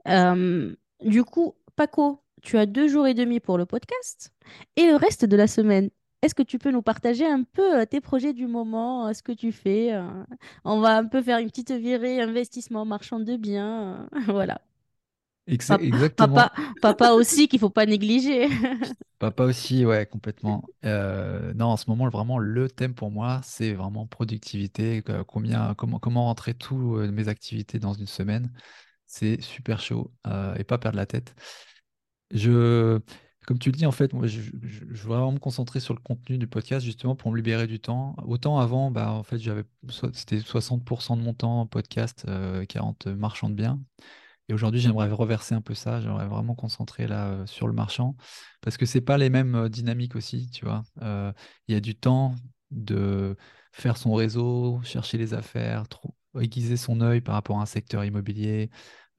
Du 1.05 1.25
coup, 1.25 1.55
Paco, 1.77 2.23
tu 2.43 2.59
as 2.59 2.67
deux 2.67 2.89
jours 2.89 3.07
et 3.07 3.15
demi 3.15 3.41
pour 3.41 3.59
le 3.59 3.67
podcast 3.67 4.33
et 4.77 4.87
le 4.87 4.97
reste 4.97 5.25
de 5.25 5.37
la 5.37 5.47
semaine. 5.47 5.91
Est-ce 6.23 6.35
que 6.35 6.43
tu 6.43 6.59
peux 6.59 6.73
nous 6.73 6.83
partager 6.83 7.25
un 7.27 7.45
peu 7.45 7.81
euh, 7.81 7.87
tes 7.87 8.01
projets 8.01 8.33
du 8.33 8.47
moment, 8.49 9.07
euh, 9.07 9.13
ce 9.13 9.23
que 9.23 9.31
tu 9.33 9.53
fais? 9.53 9.93
euh, 9.95 10.03
On 10.65 10.81
va 10.81 10.97
un 10.97 11.05
peu 11.07 11.23
faire 11.23 11.39
une 11.39 11.49
petite 11.49 11.71
virée 11.71 12.21
investissement 12.21 12.85
marchand 12.85 13.21
de 13.21 13.37
biens. 13.37 14.09
voilà. 14.27 14.61
Exa- 15.47 15.79
Pap- 15.79 15.83
exactement. 15.83 16.49
Papa, 16.49 16.53
papa 16.81 17.11
aussi 17.13 17.49
qu'il 17.49 17.61
faut 17.61 17.71
pas 17.71 17.87
négliger. 17.87 18.49
Papa 19.19 19.43
aussi, 19.45 19.85
ouais, 19.85 20.07
complètement. 20.07 20.71
Euh, 20.85 21.53
non, 21.55 21.67
en 21.67 21.77
ce 21.77 21.91
moment, 21.91 22.09
vraiment, 22.09 22.39
le 22.39 22.69
thème 22.71 22.95
pour 22.95 23.11
moi, 23.11 23.41
c'est 23.43 23.73
vraiment 23.75 24.07
productivité. 24.07 25.03
Combien, 25.27 25.75
comment, 25.75 25.99
comment 25.99 26.25
rentrer 26.27 26.55
toutes 26.55 27.11
mes 27.11 27.27
activités 27.27 27.81
dans 27.81 27.95
une 27.95 28.07
semaine. 28.07 28.53
C'est 29.09 29.41
super 29.41 29.81
chaud 29.81 30.13
euh, 30.29 30.55
et 30.57 30.65
pas 30.65 30.79
perdre 30.79 30.97
la 30.97 31.07
tête. 31.07 31.35
Je, 32.31 33.01
comme 33.47 33.59
tu 33.59 33.71
le 33.71 33.77
dis, 33.77 33.87
en 33.87 33.93
fait, 33.93 34.13
moi, 34.13 34.27
je, 34.27 34.41
je, 34.63 34.85
vraiment 35.09 35.33
me 35.33 35.39
concentrer 35.39 35.81
sur 35.81 35.95
le 35.95 36.01
contenu 36.01 36.39
du 36.39 36.47
podcast 36.47 36.85
justement 36.85 37.17
pour 37.17 37.33
me 37.33 37.37
libérer 37.37 37.67
du 37.67 37.81
temps. 37.81 38.15
Autant 38.27 38.59
avant, 38.59 38.91
bah, 38.91 39.11
en 39.11 39.23
fait, 39.25 39.39
j'avais, 39.39 39.65
c'était 40.13 40.41
60% 40.41 41.17
de 41.17 41.23
mon 41.23 41.35
temps 41.35 41.67
podcast, 41.67 42.27
euh, 42.29 42.65
40 42.67 43.07
marchand 43.09 43.51
de 43.51 43.55
biens. 43.55 43.81
Et 44.49 44.55
aujourd'hui, 44.55 44.81
j'aimerais 44.81 45.11
reverser 45.11 45.55
un 45.55 45.61
peu 45.61 45.75
ça. 45.75 46.01
J'aimerais 46.01 46.27
vraiment 46.27 46.55
concentrer 46.55 47.07
là 47.07 47.29
euh, 47.29 47.47
sur 47.47 47.67
le 47.67 47.73
marchand 47.75 48.17
parce 48.61 48.77
que 48.77 48.87
c'est 48.87 49.01
pas 49.01 49.19
les 49.19 49.31
mêmes 49.31 49.55
euh, 49.55 49.69
dynamiques 49.69 50.17
aussi, 50.17 50.51
tu 50.51 50.65
vois. 50.65 50.85
Euh, 51.03 51.33
Il 51.69 51.75
y 51.75 51.77
a 51.77 51.81
du 51.81 51.95
temps 51.95 52.35
de 52.71 53.37
faire 53.73 53.97
son 53.97 54.15
réseau, 54.15 54.81
chercher 54.83 55.19
les 55.19 55.35
affaires, 55.35 55.85
aiguiser 56.41 56.77
son 56.77 57.01
œil 57.01 57.21
par 57.21 57.35
rapport 57.35 57.59
à 57.59 57.63
un 57.63 57.67
secteur 57.67 58.05
immobilier. 58.05 58.71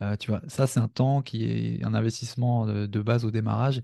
Euh, 0.01 0.15
tu 0.17 0.31
vois, 0.31 0.41
ça, 0.47 0.67
c'est 0.67 0.79
un 0.79 0.87
temps 0.87 1.21
qui 1.21 1.45
est 1.45 1.83
un 1.83 1.93
investissement 1.93 2.65
de, 2.65 2.85
de 2.85 3.01
base 3.01 3.25
au 3.25 3.31
démarrage 3.31 3.81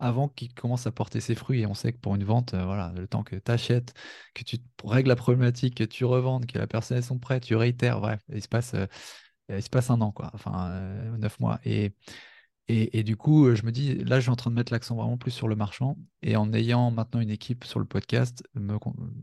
avant 0.00 0.28
qu'il 0.28 0.54
commence 0.54 0.86
à 0.86 0.92
porter 0.92 1.20
ses 1.20 1.34
fruits. 1.34 1.62
Et 1.62 1.66
on 1.66 1.74
sait 1.74 1.92
que 1.92 1.98
pour 1.98 2.14
une 2.14 2.24
vente, 2.24 2.54
euh, 2.54 2.64
voilà, 2.64 2.92
le 2.96 3.06
temps 3.08 3.22
que 3.24 3.36
tu 3.36 3.50
achètes, 3.52 3.94
que 4.34 4.44
tu 4.44 4.58
règles 4.84 5.08
la 5.08 5.16
problématique, 5.16 5.76
que 5.76 5.84
tu 5.84 6.04
revendes, 6.04 6.46
que 6.46 6.58
la 6.58 6.66
personne 6.66 6.98
ait 6.98 7.02
son 7.02 7.18
prêt, 7.18 7.40
tu 7.40 7.56
réitères, 7.56 8.00
bref, 8.00 8.20
il 8.32 8.42
se 8.42 8.48
passe, 8.48 8.74
euh, 8.74 8.86
il 9.50 9.62
se 9.62 9.70
passe 9.70 9.90
un 9.90 10.00
an, 10.00 10.12
quoi, 10.12 10.30
enfin, 10.34 10.70
euh, 10.70 11.16
neuf 11.18 11.40
mois. 11.40 11.60
Et, 11.64 11.92
et, 12.68 13.02
du 13.02 13.16
coup, 13.16 13.46
euh, 13.46 13.54
je 13.54 13.64
me 13.64 13.72
dis, 13.72 13.94
là, 14.04 14.16
je 14.18 14.22
suis 14.22 14.30
en 14.30 14.36
train 14.36 14.50
de 14.50 14.54
mettre 14.54 14.72
l'accent 14.72 14.94
vraiment 14.94 15.16
plus 15.16 15.30
sur 15.30 15.48
le 15.48 15.56
marchand. 15.56 15.96
Et 16.22 16.36
en 16.36 16.52
ayant 16.52 16.90
maintenant 16.90 17.20
une 17.20 17.30
équipe 17.30 17.64
sur 17.64 17.78
le 17.80 17.86
podcast, 17.86 18.42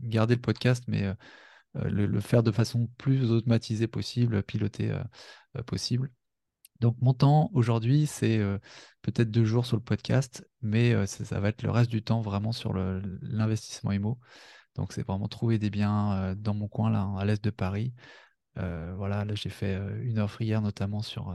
garder 0.02 0.34
le 0.34 0.40
podcast, 0.40 0.84
mais 0.88 1.04
euh, 1.04 1.14
euh, 1.14 1.14
le, 1.84 2.06
le 2.06 2.20
faire 2.20 2.42
de 2.42 2.52
façon 2.52 2.88
plus 2.98 3.30
automatisée 3.30 3.86
possible, 3.88 4.42
pilotée 4.42 4.90
euh, 4.90 5.02
euh, 5.58 5.62
possible. 5.62 6.10
Donc 6.80 6.96
mon 7.00 7.14
temps 7.14 7.50
aujourd'hui, 7.54 8.06
c'est 8.06 8.38
euh, 8.38 8.58
peut-être 9.02 9.30
deux 9.30 9.44
jours 9.44 9.66
sur 9.66 9.76
le 9.76 9.82
podcast, 9.82 10.46
mais 10.62 10.92
euh, 10.92 11.06
ça, 11.06 11.40
va 11.40 11.48
être 11.48 11.62
le 11.62 11.70
reste 11.70 11.90
du 11.90 12.02
temps 12.02 12.20
vraiment 12.20 12.52
sur 12.52 12.74
l'investissement 12.74 13.92
IMO. 13.92 14.18
Donc 14.74 14.92
c'est 14.92 15.06
vraiment 15.06 15.28
trouver 15.28 15.58
des 15.58 15.70
biens 15.70 16.12
euh, 16.12 16.34
dans 16.34 16.54
mon 16.54 16.68
coin 16.68 17.16
à 17.16 17.24
l'est 17.24 17.42
de 17.42 17.50
Paris, 17.50 17.94
voilà, 18.56 19.26
là 19.26 19.34
j'ai 19.34 19.50
fait 19.50 19.78
une 20.02 20.18
offre 20.18 20.40
hier 20.40 20.62
notamment 20.62 21.02
sur 21.02 21.30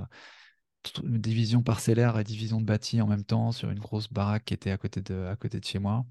une 1.03 1.21
division 1.21 1.61
parcellaire 1.61 2.17
et 2.17 2.23
division 2.23 2.59
de 2.59 2.65
bâti 2.65 2.99
en 2.99 3.05
même 3.05 3.23
temps 3.23 3.51
sur 3.51 3.69
une 3.69 3.77
grosse 3.77 4.11
baraque 4.11 4.45
qui 4.45 4.55
était 4.55 4.71
à 4.71 4.77
côté 4.79 5.01
de, 5.01 5.25
à 5.25 5.35
côté 5.35 5.59
de 5.59 5.65
chez 5.65 5.77
moi. 5.77 6.03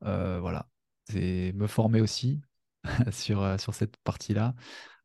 voilà, 0.00 0.68
c'est 1.08 1.52
me 1.54 1.68
former 1.68 2.00
aussi 2.00 2.40
sur, 3.12 3.60
sur 3.60 3.74
cette 3.74 3.96
partie-là 3.98 4.54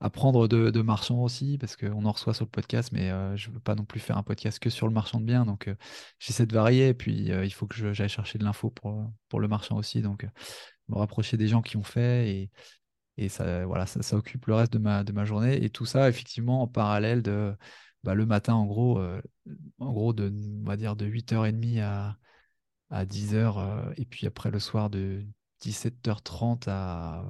apprendre 0.02 0.48
de, 0.48 0.72
de, 0.72 0.82
marchands 0.82 1.22
aussi, 1.24 1.58
parce 1.60 1.76
qu'on 1.76 2.06
en 2.06 2.12
reçoit 2.12 2.34
sur 2.34 2.46
le 2.46 2.50
podcast, 2.50 2.92
mais 2.92 3.12
euh, 3.12 3.38
je 3.38 3.50
ne 3.50 3.54
veux 3.54 3.60
pas 3.60 3.76
non 3.76 3.86
plus 3.86 4.00
faire 4.00 4.18
un 4.18 4.24
podcast 4.24 4.60
que 4.60 4.70
sur 4.72 4.88
le 4.88 4.94
marchand 4.94 5.20
de 5.20 5.26
biens. 5.26 5.46
Donc, 5.46 5.68
euh, 5.68 5.76
j'essaie 6.20 6.48
de 6.48 6.54
varier. 6.54 6.90
Et 6.90 6.94
puis, 6.96 7.32
euh, 7.32 7.46
il 7.46 7.52
faut 7.52 7.68
que 7.68 7.94
j'aille 7.94 8.10
chercher 8.10 8.40
de 8.40 8.44
l'info 8.44 8.72
pour, 8.72 9.12
pour 9.30 9.40
le 9.40 9.48
marchand 9.48 9.78
aussi. 9.78 10.02
Donc, 10.02 10.28
me 10.90 10.96
rapprocher 10.98 11.38
des 11.38 11.48
gens 11.48 11.62
qui 11.62 11.78
ont 11.78 11.84
fait. 11.84 12.30
Et, 12.30 12.52
et 13.18 13.30
ça, 13.30 13.66
voilà, 13.66 13.86
ça, 13.86 14.02
ça, 14.02 14.18
occupe 14.18 14.48
le 14.48 14.56
reste 14.56 14.74
de 14.74 14.80
ma, 14.80 15.04
de 15.04 15.12
ma 15.14 15.24
journée. 15.26 15.64
Et 15.64 15.70
tout 15.70 15.86
ça, 15.86 16.10
effectivement, 16.10 16.64
en 16.64 16.68
parallèle 16.68 17.22
de 17.22 17.56
bah, 18.04 18.16
le 18.16 18.26
matin, 18.26 18.56
en 18.56 18.66
gros, 18.66 19.00
en 19.80 19.92
gros 19.94 20.14
de, 20.14 20.34
on 20.64 20.68
va 20.68 20.78
dire 20.78 20.96
de 20.96 21.06
8h30 21.06 21.80
à, 21.82 22.18
à 22.90 23.06
10h. 23.06 23.94
et 23.98 24.06
puis 24.06 24.26
après, 24.28 24.50
le 24.52 24.60
soir, 24.60 24.90
de 24.90 25.24
17h30 25.62 26.68
à 26.68 27.24